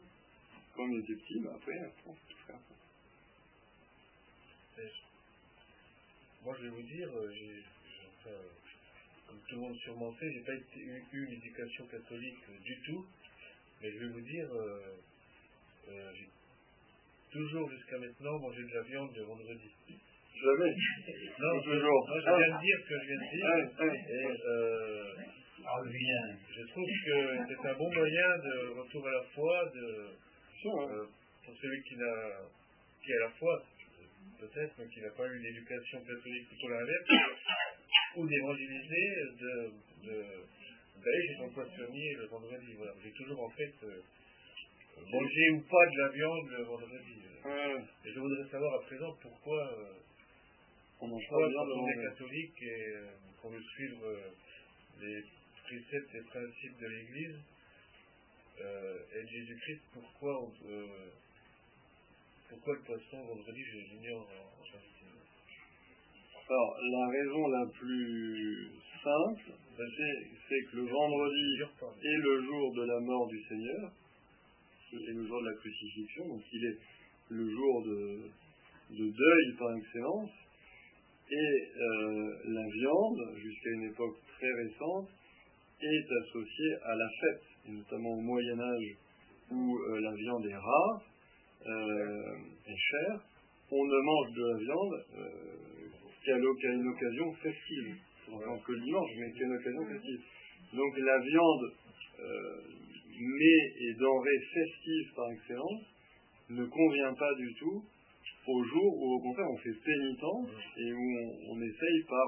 quand 0.74 0.84
on 0.84 0.98
était 0.98 1.14
petit, 1.14 1.40
bah 1.40 1.52
après, 1.54 1.92
on 2.06 2.14
peut 2.14 2.18
faire. 2.46 2.58
Moi, 6.44 6.56
je 6.58 6.62
vais 6.64 6.70
vous 6.70 6.82
dire, 6.82 7.08
euh, 7.14 8.50
comme 9.32 9.40
tout 9.48 9.54
le 9.56 9.60
monde 9.62 9.76
sûrement 9.78 10.12
sait, 10.20 10.30
j'ai 10.30 10.44
pas 10.44 10.54
été, 10.54 10.80
eu, 10.80 11.24
une 11.24 11.32
éducation 11.32 11.86
catholique 11.86 12.44
euh, 12.50 12.58
du 12.60 12.76
tout, 12.84 13.06
mais 13.80 13.90
je 13.90 13.98
vais 13.98 14.12
vous 14.12 14.20
dire, 14.20 14.48
euh, 14.52 16.12
j'ai 16.14 16.28
toujours 17.32 17.70
jusqu'à 17.70 17.98
maintenant 17.98 18.38
mangé 18.40 18.62
de 18.62 18.74
la 18.74 18.82
viande 18.82 19.16
le 19.16 19.22
vendredi. 19.22 19.70
Jamais. 20.36 20.74
Non, 21.38 21.62
toujours. 21.62 22.08
je 22.14 22.20
viens 22.20 22.56
de 22.56 22.60
dire 22.60 22.78
ce 22.82 22.88
que 22.88 22.98
je 23.00 23.06
viens 23.06 23.16
de 23.16 23.28
dire. 23.32 23.46
Et 24.10 24.26
euh, 24.46 25.04
je 26.50 26.62
trouve 26.68 26.84
que 27.06 27.16
c'est 27.48 27.68
un 27.68 27.74
bon 27.74 27.94
moyen 27.94 28.38
de 28.38 28.80
retour 28.80 29.06
à 29.06 29.12
la 29.12 29.22
foi 29.34 29.70
de, 29.74 30.10
euh, 30.66 31.06
pour 31.44 31.56
celui 31.56 31.82
qui, 31.84 31.96
n'a, 31.96 32.40
qui 33.04 33.12
a 33.12 33.20
la 33.20 33.30
foi, 33.30 33.62
peut-être, 34.40 34.74
mais 34.78 34.88
qui 34.88 35.00
n'a 35.00 35.10
pas 35.10 35.26
eu 35.26 35.38
une 35.38 35.46
éducation 35.46 36.00
catholique, 36.00 36.48
plutôt 36.48 36.68
l'inverse, 36.68 37.08
ou 38.16 38.26
d'évangéliser, 38.26 39.08
de, 39.40 39.72
de, 40.06 40.16
d'aller 41.02 41.26
chez 41.28 41.36
son 41.38 41.50
poissonnier 41.50 42.14
le 42.14 42.26
vendredi. 42.26 42.74
Voilà. 42.76 42.92
J'ai 43.02 43.12
toujours 43.12 43.42
en 43.42 43.50
fait 43.50 43.74
euh, 43.84 44.00
mangé 45.10 45.50
ou 45.50 45.60
pas 45.60 45.86
de 45.86 45.98
la 45.98 46.08
viande 46.08 46.48
le 46.50 46.62
vendredi. 46.64 47.22
Et 47.44 48.12
je 48.12 48.20
voudrais 48.20 48.48
savoir 48.50 48.74
à 48.74 48.82
présent 48.86 49.16
pourquoi 49.20 49.72
on 51.02 51.10
en 51.10 51.20
parle 51.28 51.50
bien 51.50 51.64
devant 51.66 51.86
les 51.88 52.02
catholiques 52.10 52.62
et 52.62 52.86
euh, 52.94 53.10
qu'on 53.40 53.50
veut 53.50 53.62
suivre 53.74 54.06
euh, 54.06 54.30
les 55.00 55.20
préceptes 55.64 56.14
et 56.14 56.22
principes 56.30 56.78
de 56.78 56.86
l'Église 56.86 57.40
euh, 58.60 58.98
et 59.16 59.22
de 59.24 59.28
Jésus-Christ, 59.28 59.82
pourquoi, 59.94 60.48
pourquoi 62.48 62.74
le 62.74 62.82
poisson 62.82 63.24
vendredi, 63.24 63.64
je 63.64 63.78
l'ignore 63.78 64.30
en 64.30 64.62
réalité 64.62 65.01
Alors, 66.52 66.76
la 66.82 67.08
raison 67.08 67.48
la 67.48 67.66
plus 67.72 68.68
simple, 69.02 69.52
ben, 69.78 69.86
c'est 69.96 70.70
que 70.70 70.76
le 70.76 70.82
vendredi 70.82 71.62
est 72.04 72.18
le 72.18 72.42
jour 72.42 72.74
de 72.74 72.84
la 72.88 73.00
mort 73.00 73.26
du 73.26 73.42
Seigneur, 73.48 73.90
et 74.92 75.12
le 75.14 75.26
jour 75.26 75.40
de 75.40 75.46
la 75.46 75.54
crucifixion, 75.54 76.28
donc 76.28 76.42
il 76.52 76.64
est 76.66 76.78
le 77.30 77.48
jour 77.48 77.82
de, 77.86 78.20
de 78.90 79.10
deuil 79.10 79.56
par 79.58 79.74
excellence, 79.78 80.30
et 81.30 81.70
euh, 81.80 82.36
la 82.44 82.66
viande, 82.68 83.38
jusqu'à 83.38 83.70
une 83.70 83.84
époque 83.84 84.18
très 84.36 84.52
récente, 84.52 85.08
est 85.80 86.12
associée 86.20 86.74
à 86.84 86.94
la 86.94 87.08
fête, 87.18 87.44
et 87.66 87.72
notamment 87.72 88.10
au 88.10 88.20
Moyen 88.20 88.60
Âge 88.60 88.96
où 89.52 89.78
euh, 89.78 90.00
la 90.00 90.12
viande 90.12 90.44
est 90.44 90.56
rare 90.56 91.02
euh, 91.66 92.36
et 92.66 92.76
chère. 92.76 93.20
On 93.70 93.84
ne 93.86 94.00
mange 94.04 94.32
de 94.34 94.44
la 94.52 94.58
viande 94.58 95.71
qu'à 96.24 96.72
une 96.72 96.88
occasion 96.88 97.32
festive, 97.34 97.96
en 98.32 98.58
que 98.58 98.72
le 98.72 98.80
dimanche, 98.80 99.10
mais 99.18 99.32
qu'à 99.32 99.44
une 99.44 99.56
occasion 99.56 99.86
festive. 99.86 100.20
Donc 100.72 100.98
la 100.98 101.18
viande, 101.18 101.72
mais 103.18 103.62
et 103.80 103.94
denrée 103.94 104.40
festive 104.54 105.12
par 105.14 105.30
excellence, 105.30 105.82
ne 106.50 106.64
convient 106.64 107.14
pas 107.14 107.34
du 107.34 107.54
tout 107.54 107.82
au 108.46 108.64
jour 108.64 108.98
où 108.98 109.14
au 109.14 109.20
contraire 109.20 109.46
on 109.50 109.58
fait 109.58 109.74
pénitence 109.84 110.48
et 110.76 110.92
où 110.92 111.06
on, 111.50 111.62
essaye 111.62 112.02
par 112.08 112.26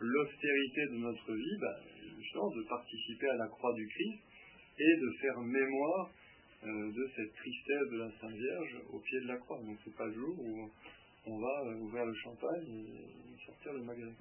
l'austérité 0.00 0.80
de 0.92 0.98
notre 0.98 1.32
vie 1.32 1.56
bah, 1.60 1.80
justement 2.18 2.50
de 2.50 2.62
participer 2.68 3.28
à 3.28 3.36
la 3.36 3.46
croix 3.46 3.72
du 3.74 3.86
Christ 3.86 4.18
et 4.78 4.96
de 5.00 5.10
faire 5.20 5.38
mémoire 5.40 6.10
euh, 6.64 6.90
de 6.90 7.10
cette 7.14 7.34
tristesse 7.34 7.88
de 7.92 7.98
la 7.98 8.10
Sainte 8.20 8.36
Vierge 8.36 8.76
au 8.92 8.98
pied 8.98 9.20
de 9.20 9.28
la 9.28 9.36
croix. 9.36 9.58
Donc 9.62 9.78
c'est 9.84 9.94
pas 9.96 10.06
le 10.06 10.14
jour 10.14 10.34
où 10.38 10.70
on 11.26 11.38
va 11.38 11.64
ouvrir 11.80 12.04
le 12.04 12.14
champagne 12.14 12.66
et 12.68 13.44
sortir 13.44 13.72
le 13.72 13.82
magret. 13.82 14.12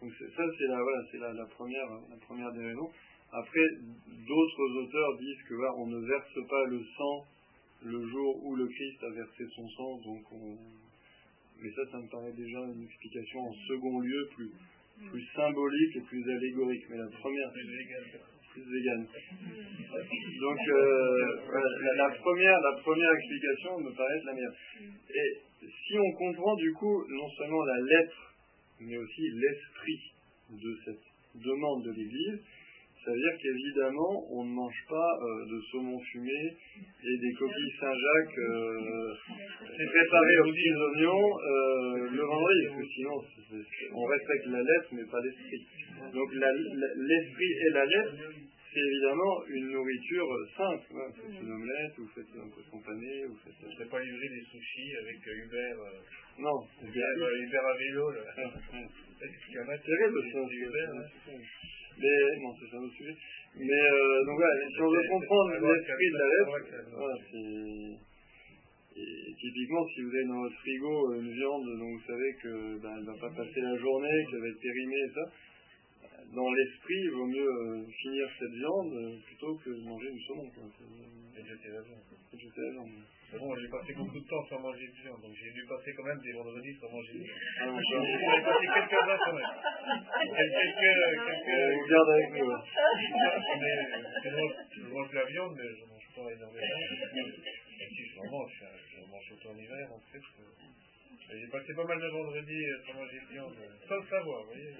Donc 0.00 0.12
ça 0.12 0.42
c'est 0.58 0.68
la, 0.68 0.82
voilà, 0.82 1.02
c'est 1.10 1.18
la, 1.18 1.46
première, 1.46 1.88
la 2.10 2.16
première 2.26 2.52
des 2.52 2.66
raisons. 2.66 2.90
Après, 3.30 3.66
d'autres 4.06 4.70
auteurs 4.82 5.18
disent 5.18 5.42
que 5.48 5.54
on 5.76 5.86
ne 5.86 6.06
verse 6.06 6.48
pas 6.48 6.64
le 6.66 6.80
sang 6.96 7.26
le 7.84 8.08
jour 8.08 8.44
où 8.44 8.56
le 8.56 8.66
Christ 8.66 9.04
a 9.04 9.10
versé 9.10 9.44
son 9.54 9.68
sang, 9.68 10.00
donc 10.02 10.32
on... 10.32 10.56
mais 11.62 11.70
ça, 11.70 11.82
ça 11.92 11.98
me 11.98 12.08
paraît 12.10 12.32
déjà 12.32 12.58
une 12.58 12.82
explication 12.82 13.40
en 13.40 13.52
second 13.68 14.00
lieu 14.00 14.28
plus, 14.34 14.50
plus 15.10 15.26
symbolique 15.34 15.96
et 15.96 16.00
plus 16.00 16.24
allégorique. 16.30 16.84
Mais 16.90 16.98
la 16.98 17.06
première, 17.06 17.52
plus 18.52 18.64
végane. 18.64 19.06
Donc 20.40 20.58
euh, 20.68 21.36
la, 21.96 22.10
première, 22.16 22.60
la 22.60 22.80
première 22.82 23.12
explication 23.12 23.78
me 23.80 23.92
paraît 23.94 24.20
la 24.24 24.32
meilleure. 24.32 24.56
Et 25.14 25.47
si 25.60 25.94
on 25.98 26.12
comprend 26.12 26.54
du 26.56 26.72
coup 26.72 27.04
non 27.08 27.28
seulement 27.36 27.64
la 27.64 27.80
lettre 27.80 28.28
mais 28.80 28.96
aussi 28.96 29.22
l'esprit 29.34 30.12
de 30.50 30.78
cette 30.84 31.42
demande 31.42 31.84
de 31.84 31.90
l'Église. 31.90 32.40
C'est-à-dire 32.98 33.38
qu'évidemment, 33.40 34.26
on 34.32 34.44
ne 34.44 34.52
mange 34.52 34.84
pas 34.88 35.10
euh, 35.22 35.46
de 35.46 35.60
saumon 35.70 35.98
fumé 35.98 36.56
et 37.02 37.16
des 37.16 37.32
coquilles 37.32 37.74
Saint-Jacques 37.80 38.38
euh, 38.38 39.14
préparées 39.86 40.38
aux 40.40 40.50
petits 40.50 40.74
oignons 40.74 41.38
euh, 41.38 42.10
le 42.10 42.22
vendredi, 42.22 42.66
parce 42.66 42.80
que 42.82 42.88
sinon, 42.94 43.16
on 43.94 44.04
respecte 44.04 44.46
la 44.46 44.62
lettre, 44.62 44.88
mais 44.92 45.04
pas 45.10 45.20
l'esprit. 45.22 45.66
Donc 46.12 46.32
l'esprit 46.34 47.52
et 47.66 47.70
la 47.72 47.86
lettre, 47.86 48.14
c'est 48.72 48.80
évidemment 48.80 49.34
une 49.48 49.72
nourriture 49.72 50.28
simple. 50.56 50.84
Vous 50.90 51.12
faites 51.16 51.40
une 51.40 51.52
omelette, 51.52 51.94
vous 51.96 52.08
faites 52.14 52.32
un 52.36 52.48
poisson 52.50 52.78
pané, 52.84 53.24
vous 53.26 53.38
faites... 53.44 53.56
Je 53.56 53.84
pas 53.84 54.00
livré 54.00 54.28
des 54.28 54.44
sushis 54.44 54.92
avec 55.00 55.18
Hubert... 55.24 55.78
non. 56.38 56.58
Hubert, 56.84 57.66
à 57.66 57.76
vélo, 57.76 58.10
là. 58.10 58.24
C'est 59.18 59.84
terrible, 59.84 60.22
ça. 60.32 60.38
Mais, 61.98 62.20
non, 62.38 62.54
c'est 62.54 62.76
un 62.76 62.80
autre 62.80 62.94
sujet. 62.94 63.16
Mais, 63.56 63.66
euh, 63.66 64.24
donc 64.24 64.36
voilà, 64.36 64.68
si 64.70 64.80
on 64.80 64.90
veut 64.90 65.08
comprendre 65.08 65.50
l'esprit 65.50 66.10
de 66.12 66.18
la 66.18 66.28
lettre, 66.28 66.86
voilà, 66.94 67.16
et 68.98 69.32
typiquement, 69.38 69.86
si 69.94 70.02
vous 70.02 70.10
avez 70.10 70.24
dans 70.26 70.40
votre 70.40 70.58
frigo 70.58 71.14
une 71.14 71.30
viande 71.30 71.66
dont 71.78 71.90
vous 71.90 72.02
savez 72.06 72.30
qu'elle 72.42 72.78
ben, 72.82 72.96
ne 72.98 73.06
va 73.06 73.14
pas 73.20 73.30
passer 73.30 73.60
la 73.60 73.76
journée, 73.76 74.26
qu'elle 74.30 74.40
va 74.40 74.48
être 74.48 74.60
périmée 74.60 75.02
et 75.06 75.12
ça, 75.14 75.24
dans 76.34 76.52
l'esprit, 76.52 77.00
il 77.04 77.10
vaut 77.10 77.26
mieux 77.26 77.48
euh, 77.48 77.86
finir 78.02 78.28
cette 78.38 78.52
viande 78.52 78.92
euh, 78.92 79.16
plutôt 79.24 79.56
que 79.64 79.70
de 79.70 79.82
manger 79.88 80.08
une 80.08 80.20
saumon. 80.20 80.50
Quoi. 80.50 80.64
Et 80.68 81.42
jeter 81.42 81.68
la 81.72 81.80
viande. 81.80 82.04
Et 82.32 82.38
jeter 82.38 82.60
la 82.60 82.70
viande. 82.72 83.00
Mais 83.32 83.38
bon, 83.38 83.56
j'ai 83.56 83.68
passé 83.68 83.92
beaucoup 83.94 84.20
de 84.20 84.28
temps 84.28 84.44
sans 84.48 84.60
manger 84.60 84.88
de 84.88 85.02
viande, 85.02 85.20
donc 85.20 85.32
j'ai 85.36 85.52
dû 85.52 85.64
passer 85.68 85.92
quand 85.96 86.04
même 86.04 86.20
des 86.20 86.32
vendredis 86.32 86.74
sans 86.80 86.90
manger 86.90 87.12
de 87.12 87.24
viande. 87.24 87.40
Ah, 87.60 87.80
j'ai 87.80 88.44
passé 88.44 88.66
quelques-uns 88.76 89.18
quand 89.24 89.36
même. 89.36 89.52
Quelques, 90.36 90.84
quelques... 91.24 91.56
On 91.88 92.10
avec 92.12 92.30
nous. 92.32 92.52
Mais, 93.60 93.76
sinon, 94.22 94.48
je 94.72 94.88
mange 94.88 95.12
la 95.12 95.24
viande, 95.24 95.54
mais 95.56 95.68
je 95.68 95.84
ne 95.84 95.88
mange 95.88 96.08
pas 96.12 96.28
énormément. 96.28 96.76
Et 97.80 97.88
si 97.88 98.02
je 98.04 98.20
mange, 98.30 98.64
je 98.92 99.00
mange 99.00 99.24
surtout 99.28 99.48
en 99.48 99.56
hiver, 99.56 99.88
en 99.92 100.00
fait. 100.12 100.24
J'ai 101.30 101.46
passé 101.52 101.74
pas 101.76 101.84
mal 101.84 102.00
de 102.00 102.06
vendredis 102.08 102.64
sans 102.86 102.94
manger 102.98 103.20
de 103.20 103.26
viande, 103.32 103.52
sans 103.86 103.96
le 103.96 104.02
savoir, 104.08 104.40
vous 104.44 104.48
voyez. 104.48 104.72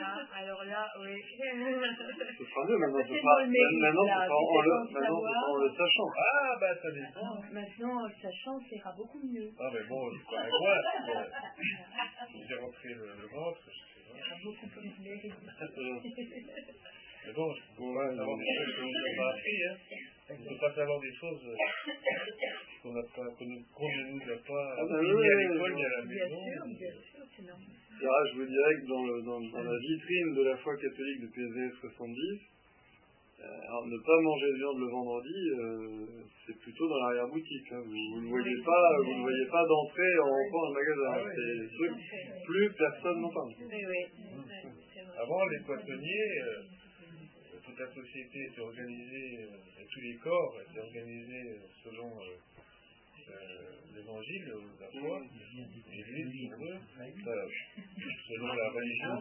Ah, 0.00 0.24
alors 0.34 0.64
là, 0.64 0.88
oui. 1.00 1.22
Ce 1.28 1.36
sera 2.44 2.64
mieux, 2.66 2.78
maintenant 2.78 3.02
ce 3.04 3.12
sera, 3.12 3.44
maintenant, 3.44 4.08
ce 4.08 4.10
sera 4.16 4.32
en, 4.32 4.60
le, 4.64 4.72
maintenant 4.88 4.88
ce 4.88 4.96
sera 5.28 5.44
en 5.44 5.60
le 5.60 5.68
sachant. 5.76 6.08
Ah, 6.16 6.56
bah 6.60 6.72
ça 6.80 6.88
dépend. 6.90 7.36
Maintenant, 7.52 8.00
en 8.00 8.06
le 8.06 8.14
sachant, 8.22 8.56
ça 8.60 8.72
ira 8.76 8.92
beaucoup 8.96 9.20
mieux. 9.28 9.50
Ah, 9.60 9.68
mais 9.74 9.84
bon, 9.88 10.10
je 10.10 10.22
crois 10.24 10.42
moi, 10.48 10.76
j'ai 12.48 12.54
rentré 12.54 12.88
le, 12.88 13.06
le 13.12 13.26
ventre, 13.28 13.60
je 13.68 13.72
sais 13.92 14.00
pas. 14.08 14.16
Beaucoup 14.42 14.68
plus 14.68 14.88
bon, 17.34 17.48
je 17.54 17.60
peux 17.76 17.94
pas 17.94 18.14
savoir 18.14 18.36
des 18.38 18.52
choses 18.54 18.74
que 18.74 18.82
nous 18.82 19.16
pas 19.16 19.30
appris, 19.30 19.60
hein. 19.64 19.76
On 20.30 20.34
ne 20.34 20.48
peut 20.48 20.60
pas 20.60 20.74
savoir 20.74 21.00
des 21.00 21.14
choses 21.14 21.40
qu'on 22.82 22.92
n'a 22.92 23.02
pas, 23.16 23.26
qu'on 23.32 23.44
ne 23.44 23.56
nous 23.56 24.32
a 24.32 24.36
pas 24.44 24.76
ah, 24.76 24.84
bah, 24.88 25.00
ni 25.00 25.08
à 25.08 25.36
l'école, 25.40 25.74
ni 25.74 25.84
à 25.84 25.88
la 25.88 26.04
maison. 26.04 26.28
Bien 26.28 26.28
sûr, 26.28 26.66
bien 26.78 26.92
sûr, 27.00 27.24
c'est 27.34 27.46
normal. 27.48 27.74
Là, 28.00 28.14
je 28.30 28.38
vous 28.38 28.46
dirais 28.46 28.74
que 28.78 28.86
dans, 28.86 29.04
le, 29.04 29.22
dans, 29.22 29.40
dans, 29.40 29.64
la 29.64 29.78
vitrine 29.78 30.34
de 30.34 30.42
la 30.42 30.56
foi 30.58 30.76
catholique 30.76 31.20
de 31.22 31.26
PSVF 31.34 31.80
70, 31.80 32.40
euh, 33.38 33.66
alors, 33.68 33.86
ne 33.86 33.98
pas 33.98 34.20
manger 34.20 34.46
de 34.50 34.56
viande 34.58 34.78
le 34.80 34.90
vendredi, 34.90 35.40
euh, 35.54 36.06
c'est 36.44 36.58
plutôt 36.58 36.88
dans 36.88 36.98
l'arrière-boutique. 37.06 37.70
Hein. 37.70 37.82
Vous 37.86 38.20
ne 38.20 38.28
voyez 38.28 38.56
pas, 38.66 38.82
vous 39.04 39.14
le 39.14 39.22
voyez 39.22 39.46
pas 39.46 39.64
d'entrée 39.64 40.18
en 40.18 40.28
rentrant 40.28 40.62
dans 40.62 40.68
le 40.68 40.78
magasin. 40.78 41.08
Ah 41.08 41.30
c'est 41.34 41.58
des 41.62 41.70
trucs, 41.70 42.44
plus 42.46 42.70
personne 42.74 43.20
n'en 43.20 43.30
parle. 43.30 43.52
Oui, 43.60 43.82
oui. 43.86 44.02
Avant, 45.22 45.44
les 45.46 45.60
poissonniers, 45.64 46.30
euh, 46.42 46.62
la 47.78 47.94
société 47.94 48.46
était 48.46 48.60
organisée, 48.60 49.46
et 49.80 49.84
tous 49.92 50.00
les 50.00 50.16
corps 50.16 50.54
étaient 50.60 50.80
organisés 50.80 51.60
selon 51.84 52.18
l'évangile, 53.94 54.46
la 54.80 54.88
foi, 55.00 55.20
l'église, 55.90 56.50
selon 58.28 58.48
la 58.54 58.68
religion, 58.70 59.14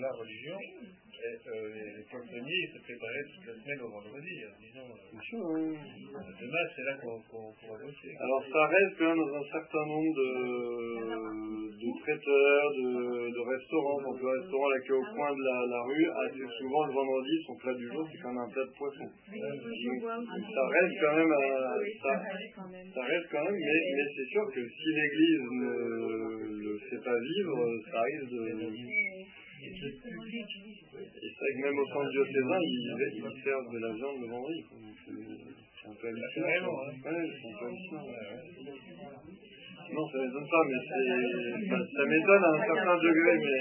la 0.00 0.12
religion, 0.12 0.58
et, 1.22 1.38
euh, 1.46 1.70
les 1.98 2.02
poissonniers 2.10 2.66
se 2.74 2.78
préparaient 2.82 3.26
toute 3.30 3.46
la 3.46 3.54
semaine 3.62 3.80
au 3.86 3.90
vendredi, 3.94 4.42
en 4.42 4.58
disant 4.58 4.90
euh, 4.90 5.70
demain 6.40 6.64
c'est 6.74 6.82
là 6.82 6.94
qu'on 6.98 7.22
pourra 7.30 7.78
bosser. 7.78 8.10
Alors 8.18 8.42
ça 8.50 8.66
reste 8.66 8.98
quand 8.98 9.06
même 9.06 9.22
dans 9.22 9.36
un 9.38 9.46
certain 9.52 9.86
nombre 9.86 10.14
de, 10.18 10.30
de 11.78 11.90
traiteurs, 12.02 12.68
de, 12.74 12.90
de 13.30 13.42
restaurants. 13.54 14.02
Donc 14.02 14.18
le 14.18 14.30
restaurant 14.34 14.68
là 14.68 14.78
qui 14.82 14.90
est 14.90 14.98
au 14.98 15.06
coin 15.14 15.30
de 15.30 15.42
la, 15.46 15.58
la 15.70 15.80
rue, 15.86 16.10
assez 16.26 16.46
souvent 16.58 16.82
le 16.86 16.92
vendredi, 16.92 17.34
son 17.46 17.54
plat 17.54 17.74
du 17.74 17.86
jour 17.86 18.02
c'est 18.10 18.18
quand 18.18 18.32
même 18.34 18.42
un 18.42 18.50
plat 18.50 18.66
de 18.66 18.74
poisson. 18.74 19.06
Donc, 19.06 20.42
ça 20.42 20.64
reste 20.74 20.94
quand 21.06 21.14
même, 21.22 21.30
ça, 22.02 22.12
ça 22.18 23.02
reste 23.06 23.11
quand 23.30 23.44
même, 23.44 23.54
mais, 23.54 23.80
mais 23.96 24.06
c'est 24.16 24.28
sûr 24.30 24.44
que 24.54 24.60
si 24.68 24.88
l'Église 24.94 25.46
ne 25.52 25.72
le 26.64 26.78
fait 26.88 27.02
pas 27.04 27.18
vivre, 27.18 27.56
ça 27.90 28.00
risque 28.02 28.30
de 28.30 28.40
et 29.62 29.70
c'est 29.70 31.38
vrai 31.38 31.52
que 31.54 31.62
même 31.62 31.78
au 31.78 31.86
centre 31.86 32.10
diocésain, 32.10 32.58
ils, 32.60 32.96
ils 33.14 33.42
servent 33.44 33.72
de 33.72 33.78
la 33.78 33.92
viande 33.94 34.20
le 34.20 34.26
vendredi. 34.26 34.64
C'est 35.06 35.88
un 35.88 35.94
peu 35.94 36.08
hallucinant. 36.08 36.46
Hein. 36.48 36.98
Ouais, 36.98 37.30
c'est 37.30 37.46
un 37.46 37.54
peu 37.58 37.64
hallucinant. 37.66 38.06
Non, 39.92 40.04
ça 40.08 40.18
m'étonne 40.18 40.48
pas, 40.48 40.62
mais 40.66 40.80
ça 41.94 42.02
m'étonne 42.06 42.42
à 42.42 42.48
un 42.48 42.62
certain 42.66 42.96
degré, 42.96 43.32
mais 43.38 43.58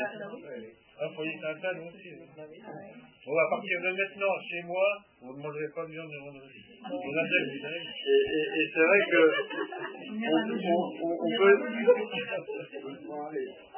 ah, 1.01 1.09
foyer 1.15 1.33
Sainte-Anne 1.41 1.81
aussi. 1.81 2.13
Bon, 3.25 3.37
à 3.37 3.49
partir 3.49 3.81
de 3.81 3.89
maintenant, 3.89 4.33
chez 4.49 4.61
moi, 4.65 4.85
vous 5.21 5.33
ne 5.35 5.41
mangerez 5.41 5.69
pas 5.73 5.85
de 5.85 5.91
viande 5.91 6.11
le 6.11 6.19
vendredi. 6.19 6.61
Et, 7.81 8.21
et, 8.37 8.45
et 8.53 8.65
c'est 8.73 8.85
vrai 8.85 8.99
que 9.09 9.21
on, 10.13 10.37
on, 11.01 11.17
on 11.17 11.29
peut. 11.37 11.57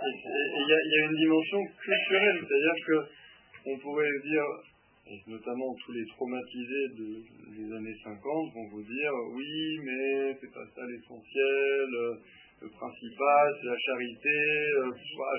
Il 0.04 0.68
y, 0.68 0.74
y, 0.74 1.00
a 1.00 1.06
une 1.06 1.16
dimension 1.16 1.60
culturelle, 1.82 2.40
c'est-à-dire 2.44 2.78
que 2.88 2.98
on 3.68 3.78
pourrait 3.80 4.20
dire, 4.26 4.44
et 5.08 5.20
notamment 5.28 5.74
tous 5.86 5.94
les 5.94 6.06
traumatisés 6.08 6.88
de, 6.98 7.24
des 7.56 7.74
années 7.74 7.96
50 8.04 8.20
vont 8.54 8.68
vous 8.70 8.84
dire 8.84 9.12
oui, 9.32 9.80
mais 9.86 10.36
c'est 10.42 10.52
pas 10.54 10.66
ça 10.76 10.82
l'essentiel 10.88 12.20
le 12.64 12.70
principal, 12.70 13.46
c'est 13.60 13.68
la 13.68 13.78
charité. 13.78 14.40
Euh, 14.80 14.92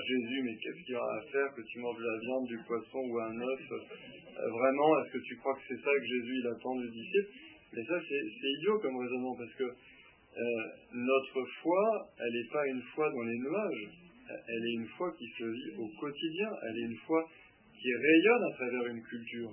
Jésus, 0.05 0.41
mais 0.45 0.55
qu'est-ce 0.61 0.81
qu'il 0.85 0.93
y 0.93 0.95
aura 0.95 1.17
à 1.17 1.21
faire 1.31 1.49
que 1.55 1.61
tu 1.61 1.79
manges 1.79 1.97
de 1.97 2.05
la 2.05 2.19
viande, 2.19 2.45
du 2.45 2.59
poisson 2.67 3.01
ou 3.01 3.19
un 3.19 3.41
œuf 3.41 3.61
euh, 3.71 4.49
Vraiment, 4.49 4.89
est-ce 5.01 5.13
que 5.17 5.23
tu 5.25 5.35
crois 5.37 5.55
que 5.55 5.65
c'est 5.67 5.81
ça 5.81 5.89
que 5.89 6.05
Jésus 6.05 6.35
il 6.37 6.47
attend 6.47 6.75
du 6.75 6.89
disciple 6.91 7.29
Mais 7.73 7.83
ça, 7.85 7.97
c'est 8.07 8.51
idiot 8.59 8.77
comme 8.77 8.97
raisonnement, 8.97 9.35
parce 9.35 9.53
que 9.55 9.63
euh, 9.63 10.63
notre 10.93 11.45
foi, 11.63 12.09
elle 12.19 12.33
n'est 12.33 12.51
pas 12.51 12.67
une 12.67 12.81
foi 12.93 13.09
dans 13.09 13.23
les 13.23 13.37
nuages. 13.39 13.89
Elle 14.29 14.65
est 14.65 14.73
une 14.73 14.89
foi 14.97 15.11
qui 15.17 15.25
se 15.25 15.45
vit 15.45 15.71
au 15.79 15.89
quotidien. 15.99 16.49
Elle 16.69 16.77
est 16.77 16.87
une 16.93 16.99
foi 17.07 17.25
qui 17.73 17.89
rayonne 17.89 18.43
à 18.43 18.55
travers 18.55 18.85
une 18.87 19.01
culture. 19.01 19.51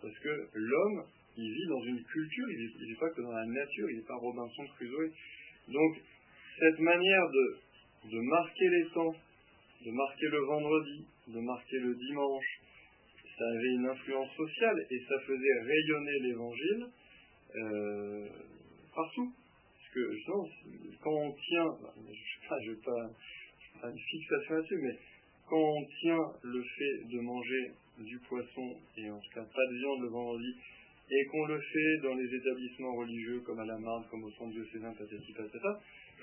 Parce 0.00 0.18
que 0.18 0.48
l'homme, 0.54 1.04
il 1.36 1.52
vit 1.52 1.68
dans 1.68 1.84
une 1.84 2.02
culture, 2.02 2.46
il 2.50 2.88
n'est 2.88 2.98
pas 2.98 3.10
que 3.10 3.22
dans 3.22 3.32
la 3.32 3.46
nature, 3.46 3.90
il 3.90 3.96
n'est 3.98 4.06
pas 4.06 4.16
Robinson 4.16 4.64
Crusoe. 4.74 5.10
Donc, 5.68 6.02
cette 6.62 6.78
manière 6.78 7.28
de, 8.04 8.20
marquer 8.20 8.68
les 8.68 8.84
temps, 8.94 9.14
de 9.84 9.90
marquer 9.90 10.28
le 10.28 10.38
vendredi, 10.46 11.06
de 11.26 11.40
marquer 11.40 11.78
le 11.80 11.92
dimanche, 11.92 12.60
ça 13.36 13.44
avait 13.48 13.74
une 13.74 13.86
influence 13.86 14.30
sociale 14.36 14.86
et 14.88 14.98
ça 15.08 15.18
faisait 15.26 15.60
rayonner 15.64 16.18
l'évangile 16.20 16.86
euh, 17.56 18.28
partout. 18.94 19.32
Parce 19.74 19.94
que 19.94 20.14
justement, 20.14 20.48
quand 21.02 21.10
on 21.10 21.32
tient, 21.32 21.66
je 21.96 22.70
ne 22.70 22.74
sais 22.74 22.80
pas, 22.84 23.80
pas, 23.80 23.90
une 23.90 23.98
fixation 23.98 24.54
là-dessus, 24.54 24.78
mais 24.82 24.98
quand 25.48 25.58
on 25.58 25.84
tient 26.00 26.24
le 26.44 26.62
fait 26.62 27.08
de 27.12 27.20
manger 27.22 27.72
du 27.98 28.20
poisson 28.20 28.76
et 28.96 29.10
en 29.10 29.18
tout 29.18 29.34
cas 29.34 29.42
pas 29.42 29.66
de 29.68 29.78
viande 29.78 30.02
le 30.02 30.08
vendredi, 30.10 30.54
et 31.10 31.26
qu'on 31.26 31.46
le 31.46 31.60
fait 31.60 31.96
dans 32.02 32.14
les 32.14 32.34
établissements 32.34 32.94
religieux 32.94 33.40
comme 33.40 33.58
à 33.58 33.66
la 33.66 33.78
Marne, 33.78 34.04
comme 34.10 34.24
au 34.24 34.30
centre 34.30 34.52
diocésain, 34.52 34.94
patati 34.94 35.32
patata, 35.32 35.80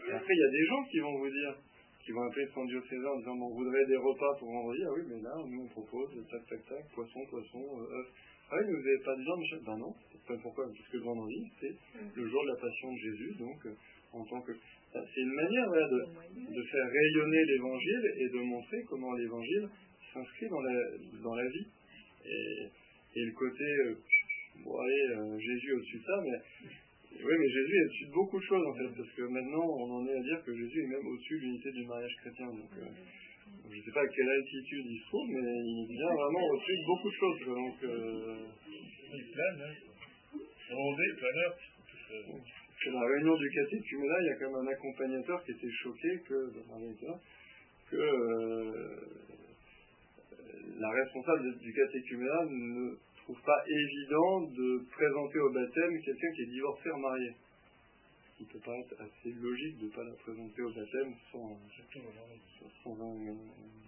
et 0.08 0.12
après, 0.12 0.34
il 0.34 0.40
y 0.40 0.44
a 0.44 0.52
des 0.52 0.66
gens 0.66 0.84
qui 0.86 1.00
vont 1.00 1.18
vous 1.18 1.30
dire, 1.30 1.56
qui 2.04 2.12
vont 2.12 2.24
appeler 2.24 2.48
son 2.54 2.66
diocésain 2.66 3.10
en 3.10 3.18
disant 3.20 3.38
on 3.38 3.54
voudrait 3.54 3.86
des 3.86 3.98
repas 3.98 4.36
pour 4.40 4.52
vendredi. 4.52 4.82
Ah 4.86 4.94
oui, 4.96 5.02
mais 5.10 5.22
là, 5.22 5.36
nous, 5.46 5.64
on 5.64 5.68
propose 5.68 6.10
tac, 6.32 6.46
tac, 6.48 6.66
tac, 6.68 6.84
poisson, 6.94 7.20
poisson, 7.30 7.60
euh, 7.60 8.00
œuf. 8.00 8.08
Ah 8.52 8.56
oui, 8.58 8.64
mais 8.68 8.74
vous 8.74 8.86
n'avez 8.86 9.04
pas 9.04 9.16
de 9.16 9.22
viande, 9.22 9.44
Ben 9.66 9.78
non, 9.78 9.94
pourquoi 10.42 10.66
Parce 10.66 10.90
que 10.90 10.98
le 10.98 11.04
vendredi, 11.04 11.44
c'est 11.60 11.76
le 12.16 12.28
jour 12.28 12.44
de 12.44 12.50
la 12.50 12.56
passion 12.56 12.94
de 12.94 12.98
Jésus, 12.98 13.36
donc 13.38 13.66
euh, 13.66 13.74
en 14.14 14.26
tant 14.26 14.42
que. 14.42 14.54
C'est 14.92 15.22
une 15.22 15.34
manière 15.34 15.70
de, 15.70 16.50
de 16.50 16.64
faire 16.64 16.88
rayonner 16.90 17.46
l'évangile 17.46 18.12
et 18.18 18.30
de 18.30 18.40
montrer 18.40 18.84
comment 18.90 19.14
l'évangile 19.14 19.70
s'inscrit 20.12 20.50
dans 20.50 20.62
la, 20.62 20.74
dans 21.22 21.36
la 21.36 21.48
vie. 21.48 21.68
Et, 22.26 22.70
et 23.16 23.26
le 23.26 23.32
côté, 23.34 23.64
euh, 23.64 23.96
bon 24.64 24.80
allez, 24.80 25.40
Jésus 25.40 25.74
au-dessus 25.74 26.00
de 26.00 26.04
ça, 26.04 26.22
mais 26.24 26.40
Oui, 27.12 27.34
mais 27.38 27.50
Jésus 27.50 27.76
est 27.76 27.86
au-dessus 27.86 28.06
de 28.06 28.14
beaucoup 28.14 28.40
de 28.40 28.46
choses 28.46 28.66
en 28.66 28.76
fait, 28.76 28.90
parce 28.96 29.12
que 29.12 29.24
maintenant 29.24 29.66
on 29.66 29.92
en 29.98 30.08
est 30.08 30.18
à 30.18 30.22
dire 30.22 30.44
que 30.46 30.56
Jésus 30.56 30.84
est 30.84 30.88
même 30.88 31.08
au-dessus 31.08 31.38
de 31.38 31.42
l'unité 31.42 31.72
du 31.72 31.86
mariage 31.86 32.16
chrétien. 32.22 32.48
Donc, 32.48 32.72
euh, 32.78 32.86
je 33.70 33.76
ne 33.78 33.82
sais 33.82 33.92
pas 33.92 34.02
à 34.02 34.08
quelle 34.08 34.30
altitude 34.30 34.86
il 34.86 35.00
se 35.00 35.06
trouve, 35.06 35.28
mais 35.30 35.42
il 35.42 35.88
vient 35.90 36.14
vraiment 36.14 36.44
au-dessus 36.54 36.78
de 36.78 36.86
beaucoup 36.86 37.10
de 37.10 37.16
choses. 37.16 37.40
Donc, 37.46 37.84
euh... 37.84 38.46
Il 39.12 39.26
plane, 39.32 39.62
hein. 39.62 39.74
Rondé, 40.70 41.04
planeur. 41.18 41.58
À 42.12 42.92
la 42.92 43.08
réunion 43.08 43.36
du 43.36 43.50
catéchuménat, 43.50 44.22
il 44.22 44.26
y 44.26 44.30
a 44.30 44.36
quand 44.36 44.52
même 44.52 44.68
un 44.68 44.72
accompagnateur 44.72 45.44
qui 45.44 45.52
était 45.52 45.72
choqué 45.84 46.22
que, 46.28 46.52
que 47.90 47.96
euh, 47.96 48.96
la 50.78 50.90
responsable 50.90 51.58
du 51.60 51.74
catéchuménat 51.74 52.46
ne 52.46 52.96
trouve 53.30 53.46
pas 53.46 53.62
évident 53.70 54.42
de 54.42 54.82
présenter 54.90 55.38
au 55.38 55.54
baptême 55.54 56.02
quelqu'un 56.02 56.32
qui 56.34 56.42
est 56.42 56.50
divorcé 56.50 56.90
ou 56.90 56.98
marié. 56.98 57.30
Il 58.40 58.48
peut 58.48 58.58
paraître 58.66 58.96
assez 58.98 59.30
logique 59.38 59.78
de 59.78 59.86
ne 59.86 59.92
pas 59.92 60.04
la 60.04 60.14
présenter 60.14 60.62
au 60.64 60.74
baptême 60.74 61.14
sans, 61.32 61.54
un 61.54 63.38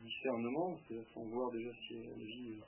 discernement, 0.05 0.77
c'est-à-dire 0.77 1.07
sans 1.15 1.25
voir 1.25 1.49
déjà 1.49 1.71
si 1.87 1.97
elle 1.97 2.23
vit 2.23 2.59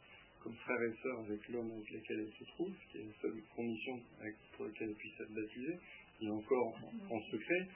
comme 0.41 0.55
frère 0.65 0.81
et 0.81 0.93
sœur 1.03 1.19
avec 1.19 1.47
l'homme 1.49 1.71
avec 1.77 1.91
lequel 1.91 2.25
elle 2.25 2.33
se 2.39 2.43
trouve, 2.55 2.73
qui 2.89 2.97
est 2.97 3.05
la 3.05 3.13
seule 3.21 3.37
condition 3.55 3.99
pour 4.57 4.65
laquelle 4.65 4.89
elle 4.89 4.95
puisse 4.95 5.19
être 5.21 5.33
baptisée, 5.35 5.77
et 6.21 6.29
encore 6.29 6.73
en, 7.11 7.21
secret. 7.29 7.67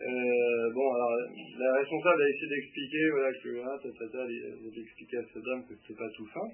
Euh, 0.00 0.72
bon, 0.72 0.94
alors, 0.94 1.12
la 1.58 1.72
responsable 1.80 2.22
a 2.22 2.28
essayé 2.30 2.48
d'expliquer, 2.48 3.10
voilà, 3.10 3.32
que, 3.44 3.60
hein, 3.60 3.92
tata, 3.98 4.24
elle, 4.24 4.58
elle 4.72 4.82
expliqué 4.82 5.16
à 5.18 5.24
cette 5.32 5.44
dame 5.44 5.66
que 5.68 5.74
c'était 5.76 5.98
pas 5.98 6.08
tout 6.16 6.26
fin. 6.26 6.48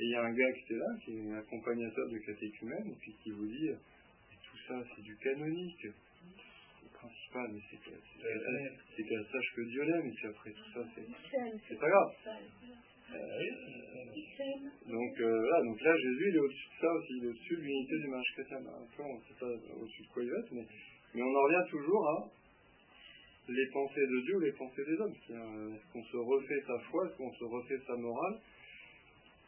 Et 0.00 0.04
il 0.04 0.10
y 0.12 0.14
a 0.14 0.22
un 0.24 0.32
gars 0.32 0.52
qui 0.52 0.64
était 0.64 0.80
là, 0.80 0.90
qui 1.04 1.10
est 1.12 1.34
accompagnateur 1.36 2.08
de 2.08 2.18
catéchumène, 2.24 2.88
et 2.88 2.96
puis 3.00 3.12
qui 3.22 3.30
vous 3.32 3.46
dit, 3.46 3.68
tout 3.68 4.56
ça 4.66 4.82
c'est 4.96 5.02
du 5.02 5.14
canonique. 5.18 5.84
Le 5.84 6.88
principal, 6.88 7.52
mais 7.52 7.60
c'est 7.68 9.04
qu'elle 9.04 9.26
sache 9.30 9.50
que 9.56 9.60
Dieu 9.68 9.82
l'aime, 9.84 10.06
et 10.06 10.12
puis 10.12 10.26
après 10.28 10.50
tout 10.52 10.70
ça, 10.72 10.80
c'est 10.96 11.78
pas 11.78 11.88
grave. 11.88 12.12
donc, 14.88 15.20
euh, 15.20 15.38
voilà, 15.38 15.64
donc 15.64 15.80
là, 15.82 15.92
Jésus, 15.96 16.28
il 16.30 16.36
est 16.36 16.38
au-dessus 16.38 16.68
de 16.68 16.80
ça 16.80 16.92
aussi, 16.94 17.12
il 17.18 17.24
est 17.24 17.28
au-dessus 17.28 17.56
de 17.56 17.60
l'unité 17.60 17.98
du 17.98 18.08
mariage 18.08 18.32
chrétien. 18.34 18.58
Après, 18.58 19.02
on 19.04 19.18
ne 19.18 19.24
sait 19.24 19.38
pas 19.38 19.46
au-dessus 19.50 20.02
de 20.02 20.08
quoi 20.08 20.22
il 20.22 20.30
va 20.30 20.38
être, 20.38 20.52
mais, 20.52 20.66
mais 21.14 21.22
on 21.22 21.34
en 21.34 21.42
revient 21.42 21.70
toujours 21.70 22.08
à 22.08 22.30
les 23.48 23.66
pensées 23.72 24.06
de 24.06 24.20
Dieu 24.20 24.36
ou 24.36 24.40
les 24.40 24.52
pensées 24.52 24.84
des 24.86 24.96
hommes. 25.00 25.12
Est-ce 25.12 25.92
qu'on 25.92 26.04
se 26.04 26.16
refait 26.16 26.62
sa 26.66 26.78
foi, 26.88 27.06
est-ce 27.06 27.16
qu'on 27.16 27.32
se 27.32 27.44
refait 27.44 27.80
sa 27.86 27.96
morale? 27.96 28.40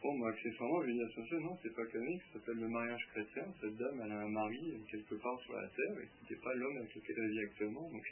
Bon, 0.03 0.13
moi, 0.19 0.29
accessoirement, 0.31 0.81
je 0.83 0.87
lui 0.87 0.93
dis 0.95 1.01
à 1.01 1.39
non, 1.39 1.55
c'est 1.63 1.73
pas 1.73 1.85
canonique, 1.87 2.21
ça 2.27 2.39
s'appelle 2.39 2.59
le 2.59 2.67
mariage 2.67 3.07
chrétien. 3.15 3.47
Cette 3.61 3.77
dame, 3.77 4.01
elle 4.03 4.11
a 4.11 4.19
un 4.19 4.29
mari 4.29 4.59
quelque 4.91 5.15
part 5.15 5.39
sur 5.39 5.53
la 5.55 5.67
terre, 5.71 5.95
et 5.95 6.07
n'est 6.29 6.41
pas 6.43 6.53
l'homme 6.55 6.75
avec 6.75 6.93
lequel 6.93 7.15
elle 7.17 7.31
vit 7.31 7.43
actuellement, 7.47 7.87
donc 7.89 8.03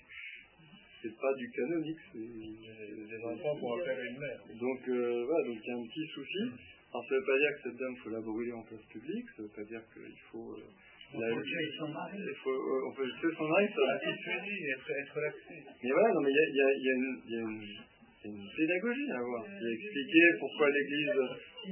c'est 1.01 1.17
pas 1.19 1.33
du 1.35 1.51
canonique. 1.51 1.99
C'est 2.13 3.09
des 3.11 3.21
enfants 3.25 3.57
pour 3.59 3.75
père 3.83 3.99
et 3.99 4.07
une 4.07 4.19
mère. 4.19 4.39
Donc, 4.55 4.87
euh, 4.87 5.25
voilà, 5.27 5.47
donc 5.49 5.57
il 5.59 5.67
y 5.67 5.71
a 5.71 5.75
un 5.75 5.83
petit 5.83 6.07
souci. 6.15 6.43
Alors, 6.93 7.03
ça 7.09 7.15
veut 7.15 7.25
pas 7.27 7.39
dire 7.39 7.51
que 7.55 7.61
cette 7.69 7.79
dame, 7.79 7.95
faut 7.97 8.09
la 8.09 8.21
brûler 8.21 8.53
en 8.53 8.63
place 8.63 8.85
publique, 8.87 9.27
ça 9.35 9.43
veut 9.43 9.55
pas 9.55 9.63
dire 9.63 9.81
qu'il 9.91 10.21
faut. 10.31 10.55
Euh, 10.55 10.63
la, 11.19 11.27
on 11.27 11.35
peut 11.35 11.43
tuer 11.43 11.71
son 11.77 11.89
mari. 11.89 12.17
Il 12.23 12.35
faut, 12.39 12.51
euh, 12.51 12.87
on 12.87 12.93
peut 12.95 13.09
tuer 13.19 13.35
son 13.35 13.47
mari, 13.49 13.67
ça. 13.67 13.83
Être, 13.99 14.91
être 14.95 15.13
relaxé. 15.15 15.55
Mais 15.83 15.91
voilà, 15.91 16.13
non, 16.13 16.21
mais 16.23 16.31
il 16.31 16.39
y 16.39 16.39
a, 16.39 16.47
y, 16.47 16.61
a, 16.61 16.71
y, 16.71 16.87
a 16.87 16.93
une, 16.95 17.21
y 17.27 17.35
a 17.35 17.41
une 17.41 17.67
c'est 18.21 18.29
une 18.29 18.49
pédagogie 18.55 19.11
à 19.11 19.17
avoir. 19.17 19.45
Il 19.47 19.65
a 19.65 19.71
expliqué 19.73 20.19
pourquoi 20.39 20.69
l'Église 20.69 21.19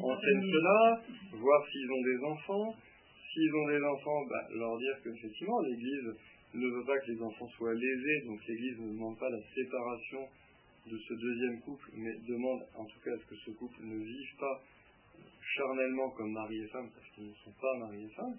enseigne 0.02 0.42
cela, 0.42 1.02
voir 1.34 1.68
s'ils 1.70 1.92
ont 1.92 2.04
des 2.04 2.24
enfants. 2.26 2.76
S'ils 3.32 3.54
ont 3.54 3.68
des 3.68 3.84
enfants, 3.84 4.26
bah, 4.26 4.48
leur 4.56 4.78
dire 4.80 4.96
qu'effectivement, 5.04 5.62
l'Église 5.62 6.10
ne 6.56 6.68
veut 6.68 6.86
pas 6.86 6.98
que 6.98 7.12
les 7.12 7.22
enfants 7.22 7.48
soient 7.50 7.74
lésés, 7.74 8.26
donc 8.26 8.40
l'Église 8.48 8.80
ne 8.80 8.94
demande 8.94 9.20
pas 9.20 9.30
la 9.30 9.42
séparation 9.54 10.26
de 10.88 10.98
ce 10.98 11.14
deuxième 11.14 11.60
couple, 11.62 11.92
mais 11.94 12.14
demande 12.28 12.62
en 12.76 12.86
tout 12.86 13.00
cas 13.06 13.12
à 13.14 13.18
ce 13.20 13.26
que 13.30 13.36
ce 13.46 13.52
couple 13.52 13.84
ne 13.84 14.04
vive 14.04 14.36
pas 14.40 14.64
charnellement 15.56 16.10
comme 16.12 16.32
mari 16.32 16.64
et 16.64 16.68
femme, 16.68 16.90
parce 16.94 17.08
qu'ils 17.14 17.30
ne 17.30 17.36
sont 17.46 17.54
pas 17.62 17.78
mari 17.78 18.06
et 18.06 18.16
femme. 18.16 18.34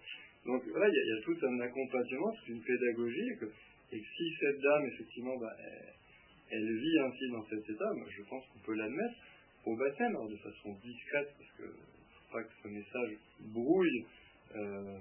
Donc 0.47 0.63
voilà, 0.67 0.89
il 0.89 0.95
y, 0.95 1.19
a 1.19 1.23
tout 1.23 1.47
un 1.47 1.61
accompagnement, 1.61 2.33
toute 2.33 2.49
une 2.49 2.63
pédagogie, 2.63 3.29
et 3.31 3.37
que, 3.37 3.47
et 3.93 4.01
si 4.01 4.35
cette 4.41 4.61
dame, 4.61 4.87
effectivement, 4.87 5.37
bah, 5.39 5.53
elle 5.59 6.00
vit 6.59 6.99
ainsi 6.99 7.31
dans 7.31 7.45
cet 7.47 7.69
état, 7.69 7.91
je 8.09 8.23
pense 8.23 8.45
qu'on 8.47 8.59
peut 8.61 8.75
l'admettre 8.75 9.17
au 9.67 9.77
baptême, 9.77 10.17
de 10.29 10.37
façon 10.37 10.75
discrète, 10.83 11.29
parce 11.37 11.51
que 11.59 11.65
faut 11.65 12.33
pas 12.33 12.43
que 12.43 12.53
ce 12.63 12.69
message 12.69 13.17
brouille 13.53 14.07
euh, 14.57 14.99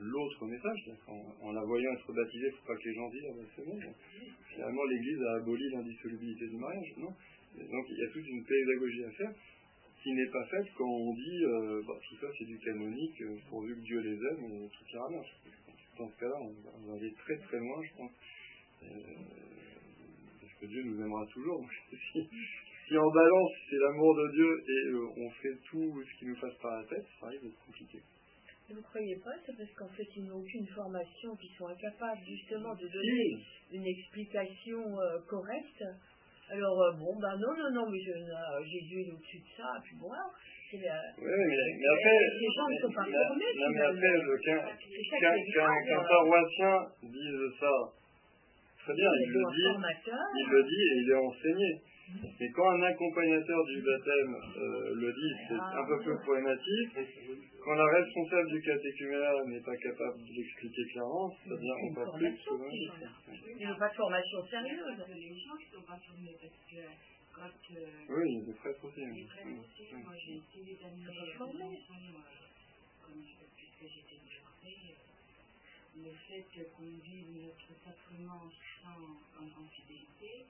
l'autre 0.00 0.46
message. 0.46 0.90
En, 1.08 1.52
la 1.52 1.62
voyant 1.62 1.92
être 1.92 2.12
baptisée, 2.12 2.46
il 2.46 2.50
ne 2.50 2.56
faut 2.56 2.66
pas 2.66 2.76
que 2.76 2.88
les 2.88 2.94
gens 2.94 3.08
disent 3.10 3.26
ah 3.30 3.34
ben, 3.36 3.46
c'est 3.56 3.64
bon. 3.64 3.78
Finalement, 4.52 4.84
l'Église 4.84 5.22
a 5.22 5.34
aboli 5.36 5.70
l'indissolubilité 5.70 6.48
du 6.48 6.56
mariage. 6.56 6.94
Donc 6.98 7.86
il 7.88 7.98
y 7.98 8.02
a 8.02 8.10
toute 8.10 8.26
une 8.26 8.44
pédagogie 8.44 9.04
à 9.04 9.10
faire 9.12 9.32
qui 10.02 10.12
n'est 10.12 10.30
pas 10.30 10.44
faite 10.46 10.66
quand 10.76 10.90
on 10.90 11.14
dit 11.14 11.44
euh, 11.44 11.82
bah, 11.86 11.94
tout 12.06 12.16
ça 12.20 12.26
c'est 12.38 12.44
du 12.44 12.58
canonique, 12.58 13.22
euh, 13.22 13.36
pourvu 13.48 13.74
que 13.76 13.80
Dieu 13.80 14.00
les 14.00 14.16
aime, 14.16 14.68
tout 14.68 14.84
ira 14.92 15.08
bien. 15.08 15.22
Dans 15.96 16.10
ce 16.10 16.18
cas-là, 16.18 16.34
on, 16.40 16.90
va 16.90 16.96
aller 16.96 17.12
très 17.14 17.38
très 17.38 17.58
loin, 17.58 17.80
je 17.84 17.96
pense. 17.96 18.12
Dieu 20.66 20.82
nous 20.84 21.00
aimera 21.00 21.26
toujours. 21.32 21.66
si, 22.12 22.98
en 22.98 23.10
balance 23.10 23.52
c'est 23.68 23.76
l'amour 23.76 24.14
de 24.16 24.32
Dieu 24.32 24.64
et 24.68 24.86
euh, 24.92 25.24
on 25.24 25.30
fait 25.30 25.56
tout 25.70 26.02
ce 26.02 26.18
qui 26.18 26.26
nous 26.26 26.36
passe 26.40 26.54
par 26.60 26.76
la 26.80 26.84
tête, 26.84 27.06
ça 27.20 27.26
risque 27.28 27.44
d'être 27.44 27.64
compliqué. 27.66 27.98
Vous 28.68 28.76
ne 28.76 28.82
croyez 28.82 29.16
pas 29.22 29.32
C'est 29.44 29.56
parce 29.56 29.72
qu'en 29.76 29.92
fait, 29.94 30.08
ils 30.16 30.24
n'ont 30.24 30.40
aucune 30.40 30.66
formation, 30.68 31.36
qu'ils 31.36 31.54
sont 31.56 31.68
incapables 31.68 32.20
justement 32.26 32.74
de 32.74 32.88
donner 32.88 33.36
une 33.72 33.86
explication 33.86 34.80
euh, 35.00 35.18
correcte. 35.28 35.84
Alors, 36.50 36.80
euh, 36.80 36.92
bon, 36.92 37.12
ben 37.20 37.36
non, 37.36 37.52
non, 37.56 37.70
non, 37.72 37.90
mais 37.90 37.98
Jésus 38.00 39.02
est 39.02 39.12
au-dessus 39.12 39.38
de 39.38 39.50
ça, 39.56 39.68
puis 39.84 39.96
bon, 40.00 40.08
oui, 40.74 40.80
mais, 40.80 40.90
mais, 41.22 41.88
après, 41.94 42.18
les 42.40 42.50
gens 42.50 42.66
ne 42.68 42.78
sont 42.82 42.92
pas 42.92 43.04
formés. 43.04 43.52
Non, 43.54 43.68
mais 43.70 43.84
après, 43.86 44.14
qu'un 45.86 46.02
paroissien 46.02 46.74
dise 47.02 47.58
ça 47.60 47.70
Très 48.84 48.92
bien, 48.92 49.10
il 49.16 49.30
le 49.32 49.42
dit, 49.48 49.64
il 50.36 50.46
le 50.52 50.62
dit 50.62 50.84
et 50.92 50.96
il 51.00 51.10
est 51.10 51.16
enseigné. 51.16 51.80
Et 52.38 52.50
quand 52.52 52.68
un 52.68 52.82
accompagnateur 52.82 53.64
du 53.64 53.80
baptême 53.80 54.36
euh, 54.36 54.94
le 54.94 55.08
dit, 55.08 55.32
c'est 55.48 55.56
ah. 55.58 55.80
un 55.80 55.86
peu 55.88 56.04
plus 56.04 56.18
problématique. 56.20 56.92
Quand 57.64 57.74
la 57.74 57.86
responsable 57.86 58.50
du 58.50 58.60
catéchuménat 58.60 59.44
n'est 59.46 59.62
pas 59.64 59.76
capable 59.76 60.20
de 60.20 60.32
l'expliquer 60.36 60.84
clairement, 60.92 61.32
c'est-à-dire 61.32 61.74
on 61.80 61.92
va 61.94 62.12
plus 62.12 62.36
souvent. 62.44 62.68
Il 62.68 63.56
n'y 63.56 63.64
a 63.64 63.74
pas 63.74 63.88
de 63.88 63.94
formation 63.94 64.46
sérieuse. 64.50 65.00
Les 65.16 65.32
gens 65.32 65.56
qui 65.56 65.64
ne 65.64 65.80
sont 65.80 65.86
pas 65.88 65.98
formés, 66.04 66.36
parce 66.36 66.60
que 66.68 66.84
quand. 67.32 67.56
Oui, 68.12 68.22
il 68.28 68.36
y 68.36 68.42
a 68.42 68.44
des 68.44 68.52
prêtres 68.52 68.84
aussi. 68.84 69.00
Des 69.00 69.24
prêtres 69.24 69.64
aussi, 69.64 69.94
moi 69.96 70.12
j'ai 70.20 70.44
été 70.44 70.84
années 70.84 71.08
comme 73.00 73.22
j'étais 73.80 74.20
divorcée 74.20 74.96
le 75.96 76.10
fait 76.28 76.44
qu'on 76.76 76.90
vive 77.04 77.30
notre 77.42 77.70
sacrement 77.84 78.50
sans 78.82 79.02
en, 79.40 79.68
fidélité, 79.68 80.46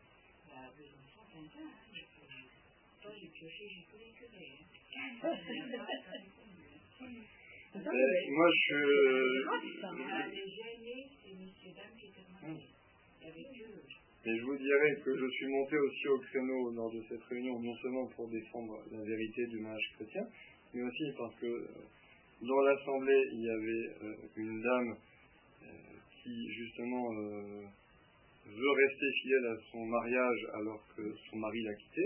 bah, 0.48 0.72
Besançon, 0.76 1.24
Tintin, 1.32 1.68
hein, 1.68 2.44
toi 3.02 3.12
j'ai 3.20 3.28
pioché, 3.28 3.68
j'ai 3.68 3.84
tous 3.90 3.98
les 3.98 4.12
curés. 4.12 4.58
Moi 7.74 8.48
je 8.50 8.78
c'est. 12.40 12.74
Et 14.26 14.38
je 14.38 14.42
vous 14.42 14.56
dirais 14.56 14.96
que 15.04 15.14
je 15.18 15.28
suis 15.28 15.46
monté 15.48 15.76
aussi 15.76 16.08
au 16.08 16.18
créneau 16.18 16.70
lors 16.70 16.90
de 16.90 17.02
cette 17.08 17.22
réunion, 17.24 17.60
non 17.60 17.76
seulement 17.76 18.06
pour 18.16 18.28
défendre 18.30 18.82
la 18.90 19.02
vérité 19.04 19.46
du 19.48 19.58
mariage 19.60 19.92
chrétien, 19.96 20.26
mais 20.72 20.82
aussi 20.82 21.12
parce 21.18 21.34
que 21.34 21.46
euh, 21.46 21.68
dans 22.40 22.60
l'assemblée, 22.62 23.22
il 23.32 23.40
y 23.42 23.50
avait 23.50 23.88
euh, 24.02 24.16
une 24.36 24.62
dame 24.62 24.96
qui 26.24 26.48
justement 26.50 27.04
euh, 27.12 27.62
veut 28.46 28.70
rester 28.70 29.06
fidèle 29.22 29.46
à 29.46 29.56
son 29.70 29.84
mariage 29.84 30.46
alors 30.54 30.80
que 30.96 31.02
son 31.30 31.36
mari 31.36 31.60
l'a 31.62 31.74
quitté. 31.74 32.02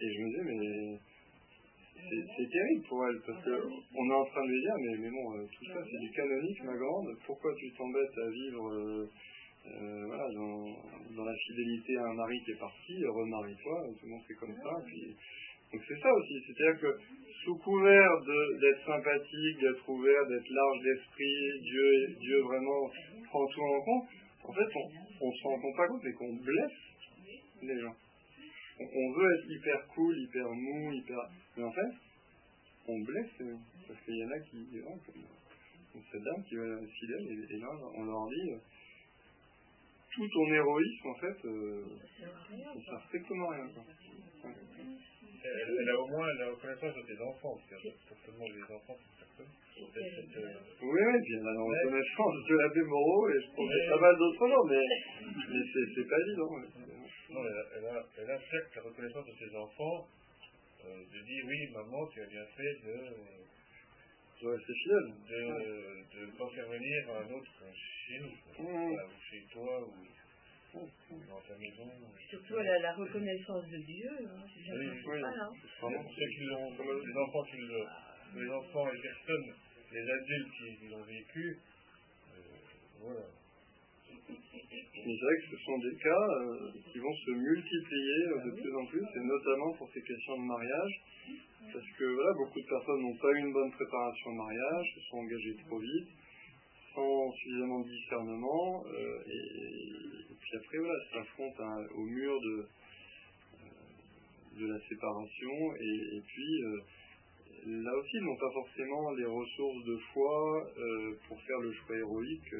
Et 0.00 0.12
je 0.12 0.20
me 0.20 0.28
disais, 0.28 0.44
mais 0.44 0.98
c'est 2.36 2.50
terrible 2.50 2.86
pour 2.88 3.06
elle, 3.08 3.20
parce 3.26 3.42
qu'on 3.42 4.10
est 4.10 4.14
en 4.14 4.24
train 4.26 4.44
de 4.44 4.50
lui 4.50 4.60
dire, 4.60 4.74
mais, 4.78 4.96
mais 4.98 5.10
bon, 5.10 5.38
euh, 5.38 5.46
tout 5.46 5.64
ça 5.66 5.80
c'est 5.82 5.98
du 5.98 6.10
canonique, 6.10 6.62
ma 6.64 6.76
grande, 6.76 7.08
pourquoi 7.24 7.54
tu 7.54 7.72
t'embêtes 7.72 8.18
à 8.18 8.30
vivre 8.30 8.72
euh, 8.72 10.04
voilà, 10.06 10.28
dans, 10.34 10.66
dans, 11.16 11.24
la 11.24 11.34
fidélité 11.34 11.96
à 11.96 12.04
un 12.10 12.14
mari 12.14 12.38
qui 12.44 12.52
est 12.52 12.60
parti, 12.60 13.04
remarie-toi, 13.04 13.86
tout 13.98 14.06
le 14.06 14.12
monde 14.12 14.22
fait 14.28 14.34
comme 14.34 14.54
ça. 14.54 14.70
Donc 15.72 15.82
c'est 15.88 15.98
ça 15.98 16.12
aussi, 16.12 16.34
c'est-à-dire 16.46 16.80
que 16.80 16.98
sous 17.44 17.56
couvert 17.58 18.10
d'être 18.60 18.86
sympathique, 18.86 19.60
d'être 19.60 19.88
ouvert, 19.88 20.26
d'être 20.26 20.48
large 20.48 20.82
d'esprit, 20.82 21.60
Dieu, 21.62 22.16
Dieu 22.20 22.40
vraiment 22.42 22.90
prend 23.36 23.46
tout 23.48 23.60
en 23.60 23.80
compte, 23.82 24.08
en 24.44 24.52
fait, 24.52 24.70
on 25.20 25.28
ne 25.28 25.32
se 25.32 25.42
rend 25.42 25.72
pas 25.76 25.88
compte, 25.88 26.02
mais 26.04 26.12
qu'on 26.12 26.34
blesse 26.36 26.72
les 27.62 27.80
gens. 27.80 27.94
On, 28.78 29.12
veut 29.12 29.38
être 29.38 29.50
hyper 29.50 29.86
cool, 29.88 30.18
hyper 30.18 30.48
mou, 30.50 30.92
hyper... 30.92 31.18
Mais 31.56 31.64
en 31.64 31.72
fait, 31.72 31.92
on 32.88 33.00
blesse 33.00 33.30
les 33.40 33.50
gens. 33.50 33.62
Parce 33.88 34.00
qu'il 34.02 34.16
y 34.16 34.24
en 34.24 34.30
a 34.30 34.38
qui... 34.40 34.66
cette 36.12 36.22
dame 36.22 36.44
qui 36.44 36.56
va 36.56 36.86
fidèle, 36.86 37.46
et, 37.50 37.58
là, 37.58 37.68
on 37.94 38.04
leur 38.04 38.28
dit 38.28 38.50
tout 40.14 40.28
ton 40.28 40.52
héroïsme, 40.52 41.08
en 41.08 41.14
fait, 41.14 41.36
ça 41.42 42.80
sert 42.84 43.06
strictement 43.08 43.50
à 43.50 43.54
rien. 43.54 43.68
Elle, 45.46 45.88
a 45.88 45.98
au 45.98 46.06
moins 46.08 46.32
la 46.34 46.50
reconnaissance 46.50 46.94
de 46.94 47.02
ses 47.06 47.20
enfants, 47.22 47.58
c'est-à-dire 47.68 47.94
certainement 48.08 48.46
les 48.46 48.74
enfants 48.74 48.96
personne. 49.18 49.52
Oui, 49.76 49.86
oui, 50.82 51.16
elle 51.34 51.46
a 51.46 51.52
la 51.52 51.62
reconnaissance 51.62 52.36
de 52.48 52.54
l'abbé 52.56 52.82
Moreau, 52.82 53.28
et 53.28 53.40
je 53.40 53.46
a 53.46 53.96
pas 53.96 54.00
mal 54.00 54.16
d'autres 54.16 54.48
noms, 54.48 54.64
mais, 54.64 54.84
mais 55.20 55.62
c'est 55.94 56.08
pas 56.08 56.18
évident. 56.18 56.50
Non, 57.30 57.42
elle 57.44 57.86
a, 57.86 58.02
elle, 58.18 58.30
a, 58.30 58.38
certes 58.38 58.76
la 58.76 58.82
reconnaissance 58.82 59.26
de 59.26 59.32
ses 59.38 59.56
enfants, 59.56 60.06
euh, 60.84 61.04
de 61.12 61.18
dire 61.24 61.44
oui, 61.46 61.72
maman, 61.72 62.06
tu 62.08 62.22
as 62.22 62.26
bien 62.26 62.44
fait 62.56 62.74
de. 62.84 62.96
De 64.36 64.48
rester 64.48 64.72
fidèle. 64.74 65.14
De 66.12 66.26
pas 66.36 66.48
faire 66.54 66.68
venir 66.68 67.10
un 67.10 67.32
autre 67.32 67.52
chez 67.72 68.18
nous, 68.20 68.64
mmh. 68.64 68.92
ou 68.92 68.98
chez 69.30 69.42
toi, 69.50 69.80
ou 69.80 69.94
dans 70.74 71.40
ta 71.40 71.58
maison. 71.58 71.90
Surtout 72.30 72.58
elle 72.58 72.68
a 72.68 72.78
la 72.80 72.94
reconnaissance 72.94 73.64
de 73.68 73.76
Dieu, 73.78 74.10
hein, 74.22 74.42
c'est 74.52 74.72
oui, 74.72 74.86
oui. 75.06 75.22
Hein. 75.24 75.50
Ceux 75.80 76.28
qui 76.28 76.44
l'ont, 76.44 76.70
les 76.70 77.16
enfants 77.16 77.42
qui 77.44 77.56
l'ont, 77.58 77.86
les 78.34 78.50
enfants, 78.50 78.86
les 78.90 79.00
personnes, 79.00 79.54
les 79.92 80.10
adultes 80.10 80.52
qui, 80.58 80.88
l'ont 80.88 81.02
vécu, 81.02 81.58
euh, 82.34 82.40
voilà. 83.00 83.26
C'est 84.28 85.22
vrai 85.22 85.34
que 85.38 85.56
ce 85.56 85.64
sont 85.64 85.78
des 85.78 85.96
cas 86.02 86.26
euh, 86.40 86.70
qui 86.92 86.98
vont 86.98 87.14
se 87.14 87.30
multiplier 87.30 88.20
euh, 88.26 88.44
de 88.46 88.60
plus 88.60 88.74
en 88.74 88.86
plus, 88.86 89.06
et 89.14 89.24
notamment 89.24 89.72
pour 89.78 89.88
ces 89.92 90.02
questions 90.02 90.36
de 90.36 90.46
mariage, 90.46 91.00
parce 91.72 91.90
que 91.98 92.04
voilà, 92.04 92.32
beaucoup 92.38 92.60
de 92.60 92.66
personnes 92.66 93.02
n'ont 93.02 93.16
pas 93.16 93.30
eu 93.32 93.38
une 93.38 93.52
bonne 93.52 93.70
préparation 93.72 94.30
au 94.30 94.34
mariage, 94.34 94.86
se 94.94 95.00
sont 95.08 95.18
engagées 95.18 95.56
trop 95.66 95.78
vite, 95.78 96.08
sans 96.96 97.32
suffisamment 97.32 97.80
de 97.80 97.88
discernement, 97.88 98.84
et, 99.28 100.34
puis 100.40 100.56
après 100.56 100.78
voilà, 100.78 100.94
s'affrontent 101.12 101.62
au 101.94 102.02
mur 102.02 102.40
de, 102.40 102.66
de 104.58 104.66
la 104.66 104.80
séparation, 104.88 105.74
et, 105.78 106.20
puis 106.26 106.62
là 107.66 107.92
aussi, 107.94 108.16
ils 108.16 108.24
n'ont 108.24 108.36
pas 108.36 108.52
forcément 108.52 109.12
les 109.12 109.26
ressources 109.26 109.84
de 109.84 109.96
foi 110.12 110.66
pour 111.28 111.40
faire 111.42 111.58
le 111.60 111.72
choix 111.72 111.96
héroïque 111.96 112.54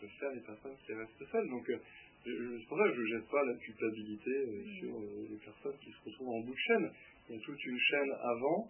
peuvent 0.00 0.18
faire 0.20 0.32
les 0.32 0.40
personnes 0.40 0.76
qui 0.84 0.92
restent 0.92 1.30
seules. 1.30 1.48
Donc, 1.48 1.68
euh, 1.70 1.78
c'est 2.24 2.68
pour 2.68 2.78
ça 2.78 2.84
que 2.88 2.94
je 2.94 3.00
ne 3.00 3.06
jette 3.06 3.30
pas 3.30 3.44
la 3.44 3.54
culpabilité 3.54 4.30
euh, 4.30 4.64
sur 4.78 4.96
euh, 4.96 5.26
les 5.30 5.36
personnes 5.36 5.78
qui 5.80 5.90
se 5.90 6.04
retrouvent 6.04 6.34
en 6.34 6.40
bout 6.40 6.52
de 6.52 6.58
chaîne. 6.58 6.90
Il 7.28 7.36
y 7.36 7.38
a 7.38 7.40
toute 7.42 7.64
une 7.64 7.78
chaîne 7.78 8.12
avant 8.20 8.68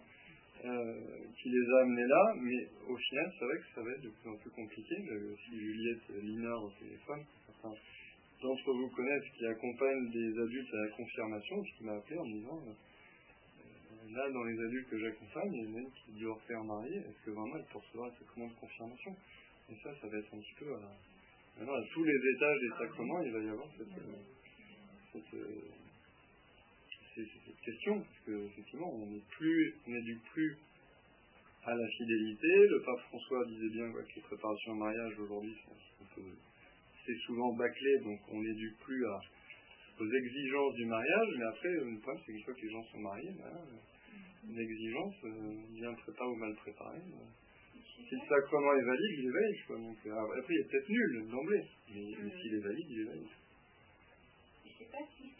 qui 0.61 1.49
les 1.49 1.69
a 1.69 1.81
amenés 1.81 2.07
là, 2.07 2.33
mais 2.41 2.67
au 2.87 2.97
final, 2.97 3.33
c'est 3.37 3.45
vrai 3.45 3.57
que 3.57 3.75
ça 3.75 3.81
va 3.81 3.91
être 3.91 4.01
de 4.01 4.09
plus 4.09 4.29
en 4.29 4.37
plus 4.37 4.49
compliqué. 4.51 4.95
J'avais 5.07 5.31
aussi 5.31 5.51
Juliette 5.51 6.23
Linard 6.23 6.63
au 6.63 6.71
téléphone, 6.79 7.23
certains 7.45 7.75
d'entre 8.41 8.73
vous 8.73 8.89
connaissent, 8.89 9.29
qui 9.37 9.45
accompagne 9.45 10.11
des 10.11 10.39
adultes 10.39 10.73
à 10.73 10.77
la 10.77 10.89
confirmation, 10.89 11.63
qui 11.63 11.83
m'a 11.83 11.93
appelé 11.93 12.17
en 12.17 12.25
me 12.25 12.33
disant 12.33 12.61
là, 14.11 14.29
dans 14.31 14.43
les 14.43 14.59
adultes 14.59 14.89
que 14.89 14.99
j'accompagne, 14.99 15.51
il 15.53 15.63
y 15.63 15.67
en 15.67 15.75
a 15.75 15.79
une 15.79 15.91
qui 15.91 16.19
doit 16.19 16.35
refaire 16.35 16.63
marier, 16.63 16.97
est-ce 16.97 17.25
que 17.25 17.31
vraiment 17.31 17.57
elle 17.57 17.65
peut 17.71 17.79
recevoir 17.79 18.11
ce 18.13 18.19
sacrement 18.19 18.47
de 18.47 18.53
confirmation? 18.53 19.15
Et 19.69 19.75
ça, 19.83 19.89
ça 19.99 20.07
va 20.07 20.17
être 20.17 20.33
un 20.33 20.39
petit 20.39 20.55
peu 20.59 20.65
Maintenant, 21.57 21.73
à 21.73 21.83
tous 21.93 22.03
les 22.03 22.19
étages 22.35 22.59
des 22.59 22.85
sacrements, 22.85 23.21
il 23.21 23.31
va 23.31 23.39
y 23.39 23.49
avoir 23.49 23.67
cette, 23.77 23.97
euh, 23.97 25.19
euh, 25.33 25.61
cette, 27.15 27.61
question, 27.61 27.99
parce 27.99 28.19
qu'effectivement, 28.25 28.93
on 28.93 29.05
n'éduque 29.07 30.23
plus, 30.33 30.57
à 31.65 31.73
la 31.73 31.87
fidélité. 31.97 32.47
Le 32.69 32.83
pape 32.85 32.99
François 33.07 33.45
disait 33.45 33.69
bien 33.69 33.91
que 33.91 34.15
les 34.15 34.21
préparations 34.21 34.73
au 34.73 34.75
mariage 34.75 35.19
aujourd'hui 35.19 35.55
c'est 37.05 37.17
souvent 37.25 37.53
bâclé, 37.53 37.99
donc 38.03 38.19
on 38.31 38.41
n'éduque 38.41 38.77
plus 38.79 39.05
aux 39.99 40.11
exigences 40.11 40.75
du 40.75 40.85
mariage, 40.85 41.27
mais 41.37 41.45
après, 41.45 41.69
le 41.69 41.99
problème, 41.99 42.23
c'est 42.25 42.33
qu'une 42.33 42.43
fois 42.43 42.53
que 42.53 42.61
les 42.61 42.71
gens 42.71 42.83
sont 42.83 42.99
mariés, 42.99 43.31
ben, 43.37 44.49
une 44.49 44.59
exigence, 44.59 45.15
euh, 45.23 45.53
bien 45.71 45.93
préparée 45.93 46.29
ou 46.29 46.35
mal 46.35 46.55
préparée, 46.55 47.01
si 48.09 48.15
le 48.15 48.27
sacrement 48.27 48.73
est 48.73 48.83
valide, 48.83 49.19
il 49.19 49.25
est 49.25 49.31
valide. 49.31 49.65
Quoi. 49.67 49.77
Donc, 49.77 49.97
euh, 50.05 50.39
après, 50.39 50.53
il 50.53 50.59
est 50.59 50.69
peut-être 50.69 50.89
nul 50.89 51.27
d'emblée, 51.29 51.63
mais, 51.93 52.03
mais 52.23 52.41
s'il 52.41 52.55
est 52.55 52.59
valide, 52.59 52.87
il 52.89 53.01
est. 53.01 53.44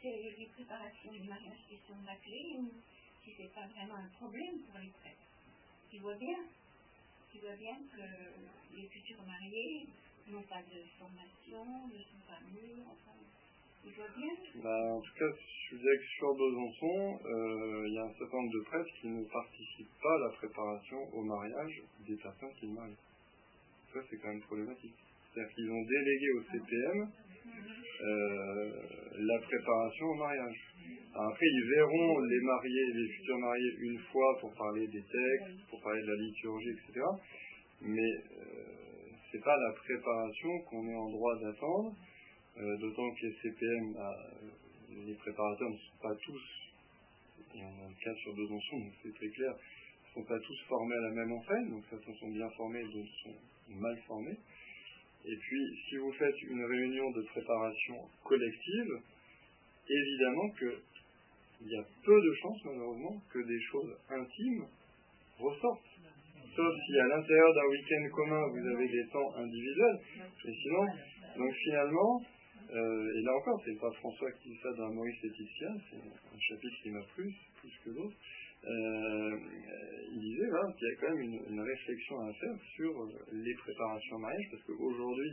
C'est 0.06 0.38
les 0.38 0.46
préparations 0.54 1.12
du 1.12 1.26
mariage 1.28 1.66
qui 1.68 1.78
sont 1.88 1.98
bâclées 2.06 2.54
ou 2.62 2.70
si 3.24 3.34
ce 3.34 3.42
n'est 3.42 3.56
pas 3.58 3.66
vraiment 3.66 3.96
un 3.96 4.10
problème 4.22 4.62
pour 4.70 4.78
les 4.78 4.94
prêtres. 5.02 5.26
Tu 5.90 5.98
vois 5.98 6.14
bien, 6.14 6.46
tu 7.34 7.40
vois 7.40 7.56
bien 7.56 7.74
que 7.90 8.06
les 8.78 8.86
futurs 8.86 9.26
mariés 9.26 9.88
n'ont 10.30 10.44
pas 10.44 10.62
de 10.62 10.78
formation, 11.02 11.90
ne 11.90 11.98
sont 12.06 12.22
pas 12.30 12.38
mûrs, 12.54 12.86
enfin, 12.86 13.18
bah, 14.62 14.94
en 14.94 15.02
tout 15.02 15.14
cas, 15.18 15.32
je 15.70 15.76
disais 15.76 15.98
que 15.98 16.08
sur 16.18 16.36
Besançon, 16.36 17.20
euh, 17.26 17.88
il 17.88 17.94
y 17.94 17.98
a 17.98 18.04
un 18.04 18.14
certain 18.14 18.38
nombre 18.38 18.54
de 18.54 18.64
prêtres 18.66 18.94
qui 19.02 19.08
ne 19.08 19.24
participent 19.26 20.02
pas 20.04 20.16
à 20.16 20.20
la 20.20 20.30
préparation 20.38 21.02
au 21.14 21.24
mariage 21.24 21.82
des 22.06 22.16
personnes 22.18 22.54
qui 22.60 22.68
marient. 22.68 22.98
Ça, 23.92 24.00
c'est 24.08 24.18
quand 24.18 24.30
même 24.30 24.42
problématique. 24.42 24.94
C'est-à-dire 25.34 25.56
qu'ils 25.56 25.72
ont 25.72 25.82
délégué 25.82 26.32
au 26.32 26.42
CPM 26.44 27.02
euh, 27.02 27.85
la 29.36 29.42
préparation 29.42 30.06
au 30.06 30.16
mariage. 30.16 30.60
après, 31.14 31.46
ils 31.46 31.70
verront 31.76 32.20
les 32.20 32.42
mariés, 32.42 32.86
les 32.94 33.08
futurs 33.10 33.40
mariés 33.40 33.74
une 33.80 34.00
fois 34.12 34.38
pour 34.40 34.54
parler 34.54 34.88
des 34.88 35.02
textes, 35.02 35.70
pour 35.70 35.82
parler 35.82 36.02
de 36.02 36.08
la 36.08 36.22
liturgie, 36.24 36.70
etc. 36.70 37.06
Mais 37.82 38.12
euh, 38.32 38.76
c'est 39.32 39.44
pas 39.44 39.56
la 39.58 39.74
préparation 39.74 40.60
qu'on 40.70 40.88
est 40.88 40.96
en 40.96 41.10
droit 41.10 41.36
d'attendre 41.40 41.94
euh, 42.58 42.78
d'autant 42.78 43.12
que 43.12 43.26
les 43.26 43.36
CPM, 43.42 43.94
bah, 43.94 44.16
les 45.06 45.16
préparateurs 45.16 45.70
ne 45.70 45.78
sont 45.78 46.00
pas 46.02 46.16
tous, 46.24 46.44
et 47.56 47.60
on 47.64 47.86
a 47.86 47.90
le 47.90 48.04
cas 48.04 48.16
sur 48.16 48.34
Besançon, 48.34 48.78
donc 48.80 48.94
c'est 49.04 49.14
très 49.14 49.28
clair, 49.28 49.52
ne 49.52 50.22
sont 50.22 50.28
pas 50.28 50.40
tous 50.40 50.60
formés 50.70 50.96
à 50.96 51.02
la 51.02 51.12
même 51.12 51.32
enseigne, 51.34 51.70
donc 51.72 51.84
certains 51.90 52.14
sont 52.14 52.30
bien 52.30 52.50
formés 52.52 52.84
d'autres 52.84 53.18
sont 53.24 53.36
mal 53.76 53.98
formés. 54.08 54.38
Et 55.28 55.36
puis, 55.36 55.62
si 55.90 55.98
vous 55.98 56.14
faites 56.14 56.42
une 56.44 56.64
réunion 56.64 57.12
de 57.12 57.22
préparation 57.24 57.96
collective, 58.24 59.02
évidemment 59.90 60.50
qu'il 60.58 61.68
y 61.68 61.76
a 61.76 61.84
peu 62.06 62.22
de 62.22 62.34
chances, 62.42 62.66
malheureusement, 62.66 63.22
que 63.32 63.40
des 63.40 63.62
choses 63.72 63.98
intimes 64.10 64.66
ressortent. 65.40 65.96
Sauf 66.56 66.74
si 66.88 67.00
à 67.00 67.08
l'intérieur 67.08 67.54
d'un 67.54 67.68
week-end 67.68 68.16
commun, 68.16 68.42
vous 68.48 68.68
avez 68.68 68.88
des 68.88 69.08
temps 69.12 69.36
individuels. 69.36 70.00
Et 70.46 70.54
sinon, 70.54 70.86
donc 71.38 71.54
finalement, 71.54 72.22
euh, 72.74 73.18
et 73.18 73.22
là 73.22 73.32
encore, 73.36 73.62
c'est 73.66 73.80
pas 73.80 73.92
François 73.92 74.32
qui 74.42 74.50
dit 74.50 74.60
ça 74.64 74.72
dans 74.78 74.92
Maurice 74.94 75.22
Laetitia, 75.22 75.70
c'est 75.90 75.98
un 75.98 76.40
chapitre 76.40 76.76
qui 76.82 76.90
m'a 76.92 77.04
plu, 77.14 77.30
plus 77.60 77.74
que 77.84 77.90
d'autres. 77.92 78.18
Euh, 78.66 79.38
il 80.12 80.20
disait 80.20 80.48
qu'il 80.78 80.88
y 80.88 80.92
a 80.92 80.96
quand 81.00 81.14
même 81.14 81.22
une, 81.22 81.62
réflexion 81.62 82.20
à 82.22 82.34
faire 82.34 82.58
sur 82.76 82.92
les 83.34 83.54
préparations 83.54 84.16
au 84.16 84.20
mariage, 84.20 84.48
parce 84.52 84.64
qu'aujourd'hui, 84.64 85.32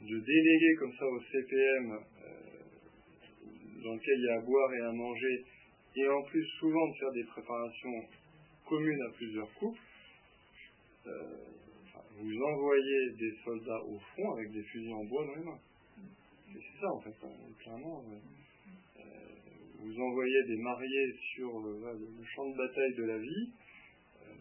de 0.00 0.18
déléguer 0.18 0.74
comme 0.78 0.92
ça 0.92 1.06
au 1.06 1.20
CPM, 1.20 1.92
euh, 1.92 2.56
dans 3.86 3.94
lequel 3.94 4.18
il 4.18 4.24
y 4.24 4.28
a 4.28 4.38
à 4.38 4.42
boire 4.42 4.74
et 4.74 4.80
à 4.80 4.92
manger, 4.92 5.44
et 5.96 6.08
en 6.08 6.22
plus 6.24 6.44
souvent 6.58 6.88
de 6.88 6.94
faire 6.98 7.12
des 7.12 7.24
préparations 7.24 7.98
communes 8.68 9.02
à 9.08 9.12
plusieurs 9.14 9.52
couples, 9.54 9.80
vous 12.18 12.42
envoyez 12.42 13.10
des 13.18 13.32
soldats 13.44 13.82
au 13.84 13.98
front 13.98 14.32
avec 14.34 14.50
des 14.50 14.62
fusils 14.62 14.92
en 14.92 15.04
bois 15.04 15.24
dans 15.24 15.34
les 15.34 15.44
mains 15.44 15.60
c'est 16.52 16.80
ça 16.80 16.88
en 16.92 17.00
fait, 17.00 17.16
hein, 17.22 17.32
clairement. 17.58 18.02
Euh, 18.98 19.02
vous 19.78 20.00
envoyez 20.00 20.42
des 20.46 20.56
mariés 20.56 21.16
sur 21.34 21.58
euh, 21.58 21.92
le 21.94 22.24
champ 22.24 22.48
de 22.48 22.56
bataille 22.56 22.94
de 22.94 23.04
la 23.04 23.18
vie, 23.18 23.50
euh, 24.22 24.34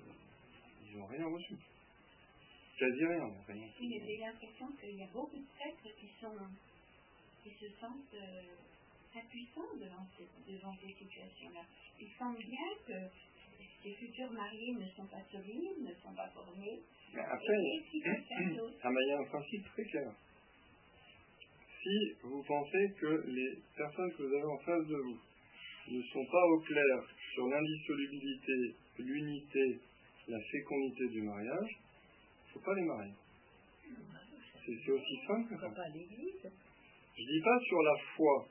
ils 0.85 0.97
n'ont 0.97 1.05
rien 1.05 1.25
reçu. 1.25 1.55
Quasi 2.77 3.05
rien, 3.05 3.25
rien. 3.47 3.67
Oui, 3.79 4.01
j'ai 4.05 4.17
l'impression 4.17 4.67
qu'il 4.79 4.95
y 4.95 5.03
a 5.03 5.07
beaucoup 5.07 5.37
de 5.37 5.47
prêtres 5.57 5.95
qui 5.97 6.07
se 6.07 7.69
sentent 7.79 8.15
impuissants 9.17 9.75
devant, 9.75 10.05
devant 10.47 10.75
ces 10.81 10.93
situations-là. 10.93 11.61
Ils 11.99 12.11
sentent 12.19 12.39
bien 12.39 12.69
que 12.87 12.99
ces 13.83 13.93
futurs 13.93 14.31
mariés 14.31 14.73
ne 14.73 14.87
sont 14.89 15.07
pas 15.07 15.23
solides, 15.31 15.81
ne 15.81 15.93
sont 16.03 16.13
pas 16.15 16.29
formés. 16.29 16.81
Après, 17.13 17.55
ah, 18.83 18.89
il 18.91 19.07
y 19.07 19.11
a 19.11 19.17
un 19.19 19.25
principe 19.25 19.65
très 19.73 19.83
clair 19.85 20.11
si 21.85 22.15
vous 22.23 22.41
pensez 22.41 22.93
que 22.99 23.23
les 23.27 23.59
personnes 23.77 24.11
que 24.13 24.23
vous 24.23 24.33
avez 24.33 24.43
en 24.43 24.57
face 24.57 24.87
de 24.87 24.95
vous 24.95 25.19
ne 25.91 26.01
sont 26.01 26.25
pas 26.25 26.45
au 26.47 26.59
clair 26.61 26.97
sur 27.35 27.47
l'indissolubilité, 27.47 28.75
l'unité, 28.97 29.79
la 30.27 30.39
fécondité 30.51 31.07
du 31.09 31.21
mariage, 31.21 31.69
il 31.69 32.47
ne 32.47 32.53
faut 32.53 32.65
pas 32.65 32.73
les 32.73 32.85
marier. 32.85 33.13
C'est 34.65 34.91
aussi 34.91 35.15
simple 35.27 35.47
que 35.47 35.61
ça. 35.61 35.69
Je 35.93 37.21
ne 37.21 37.27
dis 37.27 37.41
pas 37.43 37.59
sur 37.67 37.81
la 37.83 37.95
foi, 38.15 38.47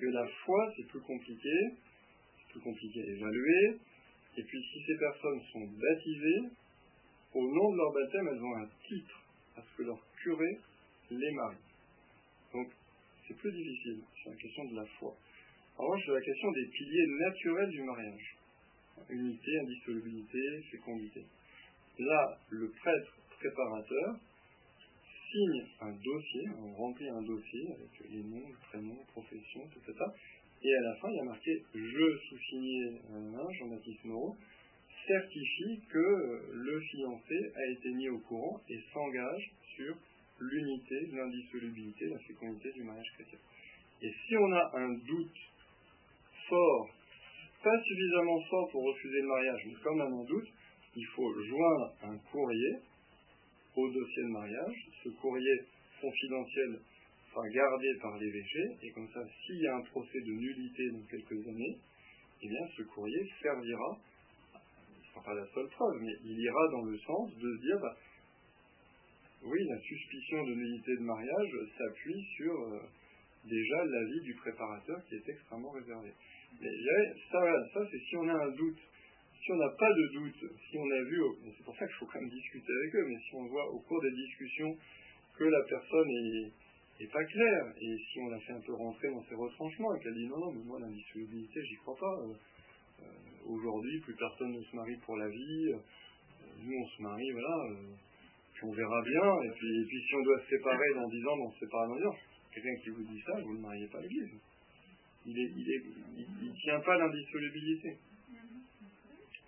que 0.00 0.06
la 0.06 0.26
foi 0.44 0.72
c'est 0.76 0.86
plus 0.86 1.00
compliqué, 1.00 1.54
c'est 2.38 2.52
plus 2.52 2.60
compliqué 2.60 3.00
à 3.00 3.06
évaluer, 3.06 3.78
et 4.36 4.42
puis 4.42 4.62
si 4.72 4.84
ces 4.86 4.98
personnes 4.98 5.40
sont 5.52 5.66
baptisées, 5.66 6.42
au 7.34 7.42
nom 7.42 7.72
de 7.72 7.76
leur 7.76 7.92
baptême, 7.92 8.28
elles 8.32 8.42
ont 8.42 8.56
un 8.56 8.68
titre 8.88 9.22
à 9.56 9.62
ce 9.62 9.76
que 9.76 9.82
leur 9.82 10.00
curé 10.22 10.58
les 11.10 11.32
marie. 11.32 11.56
Donc, 12.52 12.68
c'est 13.26 13.36
plus 13.36 13.52
difficile, 13.52 14.00
c'est 14.22 14.30
la 14.30 14.36
question 14.36 14.64
de 14.64 14.76
la 14.76 14.86
foi. 14.98 15.14
En 15.76 15.84
revanche, 15.84 16.02
c'est 16.06 16.12
la 16.12 16.20
question 16.20 16.50
des 16.52 16.66
piliers 16.66 17.06
naturels 17.20 17.70
du 17.70 17.82
mariage. 17.82 18.36
Unité, 19.10 19.58
indissolubilité, 19.60 20.62
fécondité. 20.70 21.24
Là, 21.98 22.38
le 22.50 22.70
prêtre 22.70 23.12
préparateur 23.38 24.16
signe 25.36 25.64
un 25.80 25.92
dossier, 25.92 26.44
on 26.58 26.72
remplit 26.74 27.08
un 27.08 27.22
dossier 27.22 27.66
avec 27.72 28.10
les 28.10 28.22
noms, 28.22 28.48
le 28.48 28.56
prénom, 28.68 28.96
profession, 29.12 29.60
etc. 29.66 29.92
Et 30.62 30.74
à 30.74 30.80
la 30.80 30.94
fin, 30.96 31.10
il 31.10 31.16
y 31.16 31.20
a 31.20 31.24
marqué 31.24 31.62
Je 31.74 32.18
sous-signé 32.28 33.00
Jean-Baptiste 33.58 34.04
Moreau, 34.04 34.34
certifie 35.06 35.80
que 35.92 36.52
le 36.52 36.80
fiancé 36.80 37.52
a 37.54 37.72
été 37.72 37.90
mis 37.94 38.08
au 38.08 38.18
courant 38.20 38.60
et 38.68 38.78
s'engage 38.92 39.50
sur 39.76 39.94
l'unité, 40.40 41.06
l'indissolubilité, 41.12 42.06
la 42.08 42.18
fécondité 42.20 42.72
du 42.72 42.82
mariage 42.82 43.10
chrétien. 43.14 43.38
Et 44.02 44.12
si 44.26 44.36
on 44.36 44.52
a 44.52 44.70
un 44.74 44.92
doute 44.94 45.38
fort, 46.48 46.88
pas 47.62 47.82
suffisamment 47.82 48.40
fort 48.50 48.68
pour 48.70 48.84
refuser 48.84 49.20
le 49.20 49.28
mariage, 49.28 49.62
mais 49.66 49.74
comme 49.82 50.00
un 50.00 50.24
doute, 50.24 50.48
il 50.96 51.06
faut 51.14 51.32
joindre 51.42 51.94
un 52.02 52.18
courrier 52.30 52.76
au 53.76 53.90
dossier 53.90 54.22
de 54.22 54.28
mariage. 54.28 54.76
Ce 55.04 55.08
courrier 55.20 55.56
confidentiel 56.00 56.80
sera 57.30 57.48
gardé 57.48 57.88
par 58.00 58.18
l'évêché, 58.18 58.62
et 58.82 58.90
comme 58.92 59.08
ça, 59.12 59.20
s'il 59.44 59.60
y 59.60 59.66
a 59.66 59.76
un 59.76 59.82
procès 59.82 60.20
de 60.20 60.32
nullité 60.32 60.90
dans 60.90 61.06
quelques 61.06 61.48
années, 61.48 61.76
eh 62.42 62.48
bien, 62.48 62.66
ce 62.76 62.82
courrier 62.82 63.30
servira, 63.42 63.98
ce 64.52 64.98
ne 64.98 65.04
sera 65.12 65.22
pas 65.22 65.34
la 65.34 65.46
seule 65.54 65.68
preuve, 65.68 66.02
mais 66.02 66.12
il 66.24 66.38
ira 66.38 66.68
dans 66.72 66.84
le 66.84 66.98
sens 66.98 67.36
de 67.36 67.56
dire, 67.60 67.78
bah, 67.80 67.96
oui, 69.42 69.58
la 69.68 69.78
suspicion 69.80 70.42
de 70.44 70.54
nullité 70.54 70.96
de 70.96 71.02
mariage 71.02 71.52
s'appuie 71.78 72.24
sur 72.36 72.52
euh, 72.52 72.80
déjà 73.44 73.84
l'avis 73.84 74.20
du 74.22 74.34
préparateur 74.34 74.96
qui 75.08 75.14
est 75.16 75.28
extrêmement 75.28 75.70
réservé. 75.70 76.10
Mais 76.60 76.70
ça, 77.30 77.40
ça 77.74 77.80
c'est 77.90 77.98
si 77.98 78.16
on 78.16 78.28
a 78.28 78.34
un 78.34 78.50
doute. 78.50 78.80
Si 79.46 79.52
on 79.52 79.56
n'a 79.62 79.70
pas 79.78 79.92
de 79.94 80.06
doute, 80.12 80.42
si 80.58 80.76
on 80.76 80.90
a 80.90 81.02
vu, 81.04 81.22
c'est 81.56 81.64
pour 81.64 81.76
ça 81.76 81.86
qu'il 81.86 81.94
faut 81.96 82.06
quand 82.06 82.18
même 82.18 82.30
discuter 82.30 82.66
avec 82.66 82.94
eux, 82.96 83.06
mais 83.06 83.18
si 83.22 83.34
on 83.36 83.46
voit 83.46 83.70
au 83.70 83.78
cours 83.78 84.02
des 84.02 84.10
discussions 84.10 84.76
que 85.38 85.44
la 85.44 85.62
personne 85.68 86.10
est, 86.98 87.12
pas 87.12 87.24
claire, 87.24 87.66
et 87.80 87.96
si 88.10 88.18
on 88.18 88.28
l'a 88.28 88.40
fait 88.40 88.54
un 88.54 88.60
peu 88.60 88.74
rentrer 88.74 89.08
dans 89.08 89.22
ses 89.22 89.36
retranchements, 89.36 89.94
et 89.94 90.00
qu'elle 90.02 90.14
dit 90.14 90.26
non, 90.26 90.38
non, 90.38 90.52
mais 90.52 90.64
moi 90.64 90.80
l'indissolubilité, 90.80 91.62
j'y 91.62 91.76
crois 91.76 91.94
pas. 91.94 92.18
Euh, 92.26 92.34
euh, 93.02 93.06
aujourd'hui, 93.46 94.00
plus 94.00 94.14
personne 94.14 94.50
ne 94.50 94.60
se 94.60 94.74
marie 94.74 94.96
pour 95.04 95.16
la 95.16 95.28
vie. 95.28 95.74
nous, 96.64 96.74
on 96.82 96.88
se 96.88 97.02
marie, 97.02 97.30
voilà 97.30 97.70
on 98.62 98.72
verra 98.72 99.02
bien, 99.02 99.42
et 99.44 99.50
puis, 99.54 99.84
puis 99.86 100.02
si 100.08 100.14
on 100.14 100.22
doit 100.22 100.40
se 100.40 100.48
séparer 100.48 100.94
dans 100.94 101.08
10 101.08 101.26
ans, 101.26 101.38
on 101.38 101.52
se 101.52 101.58
sépare 101.60 101.88
dans 101.88 101.96
10 101.96 102.06
ans. 102.06 102.16
Quelqu'un 102.52 102.76
qui 102.82 102.90
vous 102.90 103.02
dit 103.04 103.22
ça, 103.26 103.40
vous 103.42 103.54
ne 103.54 103.60
mariez 103.60 103.86
pas 103.88 104.00
l'Église. 104.00 104.30
Il 105.26 105.38
est, 105.38 105.50
il, 105.56 105.70
est, 105.70 106.52
tient 106.62 106.80
pas 106.80 106.96
l'indissolubilité. 106.96 107.98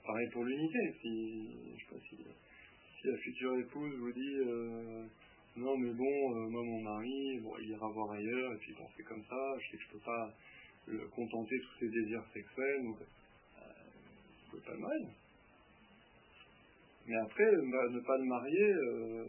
Pareil 0.09 0.29
pour 0.33 0.43
l'unité. 0.43 0.79
Si, 1.03 1.51
je 1.77 1.85
sais 1.85 1.91
pas 1.91 2.01
si, 2.09 2.17
si, 2.17 3.09
la 3.09 3.17
future 3.19 3.59
épouse 3.59 3.95
vous 3.99 4.13
dit 4.13 4.37
euh, 4.41 5.05
non 5.57 5.77
mais 5.77 5.93
bon, 5.93 6.35
euh, 6.35 6.49
moi 6.49 6.63
mon 6.65 6.81
mari, 6.81 7.39
bon, 7.43 7.53
il 7.61 7.69
ira 7.69 7.87
voir 7.89 8.13
ailleurs, 8.13 8.55
et 8.55 8.57
puis 8.57 8.73
bon 8.73 8.87
c'est 8.97 9.03
comme 9.03 9.23
ça, 9.29 9.37
je 9.61 9.71
sais 9.71 9.77
que 9.77 9.83
je 9.83 9.93
peux 9.93 10.05
pas 10.07 10.33
le 10.87 11.07
contenter 11.09 11.61
tous 11.61 11.79
ses 11.81 11.91
désirs 11.91 12.25
sexuels, 12.33 12.85
donc 12.85 12.97
euh, 13.03 13.61
pouvez 14.51 14.63
pas 14.63 14.73
le 14.73 14.79
marier. 14.79 15.09
Mais 17.07 17.17
après, 17.17 17.45
ne 17.45 18.01
pas 18.01 18.17
le 18.17 18.25
marier, 18.25 18.73
euh, 18.73 19.25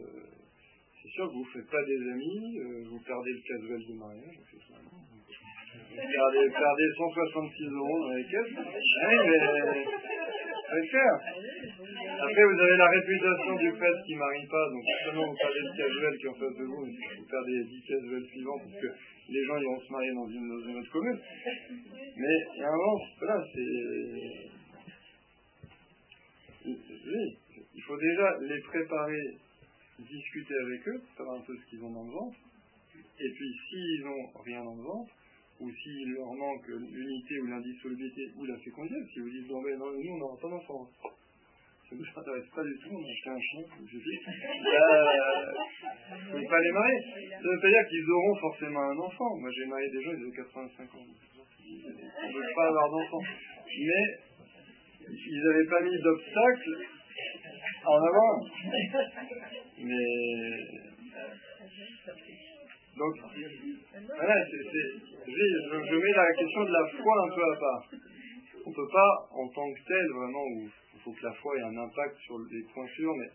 c'est 1.02 1.10
sûr 1.10 1.28
que 1.28 1.34
vous 1.34 1.44
ne 1.44 1.60
faites 1.60 1.70
pas 1.70 1.84
des 1.84 2.10
amis, 2.10 2.58
vous 2.88 3.00
perdez 3.00 3.32
le 3.32 3.42
casuel 3.46 3.84
du 3.84 3.94
mariage, 3.98 4.38
Vous 4.48 5.94
perdez, 5.94 6.50
perdez 6.50 6.88
166 6.96 7.64
euros 7.68 8.00
dans 8.00 8.14
les 8.14 8.24
caisses. 8.24 8.56
Oui, 9.10 9.16
mais 9.28 10.19
Après, 10.72 12.44
vous 12.44 12.60
avez 12.60 12.76
la 12.76 12.88
réputation 12.88 13.56
du 13.56 13.72
prêtre 13.72 14.02
qui 14.06 14.14
ne 14.14 14.18
marie 14.18 14.46
pas, 14.46 14.70
donc 14.70 14.84
seulement 15.04 15.26
vous 15.26 15.36
perdez 15.36 15.58
le 15.58 15.76
casuel 15.76 16.18
qui 16.18 16.28
en 16.28 16.34
face 16.34 16.56
de 16.58 16.64
vous, 16.64 16.86
vous 16.86 17.26
perdez 17.28 17.52
les 17.58 17.64
10 17.64 17.82
casuels 17.88 18.26
suivants, 18.26 18.58
parce 18.58 18.80
que 18.80 18.86
les 19.30 19.44
gens 19.46 19.58
iront 19.58 19.80
se 19.80 19.92
marier 19.92 20.14
dans 20.14 20.28
une, 20.28 20.78
autre 20.78 20.92
commune. 20.92 21.18
Mais 22.16 22.36
il 22.54 22.62
un 22.62 22.70
moment, 22.70 22.98
voilà, 23.18 23.44
c'est. 23.52 23.70
Oui, 26.66 27.38
il 27.74 27.82
faut 27.82 27.98
déjà 27.98 28.36
les 28.42 28.60
préparer, 28.60 29.38
discuter 29.98 30.54
avec 30.54 30.86
eux, 30.86 31.02
savoir 31.16 31.40
un 31.40 31.42
peu 31.42 31.56
ce 31.56 31.70
qu'ils 31.70 31.82
ont 31.82 31.90
dans 31.90 32.04
le 32.04 32.12
ventre. 32.12 32.36
Et 32.94 33.30
puis, 33.34 33.50
s'ils 33.68 34.04
n'ont 34.04 34.30
rien 34.44 34.62
dans 34.62 34.76
le 34.76 34.82
ventre, 34.82 35.12
ou 35.60 35.70
s'il 35.70 36.12
leur 36.12 36.32
manque 36.32 36.68
l'unité 36.68 37.38
ou 37.40 37.46
l'indissolubilité 37.46 38.22
ou 38.36 38.44
la 38.46 38.56
fécondité, 38.58 38.96
si 39.12 39.20
vous 39.20 39.30
dites, 39.30 39.48
non, 39.50 39.60
mais 39.60 39.76
non, 39.76 39.92
nous, 39.92 40.12
on 40.14 40.18
n'aura 40.18 40.36
pas 40.40 40.48
d'enfant. 40.48 40.88
Ça 41.90 41.96
ne 41.96 42.00
vous 42.00 42.20
intéresse 42.20 42.48
pas 42.54 42.62
du 42.62 42.78
tout, 42.78 42.94
on 42.94 43.02
a 43.02 43.10
acheté 43.10 43.30
un 43.30 43.40
chien, 43.40 43.62
je 43.84 43.98
dis. 43.98 44.20
Euh, 46.12 46.38
ne 46.38 46.48
pas 46.48 46.60
les 46.60 46.72
marier. 46.72 47.00
Ça 47.30 47.38
ne 47.38 47.48
veut 47.50 47.60
pas 47.60 47.68
dire 47.68 47.88
qu'ils 47.88 48.10
auront 48.10 48.36
forcément 48.40 48.80
un 48.80 48.98
enfant. 48.98 49.36
Moi, 49.38 49.50
j'ai 49.56 49.66
marié 49.66 49.90
des 49.90 50.02
gens, 50.02 50.12
ils 50.12 50.22
avaient 50.22 50.36
85 50.36 50.94
ans. 50.94 50.98
On 50.98 52.28
ne 52.28 52.32
veut 52.32 52.54
pas 52.54 52.66
avoir 52.66 52.90
d'enfant. 52.90 53.22
Mais 53.66 54.04
ils 55.08 55.42
n'avaient 55.42 55.68
pas 55.68 55.80
mis 55.82 56.00
d'obstacle 56.00 56.76
en 57.84 57.96
avant. 57.96 58.46
Mais. 59.78 60.90
Donc, 63.00 63.16
voilà, 63.16 64.36
je, 64.44 65.96
mets 65.96 66.12
la 66.12 66.32
question 66.36 66.64
de 66.64 66.70
la 66.70 66.86
foi 66.86 67.14
un 67.24 67.34
peu 67.34 67.42
à 67.42 67.56
part. 67.56 67.88
On 68.66 68.68
ne 68.68 68.74
peut 68.74 68.88
pas, 68.92 69.28
en 69.30 69.48
tant 69.48 69.72
que 69.72 69.80
tel, 69.88 70.06
vraiment, 70.12 70.44
où 70.44 70.68
il 70.94 71.00
faut 71.00 71.12
que 71.12 71.24
la 71.24 71.32
foi 71.32 71.56
ait 71.56 71.62
un 71.62 71.78
impact 71.78 72.18
sur 72.18 72.38
les 72.52 72.62
pointures, 72.74 73.14
mais 73.16 73.30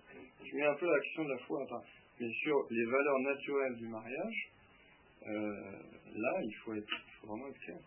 je 0.46 0.56
mets 0.56 0.66
un 0.66 0.76
peu 0.76 0.86
la 0.86 1.00
question 1.00 1.26
de 1.26 1.30
la 1.32 1.40
foi 1.40 1.64
à 1.64 1.66
part. 1.66 1.84
Mais 2.20 2.30
sur 2.44 2.68
les 2.70 2.86
valeurs 2.86 3.20
naturelles 3.22 3.76
du 3.78 3.88
mariage, 3.88 4.52
euh, 5.26 5.80
là, 6.14 6.34
il 6.44 6.56
faut, 6.64 6.76
être, 6.76 7.02
vraiment 7.24 7.48
être 7.48 7.60
clair. 7.62 7.80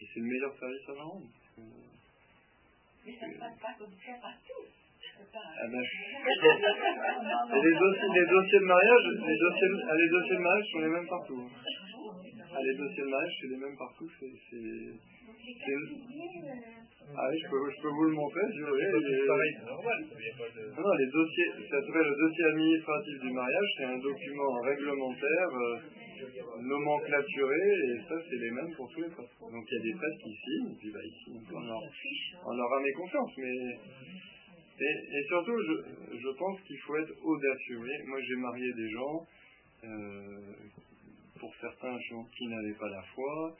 Et 0.00 0.06
c'est 0.14 0.20
le 0.20 0.26
meilleur 0.26 0.56
service 0.56 0.88
à 0.90 0.92
la 0.92 1.02
rendre. 1.02 1.26
Mais 3.04 3.16
ça 3.18 3.26
ne 3.26 3.34
passe 3.34 3.58
pas 3.58 3.74
comme 3.80 3.90
ça 4.06 4.12
partout. 4.22 4.63
Ah 5.34 5.66
ben, 5.66 5.78
les, 5.78 7.74
dossiers, 7.74 8.10
les 8.14 8.26
dossiers 8.26 8.58
de 8.58 8.64
mariage, 8.64 9.04
les 9.14 9.38
dossiers, 9.38 9.68
ah, 9.88 9.94
les 9.94 10.08
dossiers 10.10 10.36
de 10.36 10.42
mariage 10.42 10.66
sont 10.72 10.80
les 10.80 10.88
mêmes 10.88 11.06
partout. 11.08 11.48
Ah, 12.54 12.60
les 12.62 12.74
dossiers 12.78 13.02
de 13.02 13.10
mariage, 13.10 13.34
c'est 13.40 13.48
les 13.48 13.56
mêmes 13.56 13.76
partout. 13.76 14.10
C'est, 14.18 14.30
Ah 17.14 17.26
oui, 17.30 17.36
je 17.38 17.46
peux, 17.50 17.70
je 17.70 17.82
peux 17.82 17.88
vous 17.94 18.04
le 18.04 18.14
montrer, 18.14 18.42
je 18.46 18.62
C'est 18.62 19.66
normal, 19.66 20.00
Non, 20.74 20.82
non, 20.82 20.94
les 20.98 21.10
dossiers, 21.10 21.50
ça 21.70 21.78
s'appelle 21.82 22.08
le 22.10 22.16
dossier 22.16 22.44
administratif 22.44 23.20
du 23.20 23.30
mariage, 23.32 23.68
c'est 23.76 23.84
un 23.84 23.98
document 23.98 24.60
réglementaire, 24.62 25.50
euh, 25.50 25.78
nomenclaturé, 26.62 27.62
et 27.86 27.98
ça, 28.08 28.14
c'est 28.18 28.38
les 28.38 28.50
mêmes 28.50 28.72
pour 28.76 28.88
tous 28.90 29.02
les 29.02 29.10
prêtres. 29.10 29.38
Donc 29.40 29.64
il 29.66 29.74
y 29.74 29.78
a 29.78 29.82
des 29.82 29.94
prêtres 29.98 30.20
qui 30.22 30.34
signent, 30.34 30.70
et 30.72 30.78
puis 30.78 30.90
bah, 30.90 31.02
ils 31.02 31.18
signent, 31.24 31.42
on 31.54 31.60
leur, 31.60 31.82
on 32.46 32.52
leur 32.54 32.72
a 32.72 32.78
confiance, 32.96 33.32
mais 33.38 33.78
et, 34.80 35.24
surtout, 35.28 35.56
je, 35.56 36.16
je 36.18 36.38
pense 36.38 36.60
qu'il 36.62 36.78
faut 36.78 36.96
être 36.96 37.14
audacieux. 37.24 37.78
moi, 38.06 38.20
j'ai 38.22 38.36
marié 38.36 38.72
des 38.72 38.90
gens, 38.90 39.26
euh, 39.84 40.54
pour 41.38 41.54
certains 41.60 41.98
qui 42.36 42.46
n'avaient 42.46 42.78
pas 42.78 42.88
la 42.88 43.02
foi, 43.14 43.56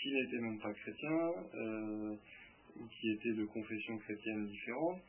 qui 0.00 0.12
n'étaient 0.12 0.40
même 0.40 0.58
pas 0.58 0.72
chrétiens, 0.72 1.32
euh, 1.54 2.16
ou 2.76 2.86
qui 2.86 3.10
étaient 3.10 3.34
de 3.34 3.44
confession 3.44 3.98
chrétienne 3.98 4.46
différente. 4.46 5.00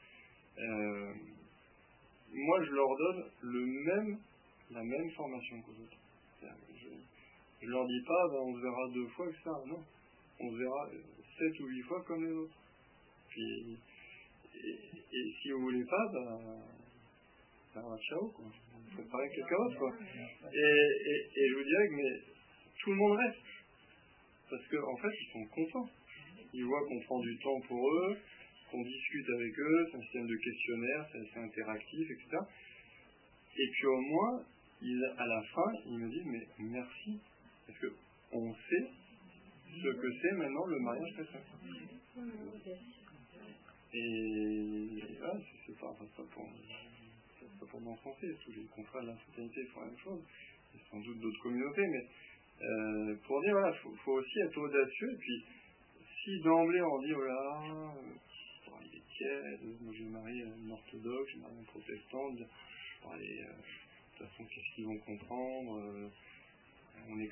Euh, 0.60 1.14
moi, 2.32 2.64
je 2.64 2.72
leur 2.72 2.98
donne 2.98 3.26
le 3.42 3.66
même, 3.66 4.20
la 4.72 4.84
même 4.84 5.12
formation 5.12 5.62
qu'aux 5.62 5.72
autres. 5.72 5.98
Je, 7.62 7.68
leur 7.68 7.86
dis 7.88 8.04
pas, 8.06 8.28
ben, 8.32 8.40
on 8.40 8.56
se 8.56 8.62
verra 8.62 8.90
deux 8.94 9.08
fois, 9.08 9.28
ça. 9.44 9.52
Non, 9.68 9.84
on 10.40 10.52
se 10.52 10.58
verra 10.58 10.90
sept 11.38 11.60
ou 11.60 11.68
huit 11.68 11.82
fois 11.84 12.04
comme 12.04 12.24
les 12.24 12.32
autres. 12.32 12.56
Si 15.42 15.52
vous 15.52 15.62
voulez 15.62 15.86
pas, 15.86 16.06
ben, 16.14 16.62
ben 17.76 17.98
ciao, 18.10 18.30
quoi. 18.30 18.46
Préparez 18.94 19.30
quelqu'un 19.30 19.56
d'autre. 19.66 19.96
Et, 20.54 21.50
je 21.50 21.56
vous 21.56 21.64
dirais 21.64 21.88
que 21.88 22.82
tout 22.82 22.92
le 22.92 22.96
monde 22.98 23.18
reste. 23.18 23.38
Parce 24.50 24.68
qu'en 24.68 24.92
en 24.92 24.98
fait, 24.98 25.16
ils 25.22 25.32
sont 25.32 25.46
contents. 25.46 25.90
Ils 26.54 26.66
voient 26.66 26.86
qu'on 26.88 27.00
prend 27.02 27.20
du 27.20 27.38
temps 27.38 27.62
pour 27.68 27.88
eux, 27.94 28.18
qu'on 28.72 28.82
discute 28.82 29.30
avec 29.30 29.60
eux, 29.60 29.88
c'est 29.92 29.98
un 29.98 30.02
système 30.02 30.28
de 30.28 30.36
questionnaire, 30.36 31.08
c'est 31.12 31.20
assez 31.20 31.40
interactif, 31.40 32.08
etc. 32.10 32.38
Et 33.58 33.68
puis 33.72 33.86
au 33.86 34.02
moins, 34.02 34.44
à 35.18 35.26
la 35.28 35.42
fin, 35.54 35.72
ils 35.86 36.00
me 36.00 36.10
disent, 36.10 36.26
mais 36.26 36.48
merci, 36.60 37.20
parce 37.68 37.80
que 37.80 37.88
on 38.32 38.54
sait 38.54 38.90
ce 39.84 39.90
que 39.90 40.12
c'est 40.22 40.32
maintenant 40.32 40.66
le 40.66 40.80
mariage 40.80 41.14
chrétien. 41.14 41.40
Et 43.94 45.18
voilà, 45.18 45.40
c'est 45.66 45.78
pas, 45.80 45.88
pas 45.88 46.24
pour. 46.32 46.48
pour 47.70 47.82
m'enfoncer, 47.82 48.28
tous 48.44 48.52
les 48.52 48.66
confrères 48.66 49.02
de 49.02 49.08
la 49.08 49.16
fraternité 49.16 49.66
font 49.74 49.82
la 49.82 49.88
même 49.88 49.98
chose, 49.98 50.22
et 50.76 50.80
sans 50.90 51.00
doute 51.00 51.20
d'autres 51.20 51.42
communautés, 51.42 51.88
mais 51.88 52.08
euh, 52.62 53.16
pour 53.26 53.42
dire, 53.42 53.54
voilà, 53.54 53.74
il 53.74 53.98
faut, 53.98 54.12
aussi 54.14 54.40
être 54.46 54.58
audacieux, 54.58 55.12
et 55.12 55.18
puis 55.18 55.44
si 56.24 56.40
d'emblée 56.42 56.82
on 56.82 57.02
dit, 57.02 57.14
oh 57.14 57.24
là, 57.24 57.64
euh, 57.66 58.78
il 58.84 58.98
est 58.98 59.08
tiède, 59.18 59.82
moi 59.82 59.94
j'ai 59.98 60.06
marié 60.06 60.44
un 60.44 60.70
orthodoxe, 60.70 61.32
j'ai 61.34 61.40
marié 61.40 61.58
un 61.60 61.64
protestant, 61.64 62.32
bon, 62.32 63.10
allez, 63.12 63.42
euh, 63.42 63.54
de 63.54 64.18
toute 64.18 64.28
façon, 64.28 64.44
qu'est-ce 64.46 64.76
qu'ils 64.76 64.86
vont 64.86 65.00
comprendre 65.00 66.12
on 67.08 67.20
est 67.20 67.28